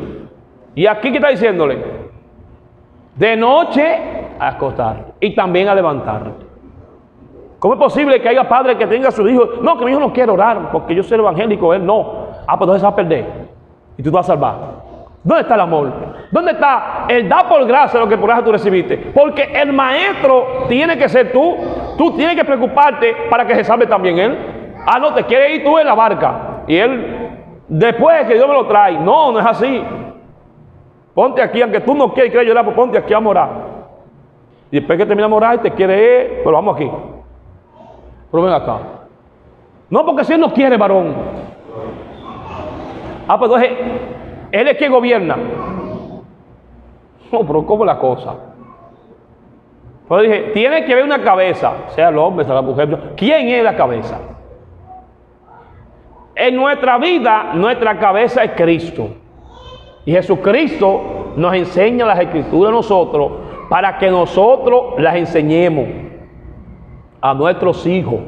Y 0.74 0.86
aquí 0.86 1.10
que 1.10 1.16
está 1.16 1.28
diciéndole, 1.28 1.78
de 3.16 3.36
noche 3.36 3.98
a 4.38 4.48
acostar 4.48 5.12
y 5.20 5.34
también 5.34 5.68
a 5.68 5.74
levantar. 5.74 6.51
¿Cómo 7.62 7.74
es 7.74 7.80
posible 7.80 8.20
que 8.20 8.28
haya 8.28 8.48
padre 8.48 8.76
que 8.76 8.88
tenga 8.88 9.10
a 9.10 9.12
su 9.12 9.28
hijo? 9.28 9.50
No, 9.62 9.78
que 9.78 9.84
mi 9.84 9.92
hijo 9.92 10.00
no 10.00 10.12
quiere 10.12 10.32
orar 10.32 10.72
porque 10.72 10.96
yo 10.96 11.04
soy 11.04 11.16
evangélico, 11.16 11.72
él 11.72 11.86
no. 11.86 12.26
Ah, 12.44 12.58
pues 12.58 12.62
entonces 12.62 12.80
se 12.80 12.86
va 12.86 12.90
a 12.90 12.96
perder 12.96 13.24
y 13.96 14.02
tú 14.02 14.10
te 14.10 14.16
vas 14.16 14.28
a 14.28 14.32
salvar. 14.32 14.54
¿Dónde 15.22 15.42
está 15.42 15.54
el 15.54 15.60
amor? 15.60 15.92
¿Dónde 16.32 16.50
está 16.50 17.04
el 17.06 17.28
da 17.28 17.48
por 17.48 17.64
gracia 17.64 18.00
lo 18.00 18.08
que 18.08 18.18
por 18.18 18.26
gracia 18.26 18.44
tú 18.44 18.50
recibiste? 18.50 19.12
Porque 19.14 19.44
el 19.54 19.72
maestro 19.72 20.64
tiene 20.68 20.98
que 20.98 21.08
ser 21.08 21.30
tú. 21.30 21.54
Tú 21.96 22.16
tienes 22.16 22.34
que 22.34 22.44
preocuparte 22.44 23.14
para 23.30 23.46
que 23.46 23.54
se 23.54 23.62
salve 23.62 23.86
también 23.86 24.18
él. 24.18 24.38
Ah, 24.84 24.98
no, 24.98 25.14
te 25.14 25.22
quiere 25.22 25.54
ir 25.54 25.62
tú 25.62 25.78
en 25.78 25.86
la 25.86 25.94
barca. 25.94 26.64
Y 26.66 26.76
él, 26.76 27.28
después 27.68 28.26
que 28.26 28.34
Dios 28.34 28.48
me 28.48 28.54
lo 28.54 28.66
trae. 28.66 28.98
No, 28.98 29.30
no 29.30 29.38
es 29.38 29.46
así. 29.46 29.84
Ponte 31.14 31.40
aquí, 31.40 31.62
aunque 31.62 31.78
tú 31.78 31.94
no 31.94 32.12
quieres, 32.12 32.32
quieres 32.32 32.48
llorar, 32.48 32.64
pues 32.64 32.74
ponte 32.74 32.98
aquí 32.98 33.14
a 33.14 33.20
morar. 33.20 33.50
Y 34.68 34.80
después 34.80 34.98
que 34.98 35.06
termina 35.06 35.28
de 35.28 35.30
morar, 35.30 35.62
te 35.62 35.70
quiere 35.70 35.94
ir, 36.02 36.40
pero 36.42 36.56
vamos 36.56 36.74
aquí. 36.74 36.90
Pero 38.32 38.42
ven 38.42 38.52
acá. 38.54 38.78
No, 39.90 40.06
porque 40.06 40.24
si 40.24 40.32
él 40.32 40.40
no 40.40 40.52
quiere, 40.52 40.78
varón. 40.78 41.14
Ah, 43.28 43.38
pues 43.38 43.52
él 44.50 44.68
es 44.68 44.76
quien 44.78 44.90
gobierna. 44.90 45.36
No, 47.30 47.46
pero 47.46 47.64
¿cómo 47.66 47.84
la 47.84 47.98
cosa? 47.98 48.34
Pues 50.08 50.22
dije, 50.22 50.40
tiene 50.54 50.84
que 50.84 50.92
haber 50.92 51.04
una 51.04 51.22
cabeza, 51.22 51.72
sea 51.88 52.08
el 52.08 52.18
hombre, 52.18 52.44
sea 52.44 52.54
la 52.54 52.62
mujer. 52.62 53.12
¿Quién 53.16 53.48
es 53.48 53.62
la 53.62 53.76
cabeza? 53.76 54.18
En 56.34 56.56
nuestra 56.56 56.98
vida, 56.98 57.52
nuestra 57.54 57.98
cabeza 57.98 58.44
es 58.44 58.52
Cristo. 58.52 59.08
Y 60.06 60.12
Jesucristo 60.12 61.32
nos 61.36 61.54
enseña 61.54 62.06
las 62.06 62.18
escrituras 62.18 62.70
a 62.70 62.76
nosotros 62.76 63.32
para 63.68 63.98
que 63.98 64.10
nosotros 64.10 64.94
las 64.98 65.16
enseñemos 65.16 66.11
a 67.22 67.32
nuestros 67.32 67.86
hijos. 67.86 68.20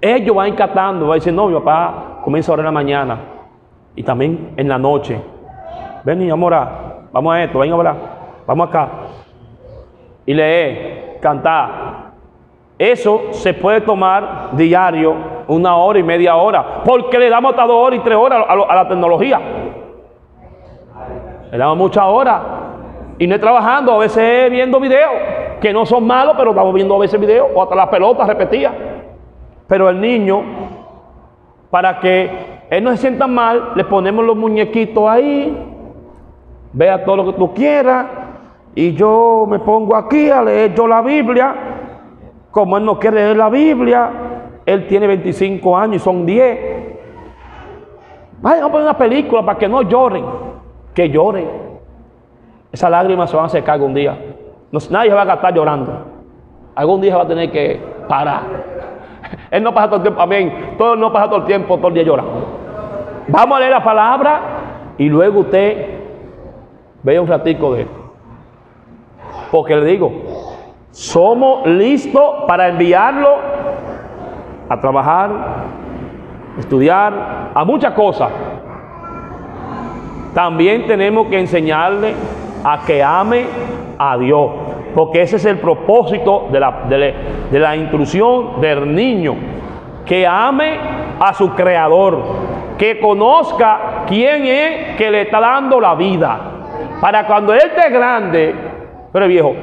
Ellos 0.00 0.34
van 0.34 0.48
encatando, 0.48 1.06
van 1.06 1.20
a 1.26 1.32
no, 1.32 1.46
mi 1.46 1.54
papá 1.54 2.20
comienza 2.24 2.50
a 2.50 2.54
orar 2.54 2.66
en 2.66 2.66
la 2.66 2.72
mañana 2.72 3.18
y 3.94 4.02
también 4.02 4.52
en 4.56 4.68
la 4.68 4.78
noche. 4.78 5.20
Ven 6.04 6.22
y 6.22 6.30
vamos 6.30 6.44
a 6.44 6.46
orar, 6.46 6.68
vamos 7.12 7.34
a 7.34 7.42
esto, 7.44 7.58
ven 7.60 7.72
a 7.72 7.76
orar, 7.76 7.96
vamos 8.46 8.68
acá. 8.68 8.88
Y 10.26 10.34
leer, 10.34 11.18
cantar. 11.20 12.08
Eso 12.78 13.32
se 13.32 13.54
puede 13.54 13.80
tomar 13.80 14.50
diario, 14.52 15.14
una 15.48 15.76
hora 15.76 15.98
y 15.98 16.02
media 16.02 16.36
hora, 16.36 16.82
porque 16.84 17.18
le 17.18 17.28
damos 17.28 17.52
hasta 17.52 17.66
dos 17.66 17.86
horas 17.86 17.98
y 17.98 18.02
tres 18.02 18.16
horas 18.16 18.44
a 18.48 18.74
la 18.74 18.88
tecnología. 18.88 19.40
Le 21.50 21.58
damos 21.58 21.76
muchas 21.76 22.04
horas 22.04 22.40
y 23.18 23.26
no 23.26 23.34
es 23.34 23.40
trabajando, 23.40 23.94
a 23.94 23.98
veces 23.98 24.22
es 24.22 24.50
viendo 24.50 24.78
videos, 24.78 25.12
que 25.60 25.72
no 25.72 25.86
son 25.86 26.06
malos, 26.06 26.34
pero 26.36 26.50
estamos 26.50 26.74
viendo 26.74 26.94
a 26.94 26.98
veces 26.98 27.20
videos, 27.20 27.48
o 27.54 27.62
hasta 27.62 27.74
las 27.74 27.88
pelotas 27.88 28.26
repetidas. 28.26 28.72
Pero 29.66 29.88
el 29.88 30.00
niño, 30.00 30.42
para 31.70 32.00
que 32.00 32.30
él 32.70 32.84
no 32.84 32.90
se 32.92 32.98
sienta 32.98 33.26
mal, 33.26 33.72
le 33.74 33.84
ponemos 33.84 34.24
los 34.24 34.36
muñequitos 34.36 35.08
ahí, 35.08 35.56
vea 36.72 37.04
todo 37.04 37.16
lo 37.16 37.26
que 37.26 37.32
tú 37.38 37.52
quieras, 37.52 38.06
y 38.74 38.92
yo 38.94 39.46
me 39.48 39.58
pongo 39.58 39.96
aquí 39.96 40.30
a 40.30 40.42
leer 40.42 40.74
yo 40.74 40.86
la 40.86 41.00
Biblia. 41.00 41.54
Como 42.50 42.76
él 42.76 42.84
no 42.84 42.98
quiere 42.98 43.16
leer 43.16 43.36
la 43.36 43.48
Biblia, 43.48 44.10
él 44.64 44.86
tiene 44.86 45.06
25 45.06 45.76
años 45.76 45.96
y 45.96 45.98
son 45.98 46.24
10. 46.24 46.58
Vayan 48.40 48.64
a 48.64 48.68
poner 48.68 48.84
una 48.84 48.96
película 48.96 49.44
para 49.44 49.58
que 49.58 49.68
no 49.68 49.82
lloren, 49.82 50.24
que 50.94 51.10
lloren. 51.10 51.48
Esas 52.70 52.90
lágrimas 52.90 53.30
se 53.30 53.36
van 53.36 53.46
a 53.46 53.48
secar 53.48 53.74
algún 53.74 53.94
día. 53.94 54.27
No- 54.70 54.80
nadie 54.90 55.12
va 55.12 55.22
a 55.22 55.24
gastar 55.24 55.54
llorando. 55.54 55.92
Algún 56.74 57.00
día 57.00 57.16
va 57.16 57.22
a 57.22 57.28
tener 57.28 57.50
que 57.50 57.80
parar. 58.08 58.42
Él 59.50 59.62
no 59.62 59.72
pasa 59.74 59.86
todo 59.88 59.96
el 59.96 60.02
tiempo, 60.02 60.20
amén. 60.22 60.74
Todo 60.78 60.96
no 60.96 61.12
pasa 61.12 61.26
todo 61.26 61.40
el 61.40 61.44
tiempo, 61.46 61.76
todo 61.76 61.88
el 61.88 61.94
día 61.94 62.02
llorando. 62.04 62.46
Vamos 63.28 63.56
a 63.56 63.60
leer 63.60 63.72
la 63.72 63.84
palabra 63.84 64.40
y 64.96 65.08
luego 65.08 65.40
usted 65.40 65.98
vea 67.02 67.20
un 67.20 67.28
ratico 67.28 67.74
de 67.74 67.82
esto. 67.82 68.12
Porque 69.50 69.76
le 69.76 69.84
digo, 69.86 70.12
somos 70.90 71.66
listos 71.66 72.44
para 72.46 72.68
enviarlo 72.68 73.36
a 74.68 74.80
trabajar, 74.80 75.30
estudiar, 76.58 77.50
a 77.54 77.64
muchas 77.64 77.92
cosas. 77.94 78.30
También 80.34 80.86
tenemos 80.86 81.26
que 81.28 81.40
enseñarle 81.40 82.14
a 82.64 82.80
que 82.86 83.02
ame 83.02 83.46
a 83.98 84.16
Dios, 84.18 84.50
porque 84.94 85.22
ese 85.22 85.36
es 85.36 85.44
el 85.44 85.58
propósito 85.58 86.48
de 86.50 86.60
la, 86.60 86.82
de 86.88 86.98
la- 87.58 87.72
del 88.60 88.94
niño, 88.94 89.34
que 90.04 90.26
ame 90.26 90.78
a 91.20 91.34
su 91.34 91.50
creador, 91.54 92.22
que 92.78 93.00
conozca 93.00 94.04
quién 94.06 94.46
es 94.46 94.96
que 94.96 95.10
le 95.10 95.22
está 95.22 95.40
dando 95.40 95.80
la 95.80 95.94
vida, 95.94 96.38
para 97.00 97.26
cuando 97.26 97.52
él 97.52 97.60
esté 97.64 97.90
grande, 97.90 98.54
pero 99.12 99.26
viejo, 99.26 99.54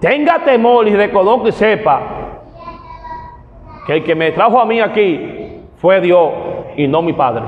tenga 0.00 0.38
temor 0.40 0.88
y 0.88 0.96
reconozca 0.96 1.48
y 1.48 1.52
sepa 1.52 2.00
que 3.86 3.94
el 3.94 4.04
que 4.04 4.14
me 4.14 4.30
trajo 4.32 4.60
a 4.60 4.64
mí 4.64 4.80
aquí 4.80 5.60
fue 5.76 6.00
Dios 6.00 6.30
y 6.76 6.86
no 6.86 7.02
mi 7.02 7.12
padre. 7.12 7.42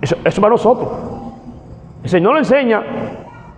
Eso, 0.00 0.16
eso 0.24 0.40
para 0.40 0.52
nosotros. 0.52 0.88
El 2.02 2.08
Señor 2.10 2.34
le 2.34 2.38
enseña, 2.40 2.82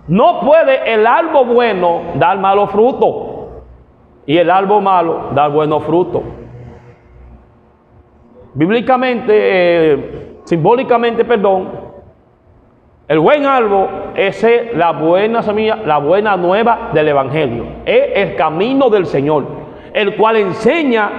no 0.07 0.41
puede 0.41 0.93
el 0.93 1.05
árbol 1.07 1.47
bueno 1.47 2.01
dar 2.15 2.37
malos 2.37 2.69
frutos 2.71 3.15
y 4.25 4.37
el 4.37 4.49
árbol 4.49 4.83
malo 4.83 5.29
dar 5.33 5.51
buenos 5.51 5.83
frutos. 5.83 6.21
Bíblicamente, 8.53 9.33
eh, 9.33 10.37
simbólicamente, 10.45 11.25
perdón, 11.25 11.69
el 13.07 13.19
buen 13.19 13.45
árbol 13.45 13.87
es 14.15 14.45
la 14.73 14.91
buena 14.91 15.43
semilla, 15.43 15.75
la 15.85 15.97
buena 15.97 16.37
nueva 16.37 16.89
del 16.93 17.09
Evangelio. 17.09 17.65
Es 17.85 18.11
el 18.15 18.35
camino 18.35 18.89
del 18.89 19.05
Señor, 19.05 19.45
el 19.93 20.15
cual 20.15 20.37
enseña 20.37 21.11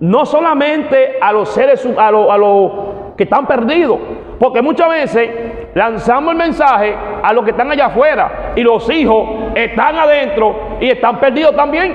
no 0.00 0.26
solamente 0.26 1.16
a 1.20 1.32
los 1.32 1.48
seres, 1.48 1.86
a 1.96 2.08
a 2.08 3.16
que 3.16 3.24
están 3.24 3.46
perdidos, 3.46 3.98
porque 4.38 4.62
muchas 4.62 4.88
veces 4.90 5.30
lanzamos 5.78 6.32
el 6.32 6.38
mensaje 6.38 6.92
a 7.22 7.32
los 7.32 7.44
que 7.44 7.52
están 7.52 7.70
allá 7.70 7.86
afuera 7.86 8.52
y 8.56 8.62
los 8.62 8.90
hijos 8.90 9.52
están 9.54 9.96
adentro 9.96 10.76
y 10.80 10.88
están 10.88 11.20
perdidos 11.20 11.54
también. 11.54 11.94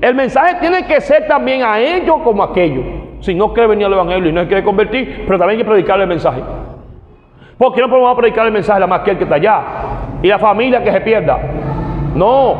El 0.00 0.16
mensaje 0.16 0.56
tiene 0.60 0.84
que 0.84 1.00
ser 1.00 1.28
también 1.28 1.62
a 1.62 1.78
ellos 1.78 2.16
como 2.24 2.42
a 2.42 2.46
aquellos. 2.46 2.84
Si 3.20 3.34
no 3.34 3.52
quiere 3.52 3.68
venir 3.68 3.86
al 3.86 3.92
Evangelio 3.92 4.30
y 4.30 4.32
no 4.32 4.46
quiere 4.48 4.64
convertir, 4.64 5.22
pero 5.26 5.38
también 5.38 5.58
hay 5.58 5.64
que 5.64 5.70
predicarle 5.70 6.02
el 6.02 6.08
mensaje. 6.08 6.42
Porque 7.56 7.80
no 7.80 7.88
podemos 7.88 8.16
predicar 8.16 8.46
el 8.46 8.52
mensaje 8.52 8.82
a 8.82 8.86
más 8.88 9.00
que 9.02 9.12
el 9.12 9.16
que 9.18 9.24
está 9.24 9.36
allá 9.36 9.62
y 10.20 10.26
la 10.26 10.40
familia 10.40 10.82
que 10.82 10.90
se 10.90 11.00
pierda. 11.02 11.38
No, 12.16 12.56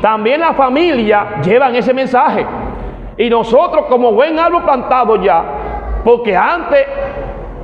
también 0.00 0.40
la 0.40 0.54
familia 0.54 1.42
llevan 1.44 1.76
ese 1.76 1.92
mensaje. 1.92 2.46
Y 3.18 3.28
nosotros 3.28 3.84
como 3.90 4.12
buen 4.12 4.38
árbol 4.38 4.64
plantado 4.64 5.22
ya, 5.22 5.44
porque 6.02 6.34
antes, 6.34 6.86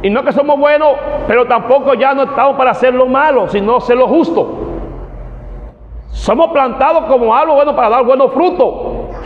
y 0.02 0.10
no 0.10 0.22
que 0.24 0.32
somos 0.32 0.58
buenos, 0.58 0.92
pero 1.26 1.46
tampoco 1.46 1.94
ya 1.94 2.14
no 2.14 2.22
estamos 2.22 2.56
para 2.56 2.70
hacer 2.70 2.94
lo 2.94 3.06
malo, 3.06 3.48
sino 3.48 3.76
hacer 3.76 3.96
lo 3.96 4.08
justo. 4.08 4.70
Somos 6.10 6.48
plantados 6.48 7.04
como 7.04 7.34
algo 7.34 7.54
bueno 7.54 7.74
para 7.74 7.88
dar 7.88 8.04
buenos 8.04 8.32
frutos. 8.32 8.74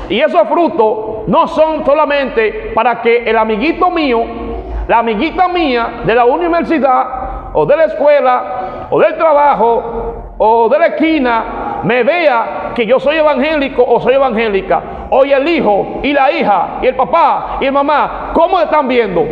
Y 0.09 0.21
esos 0.21 0.43
frutos 0.49 1.27
no 1.27 1.47
son 1.47 1.85
solamente 1.85 2.73
para 2.75 3.01
que 3.01 3.25
el 3.25 3.39
amiguito 3.39 3.91
mío, 3.91 4.23
la 4.87 4.99
amiguita 4.99 5.49
mía 5.49 6.03
de 6.05 6.15
la 6.15 6.25
universidad 6.25 7.51
o 7.55 7.65
de 7.65 7.77
la 7.77 7.85
escuela 7.85 8.87
o 8.91 9.01
del 9.01 9.17
trabajo 9.17 10.35
o 10.37 10.69
de 10.69 10.79
la 10.79 10.87
esquina 10.87 11.81
me 11.85 12.03
vea 12.03 12.73
que 12.75 12.87
yo 12.87 12.99
soy 12.99 13.17
evangélico 13.17 13.83
o 13.87 14.01
soy 14.01 14.15
evangélica. 14.15 14.83
Hoy 15.11 15.33
el 15.33 15.47
hijo 15.49 16.01
y 16.03 16.13
la 16.13 16.33
hija 16.33 16.79
y 16.83 16.87
el 16.87 16.97
papá 16.97 17.59
y 17.61 17.67
el 17.67 17.73
mamá, 17.73 18.31
¿cómo 18.35 18.61
están 18.61 18.89
viendo? 18.89 19.25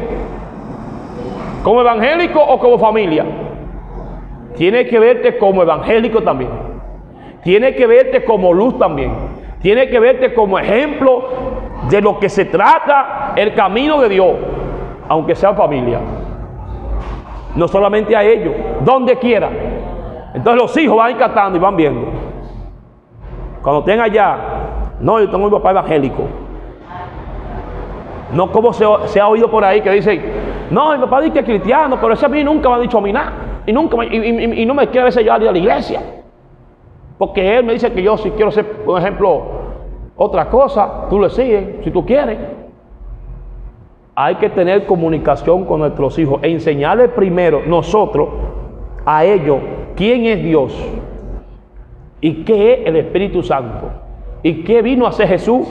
¿Como 1.63 1.81
evangélico 1.81 2.41
o 2.41 2.59
como 2.59 2.79
familia? 2.79 3.25
Tiene 4.57 4.87
que 4.87 4.99
verte 4.99 5.39
como 5.39 5.63
evangélico 5.63 6.23
también. 6.23 6.51
Tiene 7.43 7.75
que 7.75 7.87
verte 7.87 8.25
como 8.25 8.53
luz 8.53 8.79
también. 8.79 9.13
Tiene 9.61 9.89
que 9.89 10.01
verte 10.01 10.35
como 10.35 10.59
ejemplo 10.59 11.29
de 11.89 12.01
lo 12.01 12.19
que 12.19 12.29
se 12.29 12.47
trata 12.47 13.33
el 13.37 13.55
camino 13.55 14.01
de 14.01 14.09
Dios, 14.09 14.33
aunque 15.09 15.37
sea 15.37 15.55
familia. 15.55 16.01
No 17.55 17.69
solamente 17.69 18.17
a 18.17 18.25
ellos, 18.25 18.55
donde 18.85 19.17
quiera. 19.19 19.51
Entonces 20.35 20.63
los 20.63 20.77
hijos 20.77 20.97
van 20.97 21.13
encantando 21.13 21.59
y 21.59 21.61
van 21.61 21.77
viendo. 21.77 22.09
Cuando 23.63 23.81
estén 23.81 24.01
allá, 24.01 24.37
no, 25.01 25.21
yo 25.21 25.31
tengo 25.31 25.45
un 25.45 25.51
papá 25.51 25.71
evangélico. 25.71 26.25
No 28.33 28.51
como 28.51 28.73
se, 28.73 28.85
se 29.07 29.21
ha 29.21 29.29
oído 29.29 29.51
por 29.51 29.65
ahí 29.65 29.81
que 29.81 29.91
dicen, 29.91 30.42
no, 30.73 30.93
mi 30.93 30.99
papá 31.05 31.21
dice 31.21 31.33
que 31.35 31.39
es 31.41 31.45
cristiano, 31.45 31.99
pero 32.01 32.15
ese 32.15 32.27
a 32.27 32.29
mí 32.29 32.43
nunca 32.43 32.69
me 32.69 32.77
ha 32.77 32.79
dicho 32.81 32.99
a 32.99 33.01
mí 33.01 33.13
nada. 33.13 33.33
Y, 33.67 33.73
nunca 33.73 33.97
me- 33.97 34.07
y, 34.07 34.63
y- 34.63 34.67
no 34.67 34.75
me 34.75 34.87
quiere 34.87 35.03
a 35.03 35.05
veces 35.05 35.23
llevar 35.23 35.41
a 35.43 35.53
la 35.53 35.59
iglesia. 35.59 36.01
Porque 37.19 37.57
él 37.59 37.65
me 37.65 37.73
dice 37.75 37.93
que 37.93 38.03
yo 38.03 38.17
si 38.17 38.31
quiero 38.31 38.51
ser, 38.51 38.67
por 38.85 39.01
ejemplo, 39.01 39.43
otra 40.17 40.49
cosa, 40.49 41.07
tú 41.09 41.21
le 41.21 41.31
sigues, 41.31 41.85
si 41.85 41.91
tú 41.91 42.05
quieres. 42.05 42.39
Hay 44.15 44.35
que 44.37 44.51
tener 44.51 44.85
comunicación 44.87 45.65
con 45.65 45.81
nuestros 45.81 46.19
hijos, 46.19 46.41
e 46.43 46.51
enseñarles 46.51 47.11
primero 47.11 47.63
nosotros 47.67 48.29
a 49.07 49.25
ellos 49.25 49.59
quién 49.97 50.27
es 50.27 50.43
Dios 50.43 50.75
y 52.21 52.45
qué 52.45 52.75
es 52.75 52.87
el 52.87 52.97
Espíritu 52.97 53.43
Santo 53.43 53.91
y 54.43 54.65
qué 54.65 54.83
vino 54.83 55.07
a 55.07 55.09
hacer 55.11 55.29
Jesús 55.29 55.67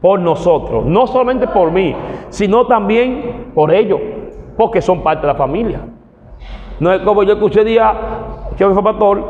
por 0.00 0.18
nosotros, 0.20 0.84
no 0.84 1.06
solamente 1.06 1.46
por 1.46 1.70
mí, 1.70 1.94
sino 2.28 2.66
también 2.66 3.50
por 3.54 3.72
ellos, 3.72 4.00
porque 4.56 4.80
son 4.80 5.02
parte 5.02 5.22
de 5.26 5.32
la 5.32 5.38
familia. 5.38 5.80
No 6.78 6.92
es 6.92 7.00
como 7.00 7.22
yo 7.22 7.34
escuché 7.34 7.64
día 7.64 7.92
que 8.56 8.66
fue 8.66 8.82
pastor 8.82 9.24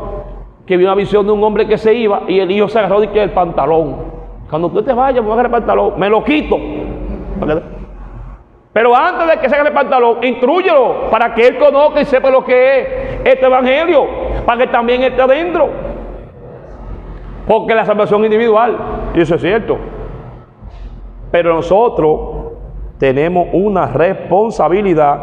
que 0.65 0.75
vi 0.75 0.83
una 0.83 0.95
visión 0.95 1.25
de 1.25 1.31
un 1.31 1.43
hombre 1.43 1.65
que 1.65 1.77
se 1.77 1.93
iba 1.93 2.23
y 2.27 2.39
el 2.39 2.51
hijo 2.51 2.67
se 2.67 2.77
agarró 2.79 2.99
de 2.99 3.09
que 3.09 3.23
el 3.23 3.31
pantalón. 3.31 3.95
Cuando 4.49 4.67
usted 4.67 4.83
te 4.83 4.93
vaya, 4.93 5.21
me 5.21 5.27
voy 5.27 5.31
a 5.31 5.33
agarrar 5.33 5.51
el 5.51 5.59
pantalón, 5.59 5.93
me 5.97 6.09
lo 6.09 6.23
quito. 6.23 6.57
Pero 8.73 8.95
antes 8.95 9.27
de 9.27 9.39
que 9.39 9.49
se 9.49 9.55
agarre 9.55 9.69
el 9.69 9.75
pantalón, 9.75 10.23
instruyelo 10.23 11.09
para 11.09 11.33
que 11.33 11.47
él 11.47 11.57
conozca 11.57 12.01
y 12.01 12.05
sepa 12.05 12.29
lo 12.29 12.43
que 12.43 12.79
es 12.79 12.87
este 13.23 13.45
evangelio, 13.45 14.05
para 14.45 14.59
que 14.59 14.67
también 14.67 15.03
esté 15.03 15.21
adentro. 15.21 15.69
Porque 17.47 17.73
la 17.73 17.85
salvación 17.85 18.25
individual, 18.25 18.77
y 19.15 19.21
eso 19.21 19.35
es 19.35 19.41
cierto. 19.41 19.77
Pero 21.31 21.53
nosotros 21.53 22.36
tenemos 22.99 23.47
una 23.53 23.87
responsabilidad, 23.87 25.19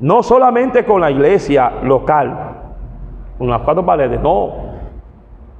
no 0.00 0.22
solamente 0.22 0.84
con 0.84 1.00
la 1.00 1.10
iglesia 1.10 1.72
local, 1.82 2.36
con 3.38 3.48
las 3.48 3.62
cuatro 3.62 3.84
paredes, 3.84 4.20
no, 4.20 4.52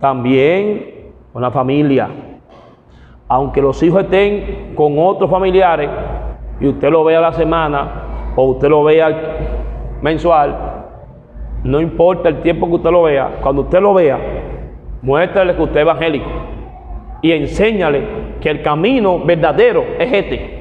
también 0.00 1.12
con 1.32 1.42
la 1.42 1.50
familia. 1.50 2.08
Aunque 3.28 3.60
los 3.60 3.82
hijos 3.82 4.04
estén 4.04 4.72
con 4.74 4.98
otros 4.98 5.30
familiares 5.30 5.90
y 6.60 6.68
usted 6.68 6.90
lo 6.90 7.04
vea 7.04 7.20
la 7.20 7.32
semana 7.32 8.32
o 8.36 8.44
usted 8.50 8.68
lo 8.68 8.84
vea 8.84 9.08
mensual, 10.00 10.56
no 11.64 11.80
importa 11.80 12.28
el 12.28 12.40
tiempo 12.40 12.66
que 12.68 12.74
usted 12.74 12.90
lo 12.90 13.02
vea, 13.02 13.38
cuando 13.42 13.62
usted 13.62 13.80
lo 13.80 13.94
vea, 13.94 14.18
muéstrale 15.02 15.54
que 15.54 15.62
usted 15.62 15.76
es 15.76 15.82
evangélico 15.82 16.30
y 17.20 17.32
enséñale 17.32 18.02
que 18.40 18.50
el 18.50 18.62
camino 18.62 19.18
verdadero 19.24 19.84
es 19.98 20.12
este. 20.12 20.57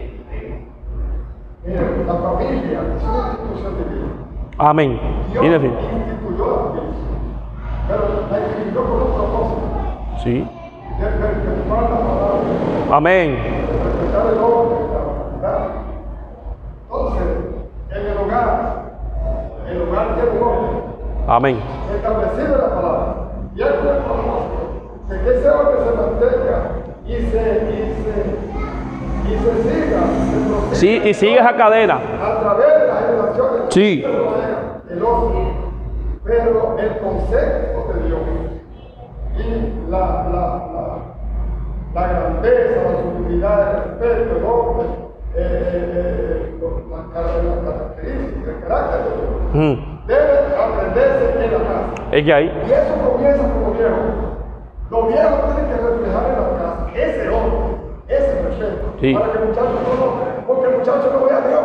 Mire, 1.68 2.05
la 2.07 2.13
familia. 2.13 2.80
Amén. 4.57 4.99
Dios 5.32 5.43
Y 5.43 5.47
en 5.47 5.61
fin. 5.61 5.72
instituyó 5.97 6.47
la 6.47 6.57
familia. 6.63 6.89
Pero 7.88 8.01
la 8.32 8.38
instituyó 8.39 8.84
con 8.86 9.01
un 9.01 9.13
propósito. 9.13 9.61
Sí. 10.24 10.47
De 10.99 11.05
perpetuar 11.05 11.82
la 11.84 11.89
palabra, 11.89 12.39
Amén. 12.91 13.36
de 13.36 14.39
el. 14.39 15.72
Entonces, 16.84 17.28
en 17.91 18.01
el 18.07 18.18
hogar, 18.18 18.47
el 19.70 19.82
hogar 19.82 20.15
tiene 20.15 20.30
un 20.32 20.43
orden. 20.43 20.82
Amén. 21.28 21.59
establecido 21.93 22.55
en 22.55 22.61
la 22.61 22.70
palabra. 22.76 23.13
Y 23.55 23.61
un 23.97 24.03
propósito 24.05 24.57
de 25.09 25.20
que 25.22 25.30
ese 25.38 25.49
orden 25.49 25.80
se 25.84 25.91
mantenga 25.97 26.57
y 27.05 27.13
se, 27.13 27.41
y 27.70 27.78
se, 28.03 28.46
y 29.28 29.38
se 29.38 29.63
siga, 29.63 30.01
Sí, 30.71 31.01
y 31.03 31.13
sigue 31.13 31.39
esa 31.39 31.55
cadena. 31.55 31.95
a 32.21 32.39
través 32.39 32.67
de 32.67 32.88
las 32.88 32.99
generaciones 33.05 33.61
Sí. 33.69 34.03
el 34.89 35.03
orden. 35.03 35.67
Pero 36.23 36.75
el 36.78 36.97
concepto 36.97 37.93
de 37.93 38.07
Dios 38.07 38.19
y 39.38 39.89
la, 39.89 39.99
la, 39.99 40.43
la, 40.73 40.97
la 42.01 42.07
grandeza, 42.07 42.82
la 42.84 43.01
sublimidad, 43.01 43.71
el 43.71 43.84
respeto, 43.99 44.38
el 44.38 44.43
orden, 44.43 44.88
eh, 45.36 46.53
eh, 46.53 46.59
las 46.91 47.05
características, 47.13 48.47
el 48.47 48.67
carácter 48.67 48.99
de 48.99 49.09
Dios, 49.15 49.28
Mm. 49.53 50.07
debe 50.07 50.38
aprenderse 50.57 51.45
en 51.45 51.51
la 51.53 51.59
casa. 51.59 52.07
Es 52.11 52.25
que 52.25 52.34
ahí. 52.34 52.45
Y 52.67 52.71
eso 52.71 52.93
comienza 53.09 53.43
como 53.43 53.71
viejo. 53.71 53.95
Los 54.89 55.07
viejos 55.07 55.55
tienen 55.55 55.71
que 55.71 55.82
reflejar 55.82 56.23
en 56.25 56.36
la 56.36 56.49
casa 56.57 56.88
ese 56.95 57.30
orden, 57.30 57.78
ese 58.09 58.41
respeto. 58.41 58.86
Sí. 58.99 59.13
Para 59.13 59.31
que 59.31 59.37
el 59.37 59.45
muchacho 59.45 59.67
no, 59.85 60.05
lo- 60.05 60.47
porque 60.47 60.65
el 60.69 60.77
muchacho 60.77 61.11
no 61.13 61.25
vea 61.27 61.37
a 61.37 61.47
Dios. 61.47 61.61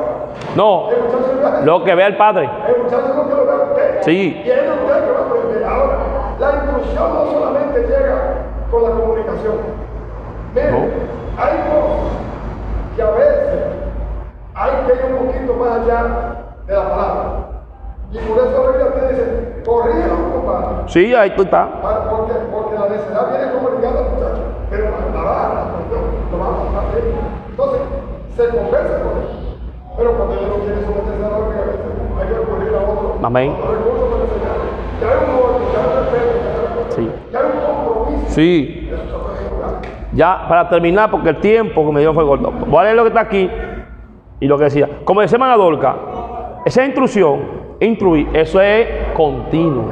No, 0.57 0.91
El 0.91 1.03
muchacho 1.05 1.33
vea 1.39 1.49
a 1.49 1.51
Jesús. 1.53 1.67
lo 1.67 1.85
que 1.85 1.95
ve 1.95 2.07
el 2.07 2.17
Padre. 2.17 2.51
El 2.69 2.83
muchacho 2.83 3.15
no 3.17 3.29
que 3.29 3.35
lo 3.35 3.45
vea 3.47 3.55
a 3.55 3.63
usted. 3.71 4.03
Sí. 4.03 4.43
Y 4.45 4.51
es 4.51 4.59
usted 4.59 5.05
que 5.05 5.11
va 5.13 5.19
a 5.19 5.23
aprender. 5.23 5.65
Ahora, 5.65 5.97
la 6.39 6.51
instrucción 6.53 7.15
no 7.15 7.31
solamente 7.33 7.81
llega 7.87 8.35
con 8.71 8.83
la 8.83 8.91
comunicación. 8.91 9.55
Mire, 10.55 10.71
No. 10.71 10.79
hay 11.43 11.57
cosas 11.71 12.13
que 12.97 13.03
a 13.03 13.11
veces 13.13 13.63
hay 14.55 14.71
que 14.87 14.93
ir 14.93 15.15
un 15.19 15.27
poquito 15.27 15.55
más 15.55 15.79
allá 15.81 16.05
de 16.67 16.75
la 16.75 16.89
palabra. 16.91 17.25
Y 18.13 18.19
por 18.19 18.37
eso 18.45 18.63
la 18.63 18.71
Biblia 18.73 18.93
te 18.93 19.09
dice, 19.09 19.63
corrígelo, 19.65 20.15
compadre. 20.35 20.67
Sí, 20.89 21.15
ahí 21.15 21.31
tú 21.35 21.43
estás. 21.45 21.67
Para- 21.81 22.11
Porque, 22.11 22.33
porque 22.53 22.75
la 22.79 22.89
necedad 22.91 23.31
viene 23.31 23.53
como 23.55 23.71
ligada 23.71 24.01
al 24.01 24.11
muchacho, 24.11 24.43
pero 24.69 24.85
la, 24.85 25.17
la 25.19 25.23
vara, 25.25 25.55
la 25.55 25.73
cuestión, 25.73 26.03
lo 26.31 26.39
va 26.39 26.45
a 26.45 26.51
pasar 26.51 26.85
bien. 26.93 27.17
Entonces, 27.49 27.81
se 28.37 28.49
conversa 28.49 29.03
con 29.03 29.13
él. 29.19 29.29
Pero 29.97 30.13
cuando 30.17 30.35
él 30.35 30.41
no 30.49 30.55
quiere 30.65 30.81
someterse 30.83 31.25
a 31.25 31.29
la 31.29 31.37
orden, 31.37 31.59
a 31.59 31.65
veces 31.65 31.81
hay 32.21 32.29
que 32.29 32.35
recurrir 32.35 32.75
a 32.75 32.81
otro, 32.91 33.19
Amén. 33.23 33.51
a 33.51 33.55
otro 33.55 33.73
recurso 33.73 34.07
para 34.11 34.23
enseñarle. 34.25 34.69
Que 34.99 35.05
hay 35.05 35.17
un 35.23 35.31
orden, 35.45 35.63
que 35.71 35.77
hay 35.77 35.87
un 35.87 35.95
respeto, 36.03 36.33
Sí. 36.97 37.11
que 37.31 37.37
hay 37.37 37.45
un 37.45 37.85
compromiso. 37.85 38.25
Sí. 38.29 38.91
Ya, 40.15 40.47
para 40.49 40.69
terminar, 40.69 41.11
porque 41.11 41.31
el 41.31 41.41
tiempo 41.41 41.87
que 41.87 41.93
me 41.93 42.01
dio 42.01 42.13
fue 42.13 42.25
corto. 42.27 42.53
Voy 42.67 42.81
a 42.81 42.83
leer 42.85 42.97
lo 42.97 43.03
que 43.03 43.09
está 43.09 43.21
aquí 43.21 43.51
y 44.41 44.47
lo 44.47 44.59
que 44.59 44.65
decía. 44.65 44.89
Como 45.05 45.21
decía 45.23 45.39
Manadolca, 45.39 45.97
esa 46.67 46.85
instrucción, 46.85 47.41
instruir, 47.81 48.29
eso 48.35 48.61
es 48.61 48.87
continuo. 49.15 49.91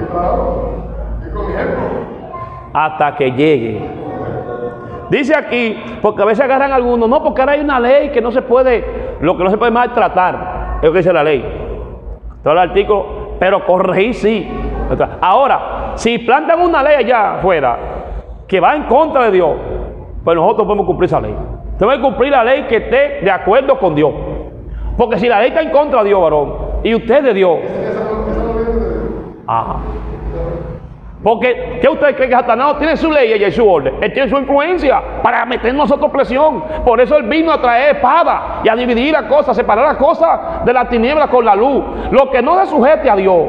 Hasta 2.73 3.17
que 3.17 3.33
llegue. 3.33 3.81
Dice 5.11 5.35
aquí, 5.35 5.77
porque 6.01 6.23
a 6.23 6.25
veces 6.25 6.45
agarran 6.45 6.73
algunos, 6.73 7.09
no, 7.09 7.23
porque 7.23 7.43
ahora 7.43 7.55
hay 7.55 7.61
una 7.61 7.81
ley 7.81 8.11
que 8.11 8.21
no 8.21 8.31
se 8.31 8.43
puede, 8.43 9.17
lo 9.21 9.37
que 9.37 9.43
no 9.43 9.51
se 9.51 9.59
puede 9.59 9.73
maltratar, 9.73 10.79
es 10.81 10.87
lo 10.87 10.93
que 10.93 10.99
dice 10.99 11.13
la 11.13 11.25
ley. 11.25 11.45
Todo 12.45 12.53
el 12.53 12.59
artículo, 12.61 13.07
pero 13.41 13.67
corregir 13.67 14.15
sí. 14.15 14.49
Ahora, 15.21 15.93
si 15.97 16.19
plantan 16.19 16.61
una 16.61 16.83
ley 16.83 16.95
allá 16.95 17.35
afuera 17.35 17.77
que 18.47 18.61
va 18.61 18.77
en 18.77 18.85
contra 18.85 19.25
de 19.25 19.33
Dios, 19.33 19.51
pues 20.25 20.37
nosotros 20.37 20.67
podemos 20.67 20.87
cumplir 20.87 21.09
esa 21.09 21.21
ley. 21.21 21.35
Tenemos 21.77 21.97
que 21.97 22.03
cumplir 22.03 22.31
la 22.31 22.45
ley 22.45 22.63
que 22.69 22.77
esté 22.77 23.21
de 23.23 23.31
acuerdo 23.31 23.79
con 23.79 23.95
Dios. 23.97 24.13
Porque 24.97 25.19
si 25.19 25.29
la 25.29 25.41
ley 25.41 25.49
está 25.49 25.63
en 25.63 25.71
contra 25.71 26.03
de 26.03 26.09
Dios, 26.09 26.21
varón, 26.21 26.55
y 26.85 26.95
usted 26.95 27.25
de 27.25 27.35
Dios. 27.35 27.59
Ajá. 29.47 29.77
Porque, 31.23 31.79
¿qué 31.83 31.89
usted 31.89 32.17
cree 32.17 32.29
que 32.29 32.35
Satanás 32.35 32.79
tiene 32.79 32.97
su 32.97 33.11
ley 33.11 33.33
y 33.33 33.51
su 33.51 33.69
orden? 33.69 33.95
Él 34.01 34.13
tiene 34.13 34.31
su 34.31 34.39
influencia 34.39 35.03
para 35.23 35.45
meter 35.45 35.75
nosotros 35.75 36.11
presión. 36.11 36.65
Por 36.85 36.99
eso 36.99 37.19
él 37.19 37.25
vino 37.25 37.53
a 37.53 37.61
traer 37.61 37.97
espada 37.97 38.61
y 38.65 38.69
a 38.71 38.75
dividir 38.75 39.13
las 39.13 39.25
cosas, 39.25 39.55
separar 39.55 39.85
las 39.85 39.97
cosas 39.99 40.65
de 40.65 40.73
la 40.73 40.89
tiniebla 40.89 41.29
con 41.29 41.45
la 41.45 41.55
luz. 41.55 41.85
Lo 42.11 42.31
que 42.31 42.41
no 42.41 42.59
se 42.61 42.71
sujete 42.71 43.11
a 43.11 43.17
Dios, 43.17 43.49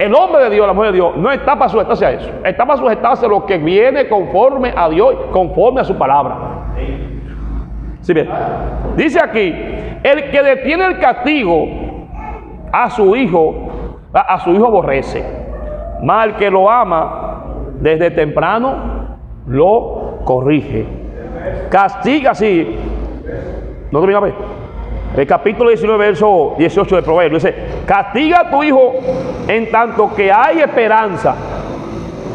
el 0.00 0.12
hombre 0.14 0.42
de 0.44 0.50
Dios, 0.50 0.66
la 0.66 0.72
mujer 0.72 0.90
de 0.90 0.96
Dios, 0.96 1.16
no 1.16 1.30
está 1.30 1.56
para 1.56 1.68
sujetarse 1.68 2.06
a 2.06 2.10
eso. 2.10 2.30
Está 2.44 2.66
para 2.66 2.78
sujetarse 2.78 3.26
a 3.26 3.28
lo 3.28 3.46
que 3.46 3.58
viene 3.58 4.08
conforme 4.08 4.72
a 4.74 4.88
Dios, 4.88 5.14
conforme 5.30 5.82
a 5.82 5.84
su 5.84 5.96
palabra. 5.96 6.36
Sí, 8.00 8.12
bien. 8.12 8.28
Dice 8.96 9.20
aquí, 9.22 9.54
el 10.02 10.30
que 10.30 10.42
detiene 10.42 10.86
el 10.86 10.98
castigo 10.98 11.68
a 12.72 12.90
su 12.90 13.14
hijo, 13.14 13.54
a 14.12 14.40
su 14.40 14.50
hijo 14.50 14.66
aborrece. 14.66 15.39
Mal 16.02 16.36
que 16.36 16.50
lo 16.50 16.70
ama, 16.70 17.44
desde 17.80 18.10
temprano 18.10 18.76
lo 19.46 20.20
corrige. 20.24 20.86
Castiga, 21.70 22.34
sí. 22.34 22.76
No 23.90 24.00
termina 24.00 24.20
ver. 24.20 24.34
El 25.16 25.26
capítulo 25.26 25.70
19, 25.70 25.98
verso 25.98 26.54
18 26.56 26.96
de 26.96 27.02
Proverbios 27.02 27.42
dice: 27.42 27.84
Castiga 27.84 28.40
a 28.40 28.50
tu 28.50 28.62
hijo 28.62 28.92
en 29.48 29.70
tanto 29.70 30.14
que 30.14 30.30
hay 30.30 30.60
esperanza, 30.60 31.34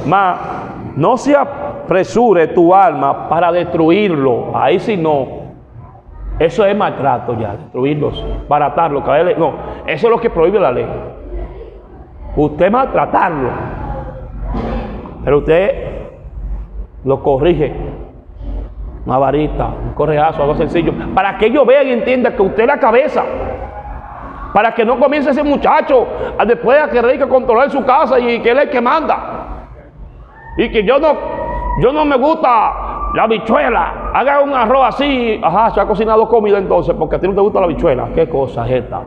mas 0.06 0.38
no 0.96 1.18
se 1.18 1.36
apresure 1.36 2.48
tu 2.48 2.74
alma 2.74 3.30
para 3.30 3.52
destruirlo. 3.52 4.52
Ahí 4.54 4.80
sí 4.80 4.98
no. 4.98 5.46
Eso 6.38 6.66
es 6.66 6.76
maltrato 6.76 7.40
ya, 7.40 7.56
destruirlos, 7.56 8.26
baratarlos, 8.50 9.06
caerle. 9.06 9.36
No, 9.38 9.54
eso 9.88 10.08
es 10.08 10.12
lo 10.12 10.20
que 10.20 10.30
prohíbe 10.30 10.60
la 10.60 10.72
ley. 10.72 10.86
Usted 12.36 12.70
maltratarlo, 12.70 13.50
pero 15.24 15.38
usted 15.38 15.86
lo 17.06 17.24
corrige. 17.24 17.74
Una 19.06 19.20
varita, 19.20 19.68
un 19.68 19.94
correazo, 19.94 20.42
algo 20.42 20.56
sencillo. 20.56 20.92
Para 21.14 21.38
que 21.38 21.46
ellos 21.46 21.66
vean 21.66 21.88
y 21.88 21.92
entiendan 21.92 22.36
que 22.36 22.42
usted 22.42 22.64
es 22.64 22.68
la 22.68 22.80
cabeza. 22.80 23.24
Para 24.52 24.74
que 24.74 24.84
no 24.84 25.00
comience 25.00 25.30
ese 25.30 25.44
muchacho 25.44 26.08
a 26.38 26.46
después 26.46 26.82
a 26.82 26.90
querer 26.90 27.20
que 27.20 27.28
controlar 27.28 27.70
su 27.70 27.86
casa 27.86 28.20
y 28.20 28.40
que 28.40 28.52
él 28.52 28.58
es 28.58 28.64
el 28.64 28.70
que 28.70 28.82
manda. 28.82 29.68
Y 30.58 30.72
que 30.72 30.84
yo 30.84 30.98
no, 30.98 31.14
yo 31.82 31.94
no 31.94 32.04
me 32.06 32.18
gusta 32.18 33.12
la 33.14 33.28
bichuela. 33.28 34.12
Haga 34.14 34.42
un 34.42 34.54
arroz 34.54 34.88
así. 34.88 35.40
Ajá, 35.44 35.70
se 35.70 35.80
ha 35.80 35.86
cocinado 35.86 36.28
comida 36.28 36.58
entonces, 36.58 36.96
porque 36.98 37.18
a 37.18 37.20
ti 37.20 37.28
no 37.28 37.36
te 37.36 37.42
gusta 37.42 37.62
la 37.62 37.68
bichuela. 37.68 38.10
Qué 38.16 38.28
cosa 38.28 38.66
es 38.66 38.84
esta. 38.84 39.02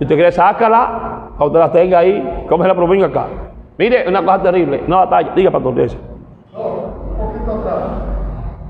Si 0.00 0.04
usted 0.04 0.16
quiere, 0.16 0.32
sácala, 0.32 1.28
cuando 1.36 1.58
usted 1.58 1.60
la 1.60 1.72
tenga 1.72 1.98
ahí, 1.98 2.46
cómela 2.48 2.74
por 2.74 2.88
venga 2.88 3.06
acá. 3.08 3.26
Mire, 3.76 4.08
una 4.08 4.24
cosa 4.24 4.42
terrible, 4.44 4.82
una 4.86 4.96
batalla. 5.04 5.32
Diga, 5.36 5.50
pastor, 5.50 5.74
dice. 5.74 5.98
No, 6.54 6.60
un 6.60 7.16
poquito 7.18 7.52
atrás. 7.52 7.84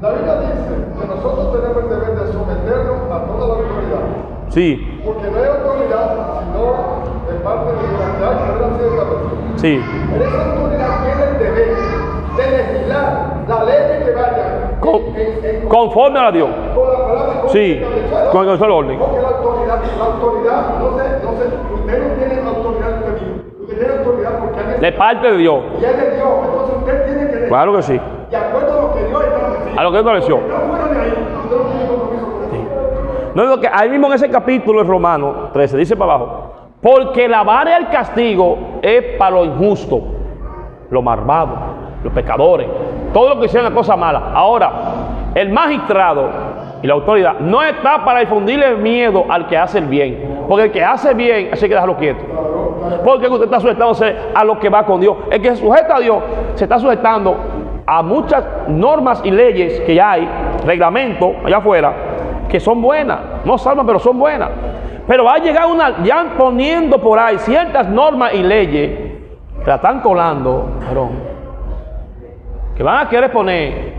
La 0.03 0.11
Biblia 0.11 0.35
dice 0.41 0.74
que 1.01 1.07
nosotros 1.07 1.53
tenemos 1.53 1.85
el 1.85 1.89
deber 1.89 2.18
de 2.18 2.33
someternos 2.33 2.99
a 3.12 3.24
toda 3.26 3.47
la 3.47 3.55
autoridad. 3.62 4.03
Sí, 4.49 5.01
Porque 5.07 5.31
no 5.31 5.37
hay 5.39 5.45
autoridad 5.47 6.11
sino 6.43 7.31
de 7.31 7.39
parte 7.45 7.70
de 7.70 7.78
Dios. 7.78 8.01
Ya, 8.18 8.28
que 8.31 8.78
cierta 8.83 9.05
persona. 9.07 9.57
sí. 9.57 9.81
Pero 10.11 10.24
esa 10.24 10.51
autoridad 10.51 10.91
tiene 11.05 11.22
el 11.31 11.39
deber 11.39 11.76
de 12.37 12.57
legislar 12.57 13.45
la 13.47 13.64
ley 13.64 14.05
que 14.05 14.11
vaya 14.12 14.78
Con- 14.81 14.95
en, 15.14 15.45
en- 15.45 15.62
en- 15.62 15.68
conforme 15.68 16.18
a 16.18 16.22
la 16.24 16.33
Dios. 16.33 16.51
con 16.74 16.89
la 16.93 16.99
palabra 17.07 17.41
con 17.43 17.51
Sí, 17.51 17.81
con 18.33 18.49
el 18.49 18.62
orden. 18.70 18.99
Porque 18.99 19.20
la 19.22 19.28
autoridad, 19.28 19.81
la 19.99 20.05
autoridad, 20.05 20.78
no 20.81 20.99
sé, 20.99 21.05
no 21.22 21.33
sé, 21.37 21.45
usted 21.74 22.09
no 22.09 22.14
tiene 22.14 22.49
autoridad 22.49 22.91
usted 22.99 23.12
mismo. 23.20 23.43
Usted 23.61 23.78
tiene 23.78 23.93
autoridad 23.99 24.39
porque 24.41 24.59
alguien 24.61 24.81
De 24.81 24.89
parte 25.01 25.30
de 25.32 25.38
Dios. 25.38 25.61
y 25.80 25.84
es 25.84 25.96
de 25.96 26.16
Dios. 26.16 26.28
Entonces 26.44 26.76
usted 26.76 27.05
tiene 27.07 27.30
que 27.30 27.48
Claro 27.48 27.74
que 27.76 27.82
sí. 27.82 28.01
de 28.30 28.36
acuerdo 28.36 28.78
a 28.78 28.82
lo 28.82 28.92
que 28.92 29.05
Dios 29.09 29.22
establecido. 29.24 29.80
A 29.80 29.82
lo 29.82 29.90
que 29.90 29.96
Dios 29.96 30.07
estableció. 30.07 30.38
No 33.34 33.42
digo 33.42 33.61
que 33.61 33.68
ahí 33.72 33.88
mismo 33.88 34.09
en 34.09 34.12
ese 34.14 34.28
capítulo 34.28 34.82
de 34.82 34.88
Romano 34.88 35.51
13, 35.53 35.76
dice 35.78 35.96
para 35.96 36.14
abajo, 36.14 36.53
porque 36.82 37.28
la 37.28 37.42
vara 37.44 37.76
del 37.76 37.88
castigo 37.88 38.59
es 38.82 39.16
para 39.16 39.36
lo 39.36 39.44
injusto, 39.44 40.03
los 40.90 41.03
malvados, 41.03 41.59
los 42.03 42.12
pecadores, 42.12 42.66
todo 43.14 43.34
lo 43.34 43.40
que 43.40 43.46
hicieron 43.46 43.70
la 43.70 43.74
cosa 43.74 43.96
mala. 43.96 44.32
Ahora, 44.34 44.72
el 45.34 45.51
magistrado 45.51 46.28
y 46.82 46.86
la 46.86 46.94
autoridad 46.94 47.38
no 47.38 47.62
está 47.62 48.05
para 48.05 48.22
infundirle 48.22 48.74
miedo 48.76 49.24
al 49.28 49.46
que 49.46 49.57
hace 49.57 49.78
el 49.78 49.86
bien, 49.86 50.30
porque 50.51 50.64
el 50.64 50.72
que 50.72 50.82
hace 50.82 51.14
bien, 51.14 51.51
así 51.53 51.68
que 51.68 51.74
dejarlo 51.74 51.96
quieto. 51.96 52.24
Porque 53.05 53.28
usted 53.28 53.44
está 53.44 53.61
sujetándose 53.61 54.16
a 54.34 54.42
lo 54.42 54.59
que 54.59 54.68
va 54.68 54.84
con 54.84 55.01
Dios. 55.01 55.16
El 55.30 55.40
que 55.40 55.51
se 55.51 55.62
sujeta 55.62 55.94
a 55.94 56.01
Dios 56.01 56.20
se 56.55 56.64
está 56.64 56.76
sujetando 56.76 57.36
a 57.86 58.03
muchas 58.03 58.44
normas 58.66 59.22
y 59.24 59.30
leyes 59.30 59.78
que 59.82 59.94
ya 59.94 60.11
hay, 60.11 60.28
reglamentos 60.66 61.36
allá 61.44 61.59
afuera, 61.59 61.94
que 62.48 62.59
son 62.59 62.82
buenas. 62.82 63.20
No 63.44 63.59
salvan, 63.59 63.86
pero 63.86 64.01
son 64.01 64.18
buenas. 64.18 64.51
Pero 65.07 65.22
va 65.22 65.34
a 65.34 65.38
llegar 65.38 65.66
una, 65.66 66.03
ya 66.03 66.34
poniendo 66.36 67.01
por 67.01 67.20
ahí 67.20 67.38
ciertas 67.38 67.88
normas 67.88 68.34
y 68.34 68.42
leyes 68.42 68.90
que 69.62 69.66
la 69.70 69.76
están 69.76 70.01
colando, 70.01 70.68
varón, 70.84 71.11
que 72.74 72.82
van 72.82 73.07
a 73.07 73.09
querer 73.09 73.30
poner 73.30 73.94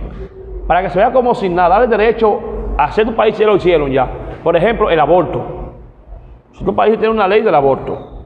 para 0.67 0.81
que 0.81 0.89
se 0.89 0.99
vea 0.99 1.13
como 1.13 1.33
sin 1.33 1.55
nada, 1.55 1.79
darle 1.79 1.87
derecho 1.87 2.41
a 2.77 2.83
hacer 2.83 3.05
tu 3.05 3.15
país, 3.15 3.37
ya 3.37 3.45
lo 3.45 3.55
hicieron 3.55 3.89
ya. 3.89 4.05
Por 4.43 4.57
ejemplo, 4.57 4.89
el 4.89 4.99
aborto. 4.99 5.60
Si 6.53 6.63
tu 6.63 6.75
país 6.75 6.97
tiene 6.97 7.13
una 7.13 7.27
ley 7.27 7.41
del 7.41 7.55
aborto. 7.55 8.25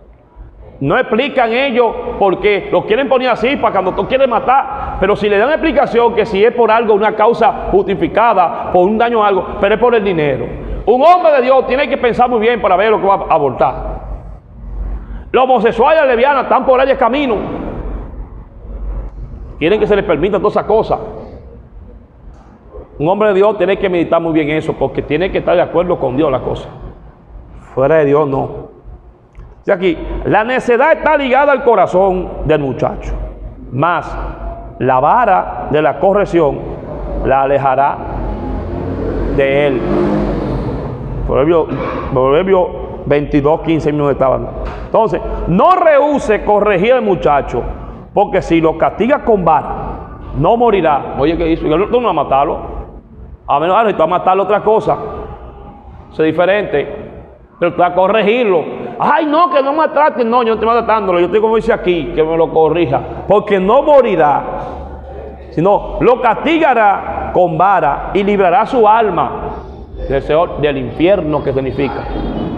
No 0.80 0.98
explican 0.98 1.54
ellos 1.54 1.96
por 2.20 2.40
qué. 2.40 2.70
Lo 2.72 2.86
quieren 2.86 3.08
poner 3.08 3.30
así 3.30 3.56
para 3.56 3.72
cuando 3.72 3.94
tú 3.94 4.08
quieres 4.08 4.28
matar. 4.28 4.98
Pero 5.00 5.16
si 5.16 5.30
le 5.30 5.38
dan 5.38 5.50
explicación 5.50 6.14
que 6.14 6.26
si 6.26 6.44
es 6.44 6.54
por 6.54 6.70
algo, 6.70 6.94
una 6.94 7.16
causa 7.16 7.70
justificada, 7.72 8.72
por 8.72 8.86
un 8.86 8.98
daño 8.98 9.22
o 9.22 9.24
algo, 9.24 9.46
pero 9.62 9.76
es 9.76 9.82
por 9.82 9.96
el 9.96 10.04
dinero. 10.04 10.46
Un 10.86 11.02
hombre 11.02 11.32
de 11.34 11.42
Dios 11.44 11.66
tiene 11.68 11.88
que 11.88 11.98
pensar 11.98 12.30
muy 12.30 12.40
bien 12.40 12.62
para 12.62 12.76
ver 12.76 12.92
lo 12.92 13.00
que 13.00 13.08
va 13.08 13.26
a 13.30 13.34
abortar. 13.34 13.96
Los 15.32 15.44
homosexuales 15.44 16.04
y 16.04 16.08
lesbianas 16.08 16.44
están 16.44 16.66
por 16.66 16.80
ahí 16.80 16.88
de 16.88 16.98
camino. 16.98 17.36
Quieren 19.58 19.80
que 19.80 19.88
se 19.88 19.96
les 19.96 20.06
permita 20.06 20.38
todas 20.38 20.54
esas 20.54 20.66
cosas. 20.66 21.00
Un 23.00 23.08
hombre 23.10 23.30
de 23.30 23.36
Dios 23.36 23.58
tiene 23.58 23.78
que 23.78 23.90
meditar 23.90 24.22
muy 24.22 24.34
bien 24.34 24.50
eso, 24.50 24.74
porque 24.74 25.02
tiene 25.02 25.32
que 25.32 25.40
estar 25.40 25.56
de 25.56 25.62
acuerdo 25.62 25.98
con 25.98 26.16
Dios 26.16 26.32
la 26.32 26.40
cosa. 26.40 26.70
Fuera 27.76 27.98
de 27.98 28.06
Dios 28.06 28.28
no. 28.28 28.70
Y 29.66 29.72
aquí, 29.72 29.98
la 30.24 30.46
necedad 30.46 30.94
está 30.94 31.18
ligada 31.18 31.52
al 31.52 31.64
corazón 31.64 32.30
del 32.46 32.62
muchacho. 32.62 33.14
Más, 33.72 34.18
la 34.80 35.00
vara 35.02 35.68
de 35.72 35.82
la 35.82 36.00
corrección 36.00 36.60
la 37.26 37.42
alejará 37.42 37.98
de 39.36 39.68
él. 39.68 39.82
Proverbio, 41.28 41.68
Proverbio 42.14 42.70
22, 43.08 43.62
15 43.62 43.92
minutos 43.92 44.14
estaban. 44.14 44.48
Entonces, 44.86 45.20
no 45.48 45.72
rehúse 45.76 46.46
corregir 46.46 46.94
al 46.94 47.02
muchacho, 47.02 47.62
porque 48.14 48.42
si 48.42 48.62
lo 48.62 48.78
castiga 48.78 49.26
con 49.26 49.44
vara, 49.44 49.68
no 50.38 50.56
morirá. 50.56 51.16
Oye, 51.20 51.38
¿qué 51.38 51.50
hizo? 51.50 51.64
Tú 51.64 52.02
no 52.02 52.08
vas 52.08 52.10
a 52.12 52.14
matarlo. 52.14 52.60
A 53.48 53.60
menos 53.60 53.84
que 53.84 53.94
tú 53.94 54.00
vas 54.00 54.08
a 54.08 54.10
matarlo 54.10 54.44
otra 54.44 54.62
cosa. 54.62 54.98
Eso 56.12 56.24
es 56.24 56.32
diferente. 56.32 57.05
Pero 57.60 57.74
tú 57.74 57.84
a 57.84 57.94
corregirlo. 57.94 58.64
Ay, 59.00 59.26
no, 59.26 59.50
que 59.50 59.62
no 59.62 59.74
me 59.74 59.88
traten. 59.90 60.30
No, 60.30 60.44
yo 60.44 60.50
no 60.50 60.54
estoy 60.56 60.68
maltratándolo. 60.68 61.20
Yo 61.20 61.26
estoy 61.26 61.42
como 61.42 61.56
dice 61.56 61.74
aquí, 61.74 62.12
que 62.14 62.24
me 62.24 62.38
lo 62.38 62.52
corrija. 62.52 63.02
Porque 63.28 63.60
no 63.60 63.82
morirá, 63.82 64.44
sino 65.52 65.98
lo 66.02 66.22
castigará 66.22 67.32
con 67.34 67.58
vara 67.58 68.12
y 68.14 68.24
librará 68.24 68.66
su 68.66 68.88
alma 68.88 69.52
del, 70.10 70.22
Señor, 70.22 70.60
del 70.60 70.78
infierno 70.78 71.44
que 71.44 71.54
significa 71.54 72.04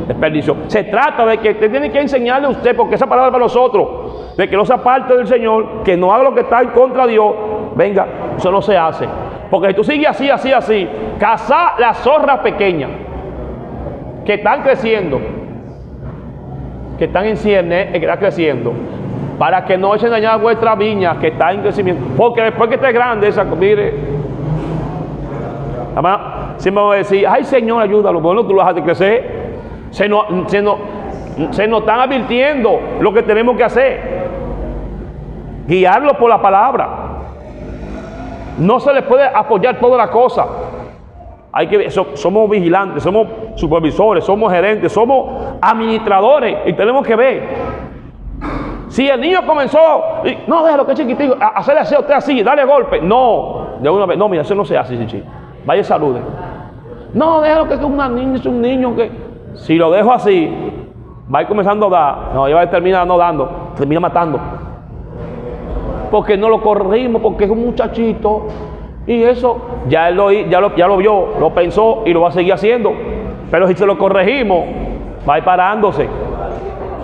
desperdicio. 0.08 0.56
Se 0.68 0.86
trata 0.86 1.26
de 1.26 1.38
que 1.38 1.52
usted 1.52 1.70
tiene 1.70 1.92
que 1.92 2.00
enseñarle 2.00 2.48
a 2.48 2.52
usted, 2.52 2.76
porque 2.76 2.96
esa 2.96 3.08
palabra 3.08 3.32
para 3.32 3.44
nosotros, 3.44 4.36
de 4.38 4.50
que 4.50 4.56
no 4.56 4.66
sea 4.66 4.78
parte 4.78 5.16
del 5.16 5.28
Señor, 5.28 5.84
que 5.84 5.98
no 5.98 6.14
haga 6.14 6.24
lo 6.24 6.34
que 6.34 6.42
está 6.42 6.62
en 6.62 6.70
contra 6.70 7.06
de 7.06 7.14
Dios. 7.14 7.34
Venga, 7.76 8.08
eso 8.38 8.52
no 8.52 8.62
se 8.62 8.78
hace. 8.78 9.08
Porque 9.52 9.70
si 9.70 9.74
tú 9.74 9.84
sigues 9.84 10.10
así, 10.10 10.30
así, 10.30 10.52
así, 10.52 10.88
cazar 11.20 11.80
las 11.80 11.98
zorras 11.98 12.40
pequeñas 12.40 13.07
que 14.28 14.34
están 14.34 14.62
creciendo, 14.62 15.22
que 16.98 17.06
están 17.06 17.26
en 17.28 17.38
ciernes, 17.38 17.92
que 17.92 17.98
están 18.00 18.20
creciendo, 18.20 18.74
para 19.40 19.64
que 19.64 19.78
no 19.78 19.96
echen 19.96 20.10
dañar 20.10 20.42
vuestra 20.42 20.76
viña 20.76 21.18
que 21.18 21.28
está 21.28 21.54
en 21.54 21.62
crecimiento. 21.62 22.04
Porque 22.18 22.42
después 22.42 22.68
que 22.68 22.76
esté 22.76 22.92
grande, 22.92 23.30
esa, 23.30 23.46
mire, 23.46 23.94
además, 25.94 26.20
siempre 26.58 26.82
vamos 26.82 26.96
a 26.96 26.98
decir, 26.98 27.26
ay 27.26 27.46
Señor, 27.46 27.82
ayúdalo, 27.82 28.20
bueno, 28.20 28.46
tú 28.46 28.54
lo 28.54 28.60
dejas 28.60 28.76
de 28.76 28.84
crecer. 28.84 29.38
Se 29.92 30.10
nos, 30.10 30.26
se, 30.48 30.62
nos, 30.62 30.78
están 31.80 32.02
advirtiendo 32.02 32.82
lo 33.00 33.14
que 33.14 33.24
tenemos 33.24 33.56
que 33.56 33.64
hacer. 33.64 34.28
Guiarlo 35.68 36.18
por 36.18 36.30
la 36.30 36.42
palabra. 36.42 36.90
No 38.58 38.78
se 38.82 38.92
le 38.92 39.04
puede 39.04 39.26
apoyar 39.26 39.80
toda 39.80 39.98
la 39.98 40.10
cosa. 40.10 40.46
Hay 41.58 41.66
que, 41.66 41.90
so- 41.90 42.16
somos 42.16 42.48
vigilantes, 42.52 43.02
somos 43.02 43.28
supervisores, 43.56 44.24
somos 44.24 44.54
gerentes, 44.54 44.92
somos 44.92 45.58
administradores 45.60 46.56
y 46.68 46.74
tenemos 46.74 47.04
que 47.04 47.16
ver. 47.16 47.44
Si 48.90 49.10
el 49.10 49.20
niño 49.20 49.40
comenzó, 49.44 49.80
no, 50.46 50.64
déjalo 50.64 50.86
que 50.86 50.92
es 50.92 51.00
chiquitico, 51.00 51.36
a- 51.42 51.48
hacerle 51.58 51.82
así 51.82 51.96
a 51.96 52.00
usted 52.00 52.14
así, 52.14 52.44
dale 52.44 52.64
golpe. 52.64 53.02
No, 53.02 53.70
de 53.80 53.90
una 53.90 54.06
vez, 54.06 54.20
no, 54.20 54.30
mira, 54.30 54.44
eso 54.44 54.54
no 54.54 54.64
se 54.66 54.78
hace, 54.78 55.00
chichi. 55.00 55.24
Vaya 55.66 55.82
y 55.82 55.84
salude. 55.84 56.20
No, 57.16 57.42
déjalo 57.42 57.68
que 57.68 57.74
es 57.74 57.82
una 57.82 58.08
niña, 58.08 58.36
es 58.36 58.46
un 58.46 58.62
niño 58.62 58.96
que. 58.96 59.10
Si 59.56 59.78
lo 59.78 59.90
dejo 59.90 60.14
así, 60.14 60.54
va 61.34 61.40
a 61.40 61.42
ir 61.42 61.48
comenzando 61.48 61.88
a 61.88 61.90
dar. 61.90 62.18
No, 62.36 62.48
ya 62.48 62.54
va 62.54 62.62
a 62.62 62.70
terminar 62.70 63.08
no 63.08 63.18
dando, 63.18 63.50
termina 63.76 64.00
matando. 64.00 64.40
Porque 66.12 66.38
no 66.38 66.50
lo 66.50 66.62
corrimos, 66.62 67.20
porque 67.20 67.46
es 67.46 67.50
un 67.50 67.66
muchachito. 67.66 68.46
Y 69.08 69.24
eso 69.24 69.62
ya, 69.88 70.10
él 70.10 70.16
lo, 70.16 70.30
ya, 70.32 70.60
lo, 70.60 70.76
ya 70.76 70.86
lo 70.86 70.98
vio, 70.98 71.40
lo 71.40 71.54
pensó 71.54 72.04
y 72.06 72.14
lo 72.14 72.22
va 72.22 72.28
a 72.28 72.32
seguir 72.34 72.54
haciendo. 72.54 72.94
Pero 73.50 73.66
si 73.68 73.74
se 73.74 73.86
lo 73.86 73.98
corregimos, 73.98 74.66
va 75.28 75.38
a 75.38 75.44
parándose. 75.44 76.10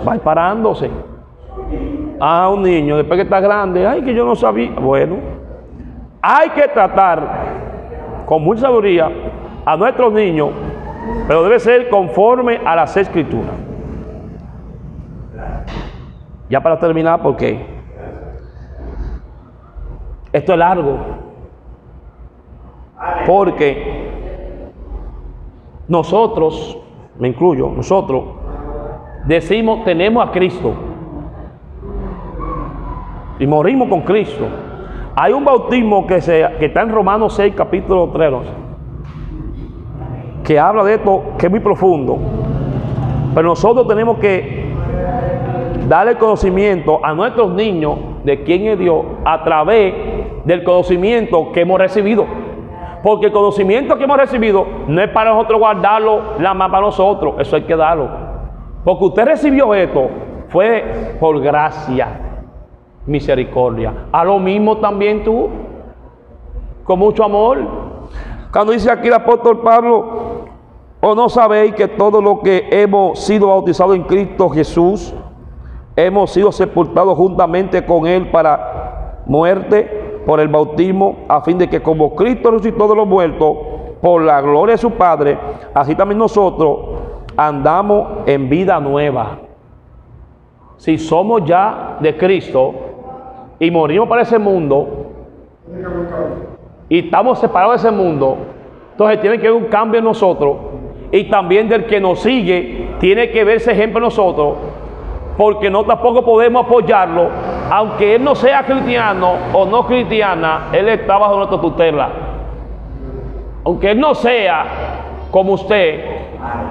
Va 0.06 0.12
a 0.12 0.18
parándose. 0.18 0.90
Ah, 2.20 2.50
un 2.50 2.62
niño, 2.62 2.98
después 2.98 3.16
que 3.16 3.22
está 3.22 3.40
grande, 3.40 3.86
ay, 3.86 4.02
que 4.02 4.14
yo 4.14 4.26
no 4.26 4.34
sabía. 4.34 4.72
Bueno, 4.72 5.16
hay 6.20 6.50
que 6.50 6.68
tratar 6.68 8.24
con 8.26 8.42
mucha 8.42 8.62
sabiduría 8.62 9.10
a 9.64 9.76
nuestros 9.76 10.12
niños, 10.12 10.50
pero 11.26 11.42
debe 11.42 11.58
ser 11.58 11.88
conforme 11.88 12.60
a 12.64 12.76
las 12.76 12.94
escrituras. 12.98 13.54
Ya 16.50 16.62
para 16.62 16.78
terminar, 16.78 17.22
porque 17.22 17.66
esto 20.32 20.52
es 20.52 20.58
largo. 20.58 21.23
Porque 23.26 24.70
nosotros, 25.88 26.78
me 27.18 27.28
incluyo, 27.28 27.68
nosotros, 27.68 28.24
decimos 29.26 29.84
tenemos 29.84 30.26
a 30.26 30.30
Cristo 30.30 30.72
y 33.38 33.46
morimos 33.46 33.88
con 33.88 34.02
Cristo. 34.02 34.46
Hay 35.16 35.32
un 35.32 35.44
bautismo 35.44 36.06
que, 36.06 36.20
se, 36.20 36.44
que 36.58 36.66
está 36.66 36.82
en 36.82 36.90
Romanos 36.90 37.34
6, 37.34 37.54
capítulo 37.56 38.10
3, 38.12 38.30
no 38.30 38.42
sé, 38.42 38.50
que 40.42 40.58
habla 40.58 40.84
de 40.84 40.94
esto, 40.94 41.22
que 41.38 41.46
es 41.46 41.50
muy 41.50 41.60
profundo. 41.60 42.18
Pero 43.34 43.48
nosotros 43.48 43.86
tenemos 43.88 44.18
que 44.18 44.64
darle 45.88 46.16
conocimiento 46.16 47.04
a 47.04 47.14
nuestros 47.14 47.52
niños 47.52 47.98
de 48.24 48.42
quién 48.42 48.66
es 48.66 48.78
Dios 48.78 49.04
a 49.24 49.44
través 49.44 49.94
del 50.44 50.64
conocimiento 50.64 51.52
que 51.52 51.60
hemos 51.60 51.78
recibido. 51.78 52.26
Porque 53.04 53.26
el 53.26 53.32
conocimiento 53.32 53.98
que 53.98 54.04
hemos 54.04 54.16
recibido 54.16 54.66
no 54.88 55.02
es 55.02 55.10
para 55.10 55.34
nosotros 55.34 55.60
guardarlo 55.60 56.22
la 56.38 56.54
más 56.54 56.70
para 56.70 56.86
nosotros, 56.86 57.34
eso 57.38 57.54
hay 57.54 57.64
que 57.64 57.76
darlo. 57.76 58.08
Porque 58.82 59.04
usted 59.04 59.26
recibió 59.26 59.74
esto, 59.74 60.08
fue 60.48 61.14
por 61.20 61.38
gracia, 61.42 62.18
misericordia. 63.04 64.06
A 64.10 64.24
lo 64.24 64.38
mismo 64.38 64.78
también 64.78 65.22
tú, 65.22 65.50
con 66.84 66.98
mucho 66.98 67.24
amor. 67.24 67.58
Cuando 68.50 68.72
dice 68.72 68.90
aquí 68.90 69.08
el 69.08 69.14
apóstol 69.14 69.60
Pablo, 69.60 70.46
o 71.02 71.14
no 71.14 71.28
sabéis 71.28 71.74
que 71.74 71.88
todo 71.88 72.22
lo 72.22 72.40
que 72.40 72.68
hemos 72.70 73.18
sido 73.18 73.48
bautizados 73.48 73.96
en 73.96 74.04
Cristo 74.04 74.48
Jesús, 74.48 75.14
hemos 75.94 76.30
sido 76.30 76.50
sepultados 76.50 77.18
juntamente 77.18 77.84
con 77.84 78.06
Él 78.06 78.30
para 78.30 79.20
muerte 79.26 80.04
por 80.26 80.40
el 80.40 80.48
bautismo, 80.48 81.16
a 81.28 81.40
fin 81.42 81.58
de 81.58 81.68
que 81.68 81.82
como 81.82 82.14
Cristo 82.14 82.50
resucitó 82.50 82.88
de 82.88 82.96
los 82.96 83.06
muertos, 83.06 83.56
por 84.00 84.20
la 84.22 84.40
gloria 84.42 84.74
de 84.74 84.78
su 84.78 84.90
Padre, 84.90 85.38
así 85.72 85.94
también 85.94 86.18
nosotros 86.18 86.78
andamos 87.36 88.06
en 88.26 88.50
vida 88.50 88.78
nueva. 88.78 89.38
Si 90.76 90.98
somos 90.98 91.44
ya 91.46 91.96
de 92.00 92.14
Cristo 92.16 92.74
y 93.58 93.70
morimos 93.70 94.06
para 94.06 94.22
ese 94.22 94.38
mundo 94.38 95.06
y 96.88 96.98
estamos 96.98 97.38
separados 97.38 97.82
de 97.82 97.88
ese 97.88 97.96
mundo, 97.96 98.36
entonces 98.92 99.20
tiene 99.22 99.38
que 99.38 99.48
haber 99.48 99.62
un 99.62 99.68
cambio 99.68 100.00
en 100.00 100.04
nosotros 100.04 100.56
y 101.10 101.30
también 101.30 101.68
del 101.68 101.86
que 101.86 102.00
nos 102.00 102.20
sigue 102.20 102.96
tiene 103.00 103.30
que 103.30 103.42
ver 103.44 103.56
ese 103.56 103.72
ejemplo 103.72 103.98
en 103.98 104.04
nosotros 104.04 104.56
porque 105.36 105.70
no 105.70 105.84
tampoco 105.84 106.24
podemos 106.24 106.66
apoyarlo, 106.66 107.28
aunque 107.70 108.14
él 108.16 108.24
no 108.24 108.34
sea 108.34 108.62
cristiano 108.64 109.32
o 109.52 109.64
no 109.66 109.86
cristiana, 109.86 110.68
él 110.72 110.88
está 110.88 111.18
bajo 111.18 111.36
nuestra 111.36 111.60
tutela. 111.60 112.08
Aunque 113.64 113.90
él 113.92 114.00
no 114.00 114.14
sea 114.14 114.64
como 115.30 115.54
usted, 115.54 116.04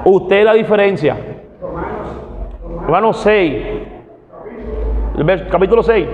usted 0.06 0.36
es 0.40 0.46
la 0.46 0.54
diferencia. 0.54 1.18
Romanos 2.86 3.18
6, 3.22 3.64
el 5.18 5.26
vers- 5.26 5.48
capítulo 5.50 5.82
6, 5.84 6.08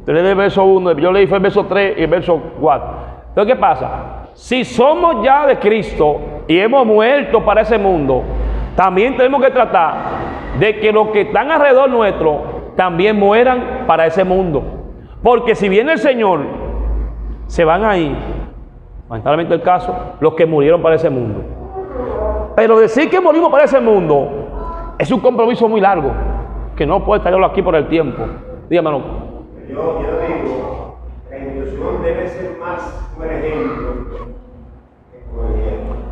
usted 0.00 0.12
lee 0.14 0.28
el 0.28 0.34
verso 0.34 0.64
1, 0.64 0.92
yo 0.92 1.12
leí 1.12 1.26
fue 1.26 1.38
el 1.38 1.42
verso 1.42 1.64
3 1.66 1.98
y 1.98 2.02
el 2.02 2.06
verso 2.10 2.40
4. 2.60 2.88
Entonces, 3.30 3.54
¿qué 3.54 3.60
pasa? 3.60 3.88
Si 4.34 4.64
somos 4.64 5.22
ya 5.24 5.46
de 5.46 5.58
Cristo 5.58 6.20
y 6.46 6.58
hemos 6.58 6.86
muerto 6.86 7.44
para 7.44 7.62
ese 7.62 7.78
mundo, 7.78 8.22
también 8.76 9.16
tenemos 9.16 9.42
que 9.42 9.50
tratar 9.50 9.94
de 10.58 10.78
que 10.78 10.92
los 10.92 11.08
que 11.08 11.22
están 11.22 11.50
alrededor 11.50 11.90
nuestro 11.90 12.53
también 12.76 13.18
mueran 13.18 13.84
para 13.86 14.06
ese 14.06 14.24
mundo. 14.24 14.62
Porque 15.22 15.54
si 15.54 15.68
viene 15.68 15.92
el 15.92 15.98
Señor, 15.98 16.40
se 17.46 17.64
van 17.64 17.84
a 17.84 17.96
ir, 17.96 18.16
lamentablemente 19.08 19.54
el 19.54 19.62
caso, 19.62 19.94
los 20.20 20.34
que 20.34 20.46
murieron 20.46 20.82
para 20.82 20.96
ese 20.96 21.10
mundo. 21.10 21.42
Pero 22.56 22.78
decir 22.78 23.10
que 23.10 23.20
morimos 23.20 23.50
para 23.50 23.64
ese 23.64 23.80
mundo 23.80 24.94
es 24.98 25.10
un 25.10 25.20
compromiso 25.20 25.68
muy 25.68 25.80
largo, 25.80 26.12
que 26.76 26.86
no 26.86 27.04
puede 27.04 27.20
traerlo 27.20 27.46
aquí 27.46 27.62
por 27.62 27.74
el 27.74 27.88
tiempo. 27.88 28.22
Dígame, 28.68 28.88
hermano. 28.88 29.04
Yo, 29.68 29.74
yo 29.74 30.20
digo, 30.20 30.98
la 31.30 31.38
inclusión 31.38 32.02
debe 32.02 32.28
ser 32.28 32.58
más 32.58 33.10
un 33.18 33.24
ejemplo. 33.24 33.94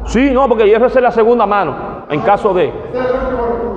Sí, 0.04 0.30
no, 0.30 0.48
porque 0.48 0.66
hierro 0.66 0.86
es 0.86 0.94
la 1.00 1.10
segunda 1.10 1.46
mano, 1.46 1.74
en 2.10 2.20
caso 2.20 2.52
de. 2.54 2.72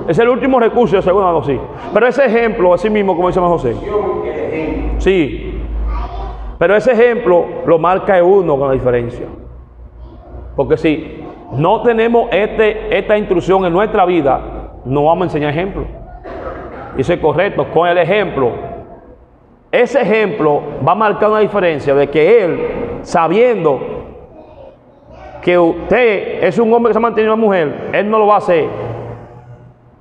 Es 0.08 0.18
el 0.18 0.28
último 0.28 0.60
recurso 0.60 0.96
de 0.96 1.02
segunda 1.02 1.26
mano, 1.26 1.42
sí. 1.42 1.58
Pero 1.92 2.06
ese 2.06 2.26
ejemplo, 2.26 2.72
así 2.72 2.88
mismo, 2.90 3.16
como 3.16 3.28
dice 3.28 3.40
José. 3.40 3.76
Sí. 4.98 5.60
Pero 6.58 6.74
ese 6.74 6.92
ejemplo 6.92 7.44
lo 7.66 7.78
marca 7.78 8.22
uno 8.22 8.56
con 8.56 8.68
la 8.68 8.74
diferencia. 8.74 9.26
Porque 10.54 10.76
si 10.76 11.24
no 11.52 11.82
tenemos 11.82 12.28
este, 12.32 12.96
esta 12.96 13.18
instrucción 13.18 13.64
en 13.66 13.72
nuestra 13.72 14.04
vida, 14.04 14.40
no 14.84 15.04
vamos 15.04 15.22
a 15.22 15.24
enseñar 15.24 15.50
ejemplo. 15.50 15.84
Es 16.96 17.10
correcto, 17.18 17.66
con 17.72 17.88
el 17.88 17.98
ejemplo. 17.98 18.50
Ese 19.70 20.00
ejemplo 20.00 20.62
va 20.86 20.92
a 20.92 20.94
marcar 20.94 21.28
una 21.28 21.40
diferencia 21.40 21.94
de 21.94 22.08
que 22.08 22.44
él, 22.44 22.60
sabiendo 23.02 23.95
que 25.46 25.56
usted 25.56 26.42
es 26.42 26.58
un 26.58 26.72
hombre 26.74 26.90
que 26.90 26.94
se 26.94 26.98
ha 26.98 27.00
mantenido 27.00 27.32
una 27.32 27.40
mujer, 27.40 27.90
él 27.92 28.10
no 28.10 28.18
lo 28.18 28.26
va 28.26 28.34
a 28.34 28.38
hacer. 28.38 28.68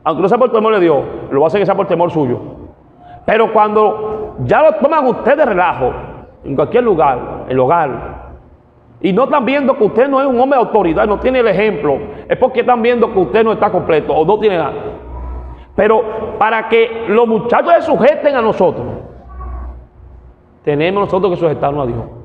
Aunque 0.04 0.24
no 0.24 0.28
sea 0.28 0.40
por 0.40 0.52
temor 0.52 0.74
de 0.74 0.80
Dios, 0.80 1.04
lo 1.30 1.40
va 1.40 1.46
a 1.46 1.48
hacer 1.50 1.60
que 1.60 1.68
sea 1.68 1.76
por 1.76 1.86
temor 1.86 2.10
suyo. 2.10 2.40
Pero 3.28 3.54
cuando 3.54 4.38
ya 4.40 4.64
lo 4.64 4.74
toman 4.78 5.06
ustedes 5.06 5.38
de 5.38 5.46
relajo, 5.46 5.94
en 6.44 6.56
cualquier 6.56 6.84
lugar, 6.84 7.44
en 7.46 7.52
el 7.52 7.60
hogar, 7.60 8.32
y 9.02 9.14
no 9.14 9.26
están 9.26 9.46
viendo 9.46 9.78
que 9.78 9.84
usted 9.84 10.08
no 10.08 10.20
es 10.20 10.26
un 10.26 10.40
hombre 10.40 10.58
de 10.58 10.66
autoridad, 10.66 11.06
no 11.06 11.20
tiene 11.20 11.42
el 11.42 11.48
ejemplo, 11.48 12.00
es 12.28 12.38
porque 12.40 12.62
están 12.62 12.82
viendo 12.82 13.14
que 13.14 13.20
usted 13.20 13.44
no 13.44 13.52
está 13.52 13.70
completo 13.70 14.16
o 14.16 14.26
no 14.26 14.40
tiene 14.40 14.58
nada. 14.58 14.74
Pero 15.76 16.38
para 16.40 16.68
que 16.70 17.06
los 17.08 17.28
muchachos 17.28 17.72
se 17.76 17.82
sujeten 17.84 18.36
a 18.36 18.42
nosotros, 18.42 18.88
tenemos 20.64 21.04
nosotros 21.04 21.34
que 21.34 21.40
sujetarnos 21.40 21.84
a 21.84 21.92
Dios. 21.92 22.25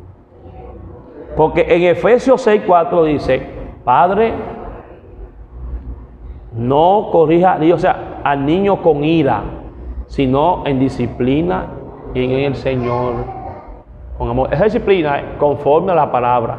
Porque 1.36 1.66
en 1.68 1.82
Efesios 1.82 2.46
6:4 2.46 3.04
dice, 3.04 3.46
Padre, 3.84 4.34
no 6.52 7.08
corrija, 7.12 7.58
o 7.72 7.78
sea, 7.78 8.20
al 8.24 8.44
niño 8.44 8.82
con 8.82 9.04
ira, 9.04 9.42
sino 10.06 10.62
en 10.66 10.78
disciplina 10.78 11.66
y 12.14 12.24
en 12.24 12.30
el 12.32 12.54
Señor. 12.56 13.14
Con 14.18 14.28
amor. 14.28 14.52
Esa 14.52 14.64
disciplina 14.64 15.36
conforme 15.38 15.92
a 15.92 15.94
la 15.94 16.10
palabra. 16.10 16.58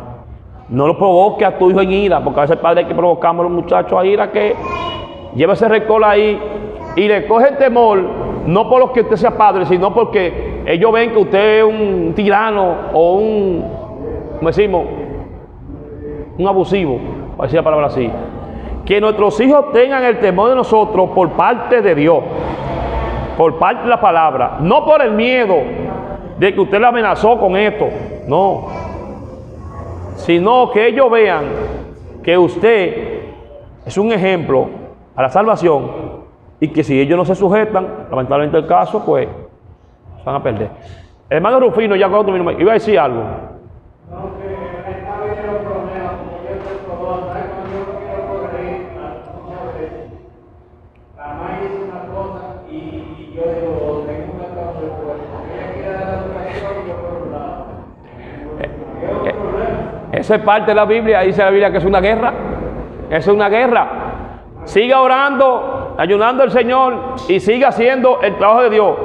No 0.69 0.87
lo 0.87 0.97
provoque 0.97 1.43
a 1.43 1.57
tu 1.57 1.69
hijo 1.69 1.81
en 1.81 1.91
ira, 1.91 2.23
porque 2.23 2.39
a 2.39 2.43
veces 2.43 2.57
padre 2.57 2.81
hay 2.81 2.85
que 2.85 2.95
provocamos 2.95 3.41
a 3.41 3.49
los 3.49 3.51
muchachos 3.51 3.99
a 3.99 4.05
ira 4.05 4.31
que 4.31 4.55
lleva 5.35 5.53
ese 5.53 5.67
récord 5.67 6.03
ahí 6.03 6.39
y 6.95 7.07
le 7.07 7.27
cogen 7.27 7.57
temor, 7.57 8.01
no 8.45 8.69
por 8.69 8.79
lo 8.79 8.93
que 8.93 9.01
usted 9.01 9.17
sea 9.17 9.31
padre, 9.31 9.65
sino 9.65 9.93
porque 9.93 10.63
ellos 10.65 10.91
ven 10.91 11.11
que 11.11 11.17
usted 11.17 11.59
es 11.59 11.63
un 11.63 12.13
tirano 12.15 12.75
o 12.93 13.13
un, 13.15 13.80
como 14.41 14.49
decimos, 14.49 14.87
un 16.35 16.47
abusivo, 16.47 16.99
para 17.37 17.43
decir 17.43 17.59
la 17.59 17.63
palabra 17.63 17.85
así. 17.85 18.09
Que 18.83 18.99
nuestros 18.99 19.39
hijos 19.39 19.71
tengan 19.71 20.03
el 20.03 20.17
temor 20.17 20.49
de 20.49 20.55
nosotros 20.55 21.11
por 21.11 21.29
parte 21.33 21.79
de 21.79 21.93
Dios, 21.93 22.23
por 23.37 23.59
parte 23.59 23.83
de 23.83 23.89
la 23.89 24.01
palabra, 24.01 24.57
no 24.61 24.83
por 24.83 24.99
el 25.03 25.11
miedo 25.11 25.57
de 26.39 26.55
que 26.55 26.59
usted 26.59 26.79
le 26.79 26.87
amenazó 26.87 27.39
con 27.39 27.55
esto, 27.55 27.87
no, 28.27 28.65
sino 30.15 30.71
que 30.71 30.87
ellos 30.87 31.11
vean 31.11 31.45
que 32.23 32.35
usted 32.35 33.19
es 33.85 33.95
un 33.95 34.11
ejemplo 34.11 34.69
a 35.15 35.21
la 35.21 35.29
salvación 35.29 35.91
y 36.59 36.69
que 36.69 36.83
si 36.83 36.99
ellos 36.99 37.15
no 37.15 37.25
se 37.25 37.35
sujetan, 37.35 38.07
lamentablemente 38.09 38.57
el 38.57 38.65
caso, 38.65 39.05
pues 39.05 39.27
van 40.25 40.35
a 40.37 40.41
perder. 40.41 40.71
Hermano 41.29 41.59
Rufino, 41.59 41.95
ya 41.95 42.09
cuando 42.09 42.33
terminó, 42.33 42.59
iba 42.59 42.71
a 42.71 42.73
decir 42.73 42.97
algo. 42.97 43.51
La 51.17 51.27
mamá 51.27 51.59
hizo 51.61 51.83
una 51.85 52.01
cosa 52.13 52.41
y, 52.69 52.75
y 52.75 53.33
yo 53.35 53.43
digo, 53.43 54.03
tengo 54.05 54.33
una 54.35 54.49
cosa 54.53 54.79
de 54.81 54.87
Ella 55.53 55.73
quiere 55.73 55.89
dar 55.93 56.05
la 56.05 56.15
educación 56.23 56.71
y 56.83 56.89
yo 56.89 56.95
por 56.95 57.13
un 57.23 57.31
lado. 57.31 57.65
¿Qué 58.99 59.07
otro 59.07 60.10
Esa 60.21 60.35
es 60.35 60.43
parte 60.43 60.69
de 60.69 60.75
la 60.75 60.85
Biblia, 60.85 61.21
dice 61.21 61.43
la 61.43 61.49
Biblia 61.49 61.71
que 61.71 61.79
es 61.79 61.83
una 61.83 61.99
guerra. 61.99 62.31
Es 63.09 63.27
una 63.27 63.49
guerra. 63.49 63.87
Siga 64.65 65.01
orando, 65.01 65.95
ayudando 65.97 66.43
al 66.43 66.51
Señor 66.51 67.15
y 67.27 67.39
siga 67.39 67.69
haciendo 67.69 68.19
el 68.21 68.37
trabajo 68.37 68.61
de 68.61 68.69
Dios. 68.69 68.95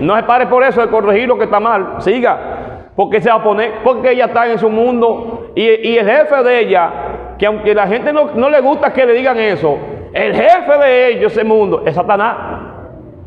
No 0.00 0.14
se 0.16 0.24
pare 0.24 0.46
por 0.48 0.62
eso 0.62 0.82
de 0.82 0.88
corregir 0.88 1.28
lo 1.28 1.38
que 1.38 1.44
está 1.44 1.60
mal. 1.60 1.94
Siga. 2.00 2.90
Porque 2.94 3.22
se 3.22 3.30
va 3.30 3.36
a 3.36 3.42
poner, 3.42 3.72
porque 3.82 4.12
ella 4.12 4.26
está 4.26 4.46
en 4.48 4.58
su 4.58 4.68
mundo 4.68 5.52
y, 5.54 5.66
el 5.66 6.06
jefe 6.06 6.42
de 6.42 6.60
ella, 6.60 6.90
que 7.38 7.46
aunque 7.46 7.74
la 7.74 7.86
gente 7.86 8.12
no, 8.12 8.32
no 8.34 8.50
le 8.50 8.60
gusta 8.60 8.92
que 8.92 9.06
le 9.06 9.14
digan 9.14 9.38
eso, 9.38 9.78
el 10.12 10.34
jefe 10.34 10.78
de 10.78 11.08
ellos, 11.08 11.32
ese 11.32 11.42
mundo, 11.42 11.84
es 11.86 11.94
Satanás, 11.94 12.36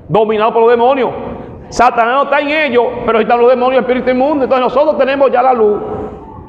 dominado 0.07 0.53
por 0.53 0.61
los 0.61 0.71
demonios. 0.71 1.09
Satanás 1.69 2.13
no 2.13 2.23
está 2.25 2.41
en 2.41 2.49
ellos, 2.49 2.85
pero 3.07 3.19
están 3.19 3.39
los 3.39 3.49
demonios, 3.49 3.81
espíritu 3.81 4.11
inmundo. 4.11 4.43
Entonces 4.43 4.63
nosotros 4.63 4.99
tenemos 4.99 5.31
ya 5.31 5.41
la 5.41 5.53
luz 5.53 5.79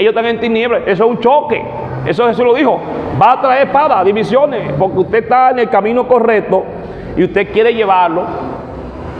ellos 0.01 0.11
están 0.11 0.27
en 0.27 0.41
tinieblas. 0.41 0.83
Eso 0.87 1.05
es 1.05 1.11
un 1.11 1.21
choque. 1.21 1.63
Eso 2.07 2.27
Jesús 2.27 2.45
lo 2.45 2.55
dijo. 2.55 2.81
Va 3.21 3.33
a 3.33 3.41
traer 3.41 3.67
espada, 3.67 4.03
divisiones, 4.03 4.73
porque 4.79 4.99
usted 4.99 5.23
está 5.25 5.51
en 5.51 5.61
el 5.61 5.69
camino 5.69 6.09
correcto 6.09 6.65
y 7.17 7.25
usted 7.25 7.53
quiere 7.53 7.75
llevarlo. 7.75 8.25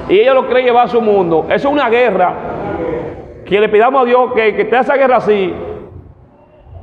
Y 0.09 0.19
ella 0.19 0.35
lo 0.35 0.47
quiere 0.47 0.63
llevar 0.63 0.87
a 0.87 0.89
su 0.89 1.01
mundo. 1.01 1.47
Eso 1.49 1.69
es 1.69 1.75
una 1.75 1.89
guerra. 1.89 2.35
Que 3.45 3.61
le 3.61 3.69
pidamos 3.69 4.03
a 4.03 4.05
Dios 4.05 4.33
que, 4.35 4.55
que 4.55 4.63
esté 4.63 4.79
esa 4.79 4.97
guerra 4.97 5.17
así. 5.17 5.55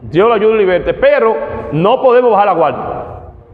Dios 0.01 0.27
lo 0.27 0.33
ayude 0.33 0.55
y 0.55 0.57
liberte. 0.59 0.93
Pero 0.93 1.35
no 1.71 2.01
podemos 2.01 2.31
bajar 2.31 2.45
la 2.45 2.53
guardia. 2.53 2.83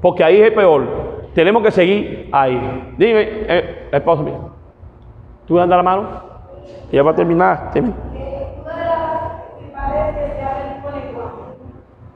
Porque 0.02 0.24
ahí 0.24 0.42
es 0.42 0.48
el 0.48 0.54
peor. 0.54 1.04
Tenemos 1.34 1.64
que 1.64 1.72
seguir 1.72 2.30
ahí. 2.32 2.94
Dime, 2.98 3.22
eh, 3.22 3.90
esposo 3.92 4.22
mío. 4.22 4.52
¿Tú 5.48 5.60
andas 5.60 5.78
la 5.78 5.84
mano? 5.84 6.08
Ya 6.92 7.02
va 7.02 7.12
a 7.12 7.16
terminar. 7.16 7.72
Dime. 7.74 7.90
Una 8.62 8.76
de 8.76 8.86
las 8.86 9.42
principales 9.58 10.16
que 10.16 10.36
se 10.36 10.42
abre 10.44 10.82
con 10.84 10.94
lenguaje. 10.94 11.42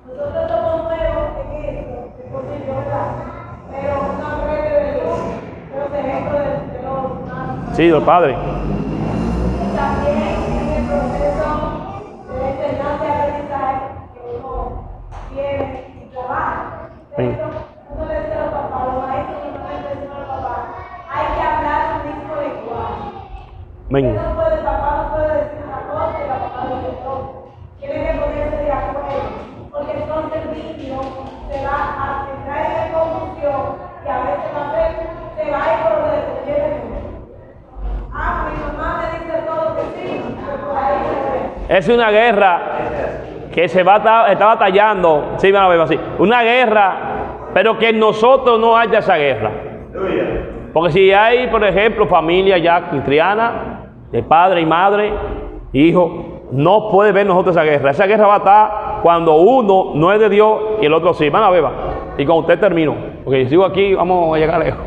Nosotros 0.05 0.51
somos 0.51 0.83
nuevos 0.83 1.29
en 1.41 1.65
esto, 1.65 1.95
es 2.19 2.31
posible, 2.31 2.67
¿verdad? 2.67 3.07
Pero 3.71 3.93
no 4.19 4.27
aprende 4.27 4.69
de 4.69 4.93
Dios, 4.93 5.17
de 5.71 5.79
los 5.79 5.91
ejemplos 5.93 6.41
de, 6.43 6.77
de 6.77 6.83
los 6.83 7.25
más. 7.27 7.66
Sí, 7.77 7.87
del 7.89 8.01
Padre. 8.01 8.33
Y 8.33 9.75
también 9.77 10.17
en 10.17 10.67
el 10.73 10.83
proceso 10.89 11.47
de 12.27 12.49
enseñanza 12.49 13.05
y 13.05 13.11
aprendizaje 13.11 13.85
que 14.15 14.19
uno 14.33 14.89
tiene 15.29 15.85
y 16.01 16.09
trabaja. 16.09 16.89
Pero 17.15 17.45
uno 17.93 18.05
le 18.07 18.15
dice 18.19 18.33
a 18.33 18.35
los 18.41 18.49
papás, 18.49 18.81
los 18.81 18.97
maestros 19.05 19.37
normalmente 19.45 19.89
dicen 19.93 20.09
a 20.09 20.17
los 20.17 20.27
papás, 20.27 20.61
hay 21.07 21.25
que 21.37 21.41
hablar 21.45 21.81
un 21.93 22.01
mismo 22.09 22.33
lenguaje. 22.41 23.05
Ven. 23.89 24.15
No 24.15 24.33
puede, 24.33 24.55
el 24.57 24.65
papá 24.65 24.89
no 24.97 25.03
puede 25.13 25.33
decir 25.37 25.61
una 25.61 25.81
cosa 25.85 26.17
y 26.17 26.27
la 26.27 26.33
mamá 26.33 26.59
dice 26.65 26.89
otra. 27.05 27.29
Tiene 27.77 27.93
que 27.93 28.13
ponerse 28.17 28.57
de 28.57 28.71
acuerdo, 28.71 29.29
porque 29.69 29.93
entonces 30.01 30.41
el 30.49 30.49
niño 30.81 30.97
se 31.45 31.57
va 31.61 31.77
a 31.93 32.25
entrar 32.25 32.65
en 32.73 32.89
confusión 32.89 33.61
y 34.01 34.09
a 34.09 34.17
veces 34.25 34.49
va 34.49 34.61
a 34.65 34.73
ser, 34.73 34.89
se 35.37 35.45
va 35.51 35.59
a 35.61 35.69
ir 35.69 35.77
por 35.85 35.93
donde 35.93 36.17
le 36.17 36.25
conviene 36.25 36.69
mucho. 36.73 37.05
Ah, 38.19 38.49
mi 38.49 38.57
mamá 38.59 38.87
me 38.97 39.19
dice 39.19 39.37
todo 39.45 39.75
que 39.75 39.83
sí, 39.93 40.07
pero 40.43 40.57
por 40.65 40.75
ahí 40.75 40.97
me 41.05 41.15
ve. 41.29 41.56
Es 41.69 41.89
una 41.89 42.09
guerra 42.11 42.61
que 43.53 43.67
se 43.67 43.83
va 43.83 43.97
está 44.29 44.45
batallando, 44.45 45.33
sí, 45.37 45.51
van 45.51 45.63
a 45.63 45.67
ver 45.67 45.81
así, 45.81 45.99
una 46.19 46.43
guerra, 46.43 46.95
pero 47.53 47.77
que 47.77 47.89
en 47.89 47.99
nosotros 47.99 48.59
no 48.59 48.77
haya 48.77 48.99
esa 48.99 49.17
guerra. 49.17 49.51
Porque 50.73 50.91
si 50.91 51.11
hay, 51.11 51.47
por 51.47 51.63
ejemplo, 51.63 52.05
familia 52.05 52.57
ya 52.57 52.89
cristiana, 52.89 53.87
de 54.11 54.23
padre 54.23 54.61
y 54.61 54.65
madre, 54.65 55.11
hijo, 55.73 56.41
no 56.51 56.89
puede 56.89 57.11
ver 57.11 57.25
nosotros 57.25 57.55
esa 57.55 57.63
guerra. 57.63 57.91
Esa 57.91 58.05
guerra 58.05 58.27
va 58.27 58.35
a 58.35 58.37
estar 58.37 58.71
cuando 59.01 59.35
uno 59.35 59.91
no 59.95 60.13
es 60.13 60.19
de 60.19 60.29
Dios 60.29 60.59
y 60.81 60.85
el 60.85 60.93
otro 60.93 61.13
sí. 61.13 61.29
Van 61.29 61.43
a 61.43 61.49
ver. 61.49 61.63
Y 62.17 62.25
con 62.25 62.37
usted 62.37 62.59
termino. 62.59 62.95
Porque 63.23 63.43
si 63.43 63.49
sigo 63.49 63.65
aquí, 63.65 63.93
vamos 63.93 64.35
a 64.35 64.39
llegar 64.39 64.59
lejos. 64.63 64.79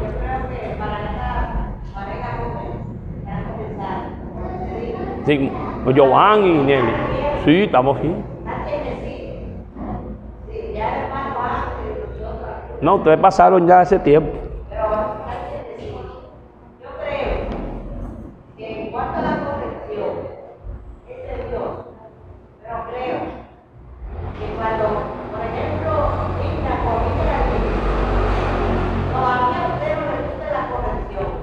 Sí, 5.26 5.50
Joan 5.84 6.44
y 6.44 6.52
Nelly. 6.64 6.92
Sí, 7.44 7.62
estamos 7.64 7.96
aquí. 7.98 8.14
No, 12.80 12.94
ustedes 12.96 13.18
pasaron 13.20 13.66
ya 13.66 13.82
ese 13.82 13.98
tiempo. 13.98 14.30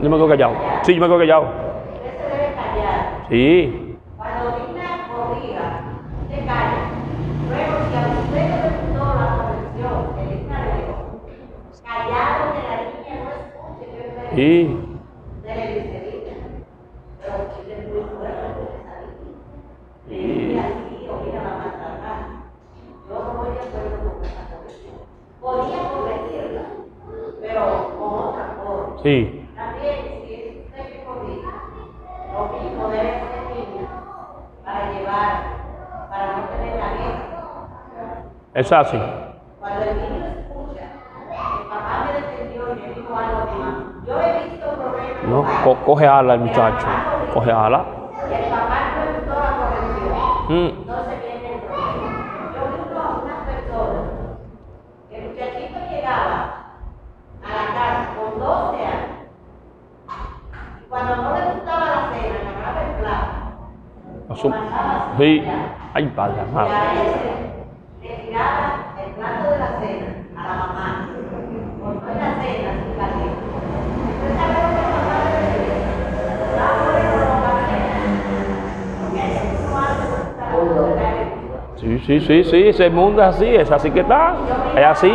Yo 0.02 0.10
me 0.10 0.16
quedo 0.18 0.28
callado. 0.28 0.54
Sí, 0.84 0.94
yo 0.96 1.02
me 1.02 1.08
quedo 1.08 1.18
callado. 1.18 1.42
Usted 1.44 2.12
se 2.18 2.24
debe 2.24 2.54
callar. 2.56 3.26
Sí. 3.30 3.98
Cuando 4.16 4.44
Linda 4.68 4.90
corrija, 5.10 5.68
se 6.30 6.38
calla. 6.46 6.82
Luego, 7.48 7.76
si 7.90 7.96
a 7.96 8.00
usted 8.22 8.44
no 8.48 8.56
le 8.58 8.70
gustó 8.78 9.04
la 9.18 9.28
corrección 9.38 9.98
que 10.16 10.22
Linda 10.36 10.58
le 10.60 10.72
dio, 10.78 10.96
callado 11.84 12.42
que 12.54 12.62
la 12.62 12.76
niña 12.78 13.16
no 13.24 13.30
escuche 13.42 13.86
que 13.90 13.98
usted 13.98 14.14
Sí. 14.14 14.16
se 14.16 14.22
le 14.22 14.27
dice, 14.27 14.27
"Linda, 14.27 14.27
pero 14.27 14.27
usted 14.27 14.27
es 14.27 14.27
muy 14.27 14.27
fuerte 14.27 14.27
con 14.27 14.27
esa 14.27 14.27
niña. 14.27 14.27
Le 14.27 14.27
dice 14.27 14.27
así, 14.27 14.27
o 14.27 14.27
mira, 14.27 14.27
la 14.27 14.27
maltratar. 14.27 14.27
Yo 14.27 14.27
no 14.27 14.27
voy 14.27 14.27
de 14.27 14.27
acuerdo 14.27 14.27
con 14.27 14.27
esa 24.24 24.44
corrección. 24.54 24.96
Podía 25.42 25.90
corregirla, 25.90 26.66
pero 27.42 27.98
con 27.98 28.14
otra. 28.14 28.44
Sí. 29.02 29.50
También, 29.56 29.96
si 30.28 30.34
es 30.34 30.66
usted 30.66 31.06
corrige, 31.06 31.52
lo 32.32 32.42
mismo 32.60 32.90
debe 32.90 33.10
ser 33.20 33.32
el 33.42 33.48
niño 33.56 33.88
para 34.64 34.92
llevar, 34.92 35.34
para 36.10 36.38
no 36.38 36.44
tener 36.50 36.76
la 36.78 36.90
guerra. 36.94 38.24
Es 38.54 38.72
así. 38.72 39.00
Cuando 39.60 39.84
el 39.84 39.98
niño 39.98 40.26
escucha, 40.26 40.86
el 41.62 41.68
papá 41.68 42.06
me 42.06 42.22
defendió 42.22 42.74
y 42.74 42.80
me 42.80 42.94
dijo 42.94 43.16
algo 43.16 43.52
mi 43.52 43.60
mamá. 43.60 43.97
Yo 44.08 44.14
he 44.22 44.50
visto 44.50 44.68
problemas. 44.70 45.24
No, 45.66 45.76
coge 45.86 46.08
ala 46.08 46.34
el 46.36 46.40
muchacho. 46.40 46.88
Coge 47.34 47.52
ala. 47.52 47.84
Y 48.30 48.34
el 48.34 48.44
papá 48.50 48.78
no 48.96 49.02
gustó 49.20 49.34
la 49.36 49.52
corrección. 49.58 50.16
Entonces 50.50 51.16
viene 51.22 51.54
el 51.56 51.62
problema. 51.62 52.10
Yo 52.56 52.62
vi 52.72 52.76
una- 52.90 53.10
unas 53.24 53.42
personas 53.46 54.06
que 55.10 55.16
el 55.18 55.24
muchachito 55.30 55.80
llegaba 55.92 56.40
a 57.44 57.50
la 57.52 57.66
casa 57.76 58.08
con 58.18 58.40
12 58.40 58.80
años. 58.86 59.18
Y 60.82 60.90
cuando 60.90 61.16
no 61.18 61.30
le 61.38 61.42
gustaba 61.54 61.86
la 61.86 62.02
cena, 62.14 62.38
agarraba 62.48 62.82
el 62.88 62.94
plato. 63.02 63.36
Así 64.30 64.48
Sí. 65.18 65.52
Ay, 65.94 66.06
padre 66.16 66.36
Y 66.36 67.37
Sí, 82.06 82.20
sí, 82.20 82.44
sí. 82.44 82.68
Ese 82.68 82.90
mundo 82.90 83.22
es 83.22 83.28
así. 83.30 83.56
Es 83.56 83.72
así 83.72 83.92
que 83.92 84.02
está. 84.02 84.36
Es 84.76 84.86
así. 84.86 85.10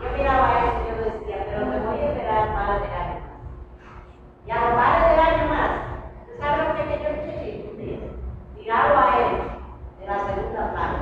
Yo 0.00 0.06
miraba 0.16 0.48
a 0.48 0.58
eso 0.58 0.74
y 0.84 0.88
yo 0.88 1.04
decía, 1.04 1.44
pero 1.48 1.66
me 1.66 1.78
voy 1.80 1.98
a 1.98 2.04
esperar 2.12 2.48
para 2.52 2.74
del 2.80 2.90
año 2.92 3.20
más. 3.20 4.46
Y 4.46 4.50
a 4.50 4.60
los 4.60 4.70
padres 4.74 5.10
del 5.10 5.20
año 5.20 5.48
más, 5.48 5.70
¿usted 6.20 6.40
sabe 6.40 6.56
lo 6.62 6.74
que 6.74 6.82
yo 6.90 7.10
necesito? 7.10 7.68
Tirarlo 8.56 8.98
a 8.98 9.18
él 9.18 9.36
de 10.00 10.06
la 10.06 10.18
segunda 10.26 10.74
parte. 10.74 11.00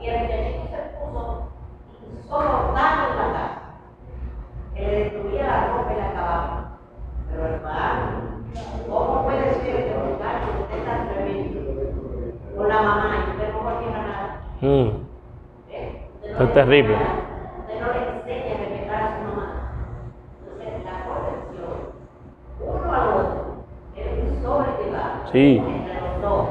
Y 0.00 0.06
el 0.08 0.20
muchachito 0.20 0.64
se 0.70 0.80
puso 0.98 1.48
insoportable 2.16 3.04
en 3.10 3.16
la 3.16 3.32
casa. 3.32 3.60
Que 4.74 4.80
le 4.86 5.04
destruía 5.04 5.42
la 5.46 5.68
ropa 5.68 5.92
y 5.92 5.96
la 5.98 6.06
acababa. 6.08 6.64
Pero 7.30 7.44
hermano, 7.46 8.06
¿cómo 8.88 9.22
puede 9.24 9.54
ser 9.54 9.76
que 9.84 9.94
un 9.96 10.12
muchacho 10.12 10.48
esté 10.62 10.76
tan 10.88 11.08
tremendo 11.08 11.60
con 12.56 12.68
la 12.68 12.82
mamá 12.82 13.10
y 13.16 13.30
usted 13.30 13.52
no 13.52 13.58
volviera 13.60 14.02
nada? 14.02 14.40
Mm. 14.60 14.88
¿Eh? 15.70 16.08
Usted 16.16 16.30
Esto 16.30 16.42
es 16.42 16.48
le 16.48 16.54
terrible. 16.54 16.94
enseña- 16.94 17.20
Usted 17.60 17.80
no 17.80 17.86
le 17.92 17.98
enseña 18.16 18.54
a 18.54 18.58
respetar 18.58 19.02
a 19.02 19.16
su 19.16 19.24
mamá. 19.24 19.48
Entonces, 20.42 20.84
la 20.84 20.96
corrección, 21.06 21.72
uno 22.60 22.94
al 22.94 23.08
otro, 23.08 23.44
es 23.96 24.06
un 24.24 24.42
sobrellevar 24.42 25.10
Sí. 25.32 25.62
entre 25.64 25.94
los 26.00 26.22
dos. 26.22 26.48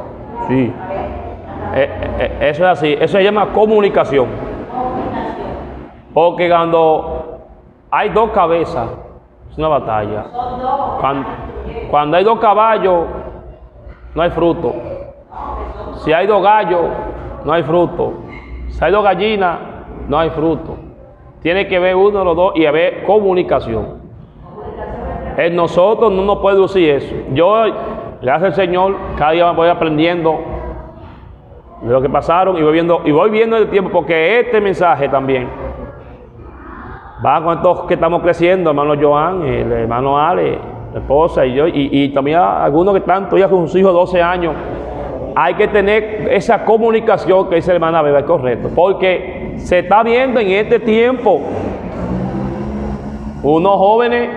Sí. 0.47 0.73
A 0.81 0.87
ver, 0.87 1.29
Eh, 1.71 1.87
eh, 2.19 2.48
eso 2.59 2.65
es 2.65 2.77
así. 2.77 2.93
Eso 2.99 3.17
se 3.17 3.23
llama 3.23 3.53
comunicación. 3.53 4.27
comunicación. 4.69 5.47
Porque 6.13 6.49
cuando 6.49 7.39
hay 7.89 8.09
dos 8.09 8.31
cabezas, 8.31 8.89
es 9.49 9.57
una 9.57 9.69
batalla. 9.69 10.25
Cuando, 10.99 11.29
cuando 11.89 12.17
hay 12.17 12.23
dos 12.25 12.39
caballos, 12.39 13.05
no 14.13 14.21
hay 14.21 14.29
fruto. 14.31 14.73
Si 15.99 16.11
hay 16.11 16.27
dos 16.27 16.43
gallos, 16.43 16.81
no 17.45 17.53
hay 17.53 17.63
fruto. 17.63 18.13
Si 18.67 18.83
hay 18.83 18.91
dos 18.91 19.03
gallinas, 19.03 19.59
no 20.09 20.19
hay 20.19 20.29
fruto. 20.31 20.75
Tiene 21.41 21.67
que 21.67 21.79
ver 21.79 21.95
uno 21.95 22.19
de 22.19 22.25
los 22.25 22.35
dos 22.35 22.53
y 22.55 22.65
haber 22.65 23.05
comunicación. 23.05 23.99
En 25.37 25.55
nosotros 25.55 26.11
no 26.11 26.25
nos 26.25 26.39
puede 26.39 26.59
decir 26.61 26.89
eso. 26.89 27.15
Yo, 27.31 27.63
gracias 28.21 28.43
al 28.43 28.53
Señor, 28.53 28.97
cada 29.17 29.31
día 29.31 29.49
voy 29.51 29.69
aprendiendo 29.69 30.48
de 31.81 31.91
lo 31.91 32.01
que 32.01 32.09
pasaron 32.09 32.57
y 32.57 32.61
voy 32.61 32.73
viendo, 32.73 33.01
y 33.05 33.11
voy 33.11 33.29
viendo 33.29 33.57
el 33.57 33.69
tiempo, 33.69 33.89
porque 33.91 34.39
este 34.39 34.59
mensaje 34.61 35.07
también. 35.09 35.47
Va 37.25 37.43
con 37.43 37.57
estos 37.57 37.81
que 37.81 37.95
estamos 37.95 38.21
creciendo, 38.21 38.69
hermano 38.69 38.95
Joan, 38.99 39.43
el 39.43 39.71
hermano 39.71 40.17
Ale, 40.17 40.57
la 40.93 40.99
esposa 40.99 41.45
y 41.45 41.53
yo, 41.53 41.67
y, 41.67 42.09
también 42.09 42.39
algunos 42.39 42.93
que 42.93 42.99
están 42.99 43.25
todavía 43.25 43.49
con 43.49 43.67
sus 43.67 43.79
hijos 43.79 43.93
12 43.93 44.21
años, 44.21 44.53
hay 45.35 45.53
que 45.53 45.67
tener 45.67 46.27
esa 46.31 46.65
comunicación 46.65 47.49
que 47.49 47.55
dice 47.55 47.71
la 47.71 47.75
hermana 47.75 48.01
Beba, 48.01 48.23
correcto, 48.23 48.69
porque 48.73 49.53
se 49.57 49.79
está 49.79 50.03
viendo 50.03 50.39
en 50.39 50.51
este 50.51 50.79
tiempo 50.79 51.41
unos 53.43 53.75
jóvenes 53.75 54.29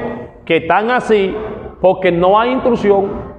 que 0.44 0.58
están 0.58 0.90
así 0.90 1.34
porque 1.80 2.12
no 2.12 2.38
hay 2.38 2.52
instrucción, 2.52 3.31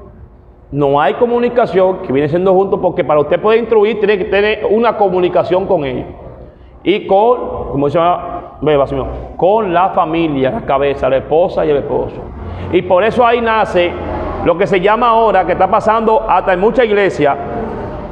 no 0.74 1.00
hay 1.00 1.14
comunicación, 1.14 2.00
que 2.00 2.12
viene 2.12 2.28
siendo 2.28 2.52
juntos, 2.52 2.80
porque 2.82 3.04
para 3.04 3.20
usted 3.20 3.40
poder 3.40 3.60
instruir 3.60 4.00
tiene 4.00 4.18
que 4.18 4.26
tener 4.26 4.66
una 4.68 4.98
comunicación 4.98 5.68
con 5.68 5.86
ellos. 5.86 6.08
Y 6.84 7.06
con, 7.06 7.70
como 7.72 7.90
se 7.90 8.00
llama, 8.00 8.58
con 9.38 9.72
la 9.72 9.90
familia, 9.90 10.50
la 10.50 10.62
cabeza, 10.62 11.08
la 11.10 11.18
esposa 11.18 11.64
y 11.64 11.70
el 11.70 11.78
esposo. 11.78 12.16
Y 12.72 12.82
por 12.82 13.04
eso 13.04 13.24
ahí 13.24 13.40
nace 13.40 13.92
lo 14.46 14.58
que 14.58 14.66
se 14.66 14.82
llama 14.82 15.10
ahora, 15.10 15.46
que 15.46 15.52
está 15.52 15.70
pasando 15.70 16.26
hasta 16.28 16.54
en 16.54 16.60
muchas 16.60 16.86
iglesias, 16.86 17.38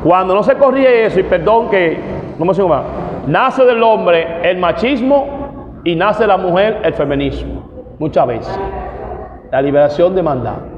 cuando 0.04 0.36
no 0.36 0.44
se 0.44 0.56
corrige 0.56 1.08
eso, 1.08 1.20
y 1.20 1.24
perdón 1.24 1.68
que, 1.68 1.98
¿cómo 2.38 2.54
se 2.54 2.62
llama? 2.62 2.84
Nace 3.26 3.66
del 3.66 3.82
hombre 3.82 4.40
el 4.44 4.60
machismo 4.60 5.82
y 5.84 5.96
nace 5.96 6.24
de 6.24 6.28
la 6.28 6.38
mujer 6.38 6.80
el 6.84 6.94
feminismo, 6.94 7.64
muchas 7.98 8.28
veces. 8.28 8.60
La 9.50 9.64
liberación 9.64 10.14
de 10.14 10.22
maldad. 10.22 10.71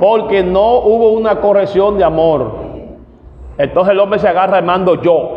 Porque 0.00 0.42
no 0.42 0.78
hubo 0.78 1.12
una 1.12 1.40
corrección 1.40 1.98
de 1.98 2.04
amor. 2.04 2.52
Entonces 3.56 3.92
el 3.92 4.00
hombre 4.00 4.18
se 4.18 4.28
agarra 4.28 4.62
mando 4.62 4.94
yo. 5.02 5.30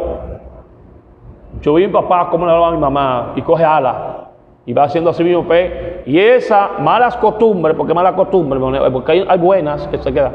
Yo 1.62 1.74
vi 1.74 1.84
a 1.84 1.88
mi 1.88 1.94
papá 1.94 2.30
cómo 2.30 2.46
le 2.46 2.52
hablaba 2.52 2.70
a 2.70 2.76
mi 2.76 2.80
mamá 2.80 3.34
y 3.36 3.42
coge 3.42 3.64
ala 3.64 4.22
y 4.66 4.74
va 4.74 4.84
haciendo 4.84 5.10
así 5.10 5.24
mismo 5.24 5.44
pe. 5.48 6.04
Y 6.06 6.20
esa 6.20 6.72
malas 6.80 7.18
costumbres, 7.18 7.76
porque 7.76 7.94
malas 7.94 8.14
costumbres, 8.14 8.62
porque 8.92 9.26
hay, 9.28 9.38
buenas 9.38 9.88
que 9.88 9.98
se 9.98 10.14
quedan, 10.14 10.34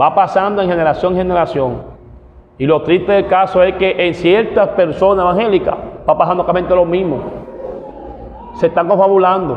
va 0.00 0.14
pasando 0.14 0.62
en 0.62 0.68
generación 0.68 1.12
en 1.12 1.18
generación. 1.18 1.94
Y 2.58 2.66
lo 2.66 2.82
triste 2.82 3.12
del 3.12 3.26
caso 3.26 3.62
es 3.62 3.74
que 3.76 4.06
en 4.06 4.14
ciertas 4.14 4.68
personas 4.70 5.24
evangélicas 5.24 5.74
va 6.08 6.16
pasando 6.16 6.46
lo 6.76 6.84
mismo. 6.84 7.18
Se 8.54 8.68
están 8.68 8.86
confabulando. 8.86 9.56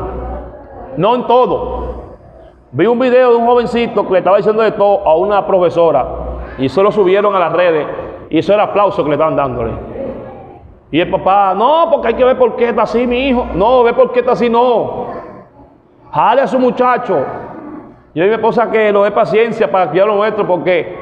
No 0.96 1.14
en 1.14 1.26
todo. 1.26 1.77
Vi 2.70 2.86
un 2.86 2.98
video 2.98 3.30
de 3.30 3.36
un 3.36 3.46
jovencito 3.46 4.06
que 4.06 4.12
le 4.12 4.18
estaba 4.18 4.36
diciendo 4.36 4.62
de 4.62 4.72
todo 4.72 5.06
a 5.06 5.16
una 5.16 5.46
profesora 5.46 6.06
y 6.58 6.66
eso 6.66 6.82
lo 6.82 6.92
subieron 6.92 7.34
a 7.34 7.38
las 7.38 7.52
redes 7.52 7.86
y 8.28 8.38
eso 8.38 8.52
era 8.52 8.64
aplauso 8.64 9.02
que 9.02 9.08
le 9.08 9.14
estaban 9.14 9.36
dándole. 9.36 9.72
Y 10.90 11.00
el 11.00 11.10
papá, 11.10 11.54
no, 11.54 11.88
porque 11.90 12.08
hay 12.08 12.14
que 12.14 12.24
ver 12.24 12.38
por 12.38 12.56
qué 12.56 12.70
está 12.70 12.82
así 12.82 13.06
mi 13.06 13.28
hijo. 13.28 13.46
No, 13.54 13.82
ve 13.82 13.92
por 13.92 14.12
qué 14.12 14.20
está 14.20 14.32
así, 14.32 14.48
no. 14.48 15.06
Jale 16.10 16.42
a 16.42 16.46
su 16.46 16.58
muchacho. 16.58 17.24
Yo 18.14 18.24
y 18.24 18.28
mi 18.28 18.34
esposa 18.34 18.70
que 18.70 18.90
lo 18.90 19.02
dé 19.04 19.10
paciencia 19.10 19.70
para 19.70 19.90
criar 19.90 20.06
lo 20.06 20.16
nuestro, 20.16 20.46
porque 20.46 20.98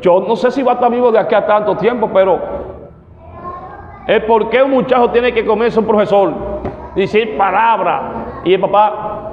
yo 0.00 0.20
no 0.26 0.34
sé 0.36 0.50
si 0.50 0.62
va 0.62 0.72
a 0.72 0.74
estar 0.74 0.90
vivo 0.90 1.12
de 1.12 1.18
aquí 1.18 1.34
a 1.34 1.46
tanto 1.46 1.76
tiempo, 1.76 2.10
pero 2.12 2.38
el 4.06 4.24
por 4.26 4.50
qué 4.50 4.62
un 4.62 4.72
muchacho 4.72 5.10
tiene 5.10 5.32
que 5.32 5.44
comerse 5.46 5.78
un 5.78 5.86
profesor, 5.86 6.32
decir 6.96 7.36
palabras. 7.36 8.02
Y 8.44 8.54
el 8.54 8.60
papá, 8.60 9.32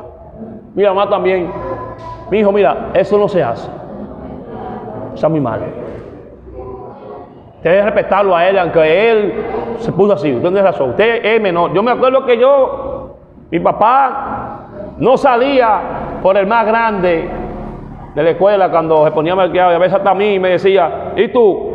mi 0.76 0.84
mamá 0.84 1.10
también, 1.10 1.52
mi 2.30 2.40
hijo, 2.40 2.52
mira, 2.52 2.90
eso 2.94 3.18
no 3.18 3.28
se 3.28 3.42
hace. 3.42 3.70
Está 5.14 5.30
muy 5.30 5.40
mal. 5.40 5.62
Usted 7.56 7.70
debe 7.72 7.84
respetarlo 7.84 8.36
a 8.36 8.48
él, 8.48 8.60
aunque 8.60 9.12
él 9.12 9.34
se 9.80 9.92
puso 9.92 10.14
así. 10.14 10.32
Usted 10.32 10.50
tiene 10.50 10.62
razón. 10.62 10.92
Usted 10.92 11.26
es 11.26 11.42
menor. 11.42 11.74
Yo 11.74 11.82
me 11.82 11.92
acuerdo 11.92 12.26
que 12.26 12.38
yo, 12.38 13.18
mi 13.50 13.60
papá, 13.60 14.68
no 14.98 15.18
salía 15.18 15.80
por 16.22 16.38
el 16.38 16.48
más 16.48 16.66
grande 16.66 17.30
de 18.14 18.24
la 18.24 18.30
escuela 18.32 18.70
cuando 18.70 19.06
se 19.06 19.12
ponía 19.12 19.36
marqueado. 19.36 19.72
Y 19.72 19.76
a 19.76 19.80
veces 19.80 19.98
hasta 19.98 20.12
a 20.12 20.16
mí 20.16 20.40
me 20.40 20.50
decía, 20.50 21.14
¿y 21.16 21.30
tú? 21.30 21.68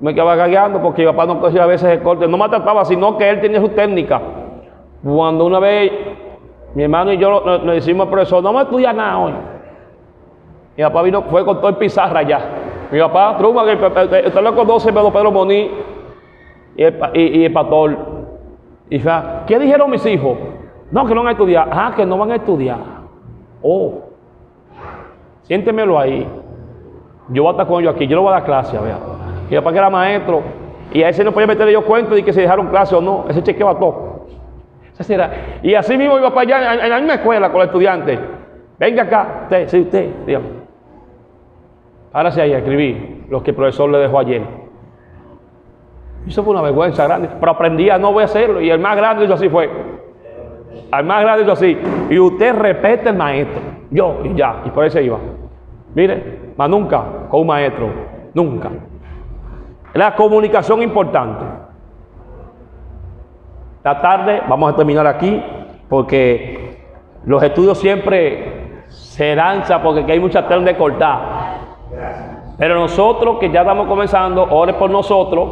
Me 0.00 0.12
quedaba 0.12 0.36
gagueando 0.36 0.82
porque 0.82 1.02
mi 1.02 1.08
papá 1.08 1.24
no 1.24 1.40
cogía 1.40 1.62
a 1.62 1.66
veces 1.66 1.88
el 1.90 2.02
corte. 2.02 2.26
No 2.26 2.36
me 2.36 2.48
trataba, 2.48 2.84
sino 2.84 3.16
que 3.16 3.28
él 3.28 3.40
tenía 3.40 3.60
su 3.60 3.70
técnica. 3.70 4.20
Cuando 5.02 5.46
una 5.46 5.58
vez 5.58 5.92
mi 6.74 6.82
hermano 6.82 7.12
y 7.12 7.18
yo 7.18 7.42
le 7.64 7.74
decimos 7.74 8.06
al 8.06 8.10
profesor, 8.10 8.42
no 8.42 8.52
me 8.52 8.62
estudia 8.62 8.92
nada 8.92 9.18
hoy. 9.18 9.32
Mi 10.76 10.82
papá 10.82 11.02
vino, 11.02 11.22
fue 11.22 11.44
con 11.44 11.58
todo 11.58 11.68
el 11.68 11.76
pizarra 11.76 12.22
ya. 12.22 12.40
Mi 12.90 12.98
papá, 12.98 13.36
Truma, 13.38 13.64
que 13.64 13.74
usted 13.74 14.42
lo 14.42 14.54
conoce, 14.54 14.92
Pedro 14.92 15.12
Pedro 15.12 15.30
Moni 15.30 15.70
y 16.76 16.82
el, 16.82 17.00
y, 17.14 17.22
y 17.40 17.44
el 17.44 17.52
pastor. 17.52 17.96
Y 18.90 18.98
dice, 18.98 19.10
¿qué 19.46 19.58
dijeron 19.58 19.90
mis 19.90 20.04
hijos? 20.04 20.36
No, 20.90 21.06
que 21.06 21.14
no 21.14 21.22
van 21.22 21.28
a 21.28 21.32
estudiar. 21.32 21.68
Ah, 21.70 21.92
que 21.94 22.04
no 22.04 22.18
van 22.18 22.32
a 22.32 22.36
estudiar. 22.36 22.78
Oh, 23.62 24.02
siéntemelo 25.42 25.98
ahí. 25.98 26.26
Yo 27.28 27.42
voy 27.42 27.50
a 27.50 27.52
estar 27.52 27.66
con 27.66 27.80
ellos 27.80 27.94
aquí, 27.94 28.06
yo 28.06 28.16
no 28.16 28.22
voy 28.22 28.30
a 28.30 28.34
dar 28.34 28.44
clase, 28.44 28.76
vea. 28.78 28.98
Mi 29.48 29.56
papá 29.56 29.72
que 29.72 29.78
era 29.78 29.90
maestro, 29.90 30.42
y 30.92 31.02
a 31.02 31.08
ese 31.08 31.24
no 31.24 31.32
podía 31.32 31.46
meterle 31.46 31.72
yo 31.72 31.84
cuento 31.84 32.14
de 32.14 32.22
que 32.22 32.32
se 32.32 32.42
dejaron 32.42 32.68
clase 32.68 32.94
o 32.94 33.00
no, 33.00 33.24
ese 33.28 33.42
chequeaba 33.42 33.78
todo. 33.78 34.13
Y 35.62 35.74
así 35.74 35.96
mismo 35.96 36.18
iba 36.18 36.32
para 36.32 36.40
allá 36.42 36.74
en, 36.74 36.80
en 36.80 36.90
la 36.90 36.98
misma 36.98 37.14
escuela 37.14 37.48
con 37.50 37.58
los 37.58 37.66
estudiantes. 37.66 38.18
Venga 38.78 39.02
acá, 39.02 39.40
usted, 39.44 39.68
sí, 39.68 39.80
usted, 39.80 40.10
dígame. 40.26 40.64
Sí 42.30 42.40
ahí 42.40 42.52
a 42.52 42.58
escribir 42.58 43.24
lo 43.28 43.42
que 43.42 43.50
el 43.50 43.56
profesor 43.56 43.90
le 43.90 43.98
dejó 43.98 44.20
ayer. 44.20 44.42
Eso 46.26 46.42
fue 46.44 46.52
una 46.52 46.62
vergüenza 46.62 47.04
grande. 47.04 47.28
Pero 47.38 47.52
aprendía, 47.52 47.98
no 47.98 48.12
voy 48.12 48.22
a 48.22 48.26
hacerlo. 48.26 48.60
Y 48.60 48.70
el 48.70 48.78
más 48.78 48.96
grande 48.96 49.24
hizo 49.24 49.34
así 49.34 49.48
fue. 49.48 49.68
Al 50.90 51.04
más 51.04 51.22
grande 51.22 51.42
hizo 51.42 51.52
así. 51.52 51.76
Y 52.08 52.18
usted 52.18 52.54
respete 52.54 53.08
al 53.08 53.16
maestro. 53.16 53.60
Yo, 53.90 54.20
y 54.24 54.34
ya. 54.34 54.62
Y 54.64 54.70
por 54.70 54.84
ahí 54.84 55.04
iba. 55.04 55.18
Mire, 55.94 56.52
más 56.56 56.68
nunca 56.70 57.04
con 57.28 57.40
un 57.40 57.46
maestro. 57.48 57.88
Nunca. 58.32 58.70
La 59.92 60.14
comunicación 60.14 60.82
importante. 60.82 61.44
La 63.84 64.00
tarde, 64.00 64.40
vamos 64.48 64.72
a 64.72 64.76
terminar 64.76 65.06
aquí, 65.06 65.42
porque 65.90 66.78
los 67.26 67.42
estudios 67.42 67.76
siempre 67.78 68.82
se 68.88 69.36
lanzan 69.36 69.82
porque 69.82 70.10
hay 70.10 70.18
mucha 70.18 70.48
tela 70.48 70.62
de 70.62 70.74
cortar. 70.74 71.20
Pero 72.56 72.76
nosotros 72.76 73.36
que 73.38 73.50
ya 73.50 73.60
estamos 73.60 73.86
comenzando, 73.86 74.42
ore 74.42 74.72
por 74.72 74.88
nosotros, 74.88 75.50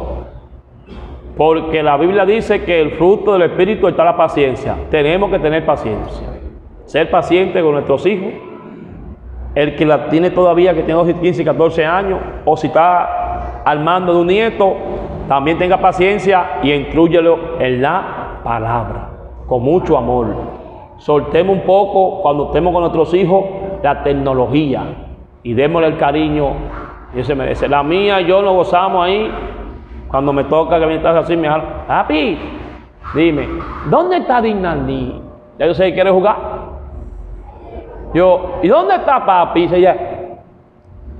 porque 1.37 1.83
la 1.83 1.95
Biblia 1.97 2.25
dice 2.25 2.63
que 2.63 2.81
el 2.81 2.93
fruto 2.93 3.33
del 3.33 3.43
Espíritu 3.43 3.87
está 3.87 4.03
la 4.03 4.17
paciencia. 4.17 4.77
Tenemos 4.89 5.29
que 5.29 5.37
tener 5.37 5.63
paciencia. 5.63 6.27
Ser 6.85 7.11
paciente 7.11 7.61
con 7.61 7.73
nuestros 7.73 8.03
hijos. 8.07 8.33
El 9.53 9.75
que 9.75 9.85
la 9.85 10.09
tiene 10.09 10.31
todavía, 10.31 10.73
que 10.73 10.81
tiene 10.81 10.95
12, 10.95 11.19
15, 11.19 11.45
14 11.45 11.85
años, 11.85 12.19
o 12.45 12.57
si 12.57 12.65
está 12.65 13.61
al 13.63 13.79
mando 13.81 14.11
de 14.11 14.21
un 14.21 14.27
nieto, 14.27 14.75
también 15.27 15.59
tenga 15.59 15.77
paciencia 15.77 16.59
y 16.63 16.71
inclúyelo 16.71 17.59
en 17.59 17.79
la 17.79 18.22
palabra, 18.43 19.09
con 19.47 19.63
mucho 19.63 19.97
amor. 19.97 20.27
Soltemos 20.97 21.57
un 21.57 21.63
poco 21.63 22.21
cuando 22.21 22.45
estemos 22.45 22.71
con 22.71 22.81
nuestros 22.81 23.13
hijos 23.13 23.43
la 23.81 24.03
tecnología 24.03 24.83
y 25.43 25.53
démosle 25.53 25.87
el 25.87 25.97
cariño 25.97 26.51
y 27.15 27.23
se 27.23 27.35
merece. 27.35 27.67
La 27.67 27.83
mía, 27.83 28.21
yo 28.21 28.41
nos 28.41 28.53
gozamos 28.53 29.05
ahí. 29.05 29.31
Cuando 30.09 30.31
me 30.31 30.43
toca 30.45 30.79
que 30.79 30.85
me 30.85 30.95
estás 30.95 31.15
así, 31.15 31.35
me 31.35 31.47
jalo. 31.47 31.63
Papi, 31.87 32.37
dime, 33.15 33.47
¿dónde 33.89 34.17
está 34.17 34.41
Dignandí? 34.41 35.21
Ya 35.57 35.65
yo 35.65 35.73
sé 35.73 35.85
que 35.85 35.93
quiere 35.95 36.11
jugar. 36.11 36.37
Yo, 38.13 38.59
¿y 38.61 38.67
dónde 38.67 38.95
está 38.95 39.25
papi? 39.25 39.61
Dice 39.61 39.77
ella, 39.77 39.97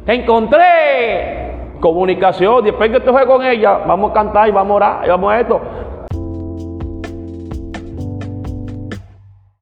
te 0.06 0.14
encontré. 0.14 1.44
Comunicación, 1.80 2.64
después 2.64 2.92
que 2.92 3.00
te 3.02 3.12
juegue 3.12 3.28
con 3.28 3.44
ella, 3.44 3.80
vamos 3.86 4.12
a 4.12 4.14
cantar 4.14 4.48
y 4.48 4.52
vamos 4.52 4.72
a 4.72 4.76
orar 4.76 5.06
y 5.06 5.10
vamos 5.10 5.34
a 5.34 5.40
esto. 5.42 5.62